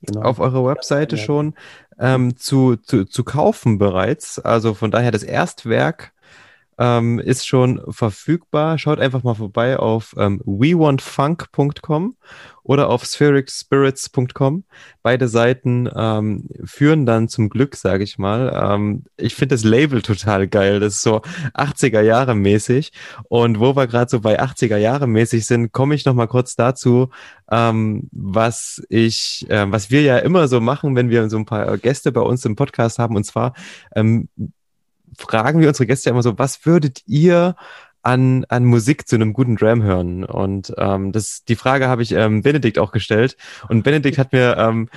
[0.01, 0.21] genau.
[0.21, 1.55] auf eurer Webseite ja, schon
[1.99, 4.39] ähm, zu, zu, zu kaufen bereits.
[4.39, 6.13] Also von daher das Erstwerk
[6.81, 8.79] ähm, ist schon verfügbar.
[8.79, 12.15] Schaut einfach mal vorbei auf ähm, wewantfunk.com
[12.63, 14.63] oder auf sphericspirits.com.
[15.03, 18.51] Beide Seiten ähm, führen dann zum Glück, sage ich mal.
[18.59, 20.79] Ähm, ich finde das Label total geil.
[20.79, 21.21] Das ist so
[21.53, 22.91] 80er Jahre mäßig.
[23.29, 26.55] Und wo wir gerade so bei 80er Jahre mäßig sind, komme ich noch mal kurz
[26.55, 27.09] dazu,
[27.51, 31.77] ähm, was ich, äh, was wir ja immer so machen, wenn wir so ein paar
[31.77, 33.15] Gäste bei uns im Podcast haben.
[33.15, 33.53] Und zwar
[33.95, 34.29] ähm,
[35.17, 37.55] fragen wir unsere Gäste immer so, was würdet ihr
[38.03, 40.23] an, an Musik zu einem guten Dram hören?
[40.23, 43.37] Und ähm, das, die Frage habe ich ähm, Benedikt auch gestellt.
[43.69, 44.89] Und Benedikt hat mir ähm,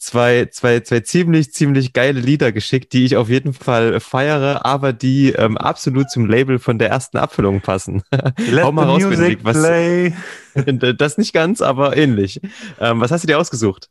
[0.00, 4.92] zwei, zwei, zwei ziemlich, ziemlich geile Lieder geschickt, die ich auf jeden Fall feiere, aber
[4.92, 8.02] die ähm, absolut zum Label von der ersten Abfüllung passen.
[8.50, 9.44] Let Hau mal raus, Benedikt.
[9.44, 10.14] Was, play.
[10.96, 12.40] das nicht ganz, aber ähnlich.
[12.80, 13.90] Ähm, was hast du dir ausgesucht?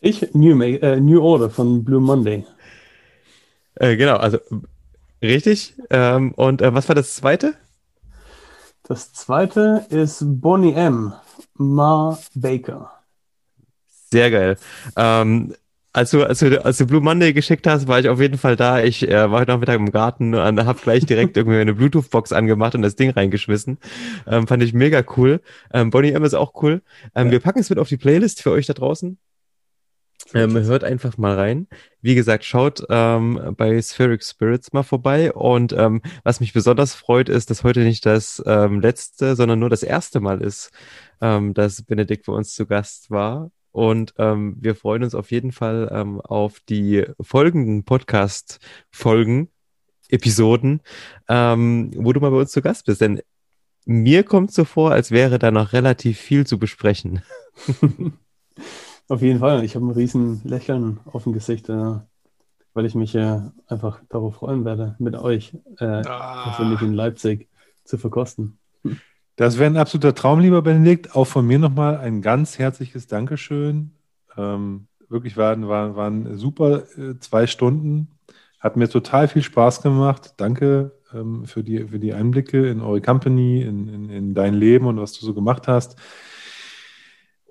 [0.00, 2.46] Ich, New, äh, New Order von Blue Monday.
[3.74, 4.38] Äh, genau, also
[5.22, 5.74] richtig.
[5.90, 7.54] Ähm, und äh, was war das zweite?
[8.84, 11.12] Das zweite ist Bonnie M.
[11.54, 12.90] Ma Baker.
[14.10, 14.56] Sehr geil.
[14.96, 15.54] Ähm,
[15.92, 18.56] als du, als, du, als du Blue Monday geschickt hast, war ich auf jeden Fall
[18.56, 18.82] da.
[18.82, 22.74] Ich äh, war heute Nachmittag im Garten und habe gleich direkt irgendwie eine Bluetooth-Box angemacht
[22.74, 23.78] und das Ding reingeschmissen.
[24.26, 25.40] Ähm, fand ich mega cool.
[25.72, 26.82] Ähm, Bonnie M ist auch cool.
[27.14, 27.32] Ähm, ja.
[27.32, 29.18] Wir packen es mit auf die Playlist für euch da draußen.
[30.34, 31.66] Ähm, hört einfach mal rein.
[32.02, 35.32] Wie gesagt, schaut ähm, bei Spheric Spirits mal vorbei.
[35.32, 39.70] Und ähm, was mich besonders freut, ist, dass heute nicht das ähm, letzte, sondern nur
[39.70, 40.70] das erste Mal ist,
[41.20, 43.50] ähm, dass Benedikt bei uns zu Gast war.
[43.72, 49.48] Und ähm, wir freuen uns auf jeden Fall ähm, auf die folgenden Podcast-Folgen,
[50.08, 50.80] Episoden,
[51.28, 53.00] ähm, wo du mal bei uns zu Gast bist.
[53.00, 53.20] Denn
[53.86, 57.22] mir kommt so vor, als wäre da noch relativ viel zu besprechen.
[59.10, 59.64] Auf jeden Fall.
[59.64, 61.94] Ich habe ein riesen Lächeln auf dem Gesicht, äh,
[62.74, 66.44] weil ich mich äh, einfach darauf freuen werde, mit euch äh, ah.
[66.44, 67.48] persönlich in Leipzig
[67.82, 68.56] zu verkosten.
[69.34, 71.16] Das wäre ein absoluter Traum, lieber Benedikt.
[71.16, 73.90] Auch von mir nochmal ein ganz herzliches Dankeschön.
[74.36, 78.12] Ähm, wirklich waren, waren, waren super äh, zwei Stunden.
[78.60, 80.34] Hat mir total viel Spaß gemacht.
[80.36, 84.86] Danke ähm, für, die, für die Einblicke in eure Company, in, in, in dein Leben
[84.86, 85.96] und was du so gemacht hast.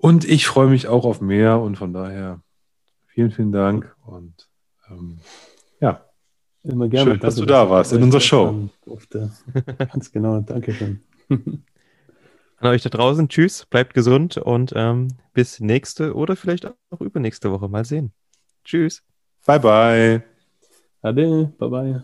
[0.00, 2.40] Und ich freue mich auch auf mehr und von daher
[3.06, 4.48] vielen, vielen Dank und
[4.90, 5.18] ähm,
[5.80, 6.04] ja.
[6.62, 7.12] Immer gerne.
[7.12, 8.68] Schön, dass du da warst in unserer Show.
[9.78, 11.02] Ganz genau, danke schön.
[12.58, 17.50] An euch da draußen, tschüss, bleibt gesund und ähm, bis nächste oder vielleicht auch übernächste
[17.50, 17.68] Woche.
[17.68, 18.12] Mal sehen.
[18.64, 19.02] Tschüss.
[19.46, 20.22] Bye, bye.
[21.00, 22.02] Ade, bye, bye.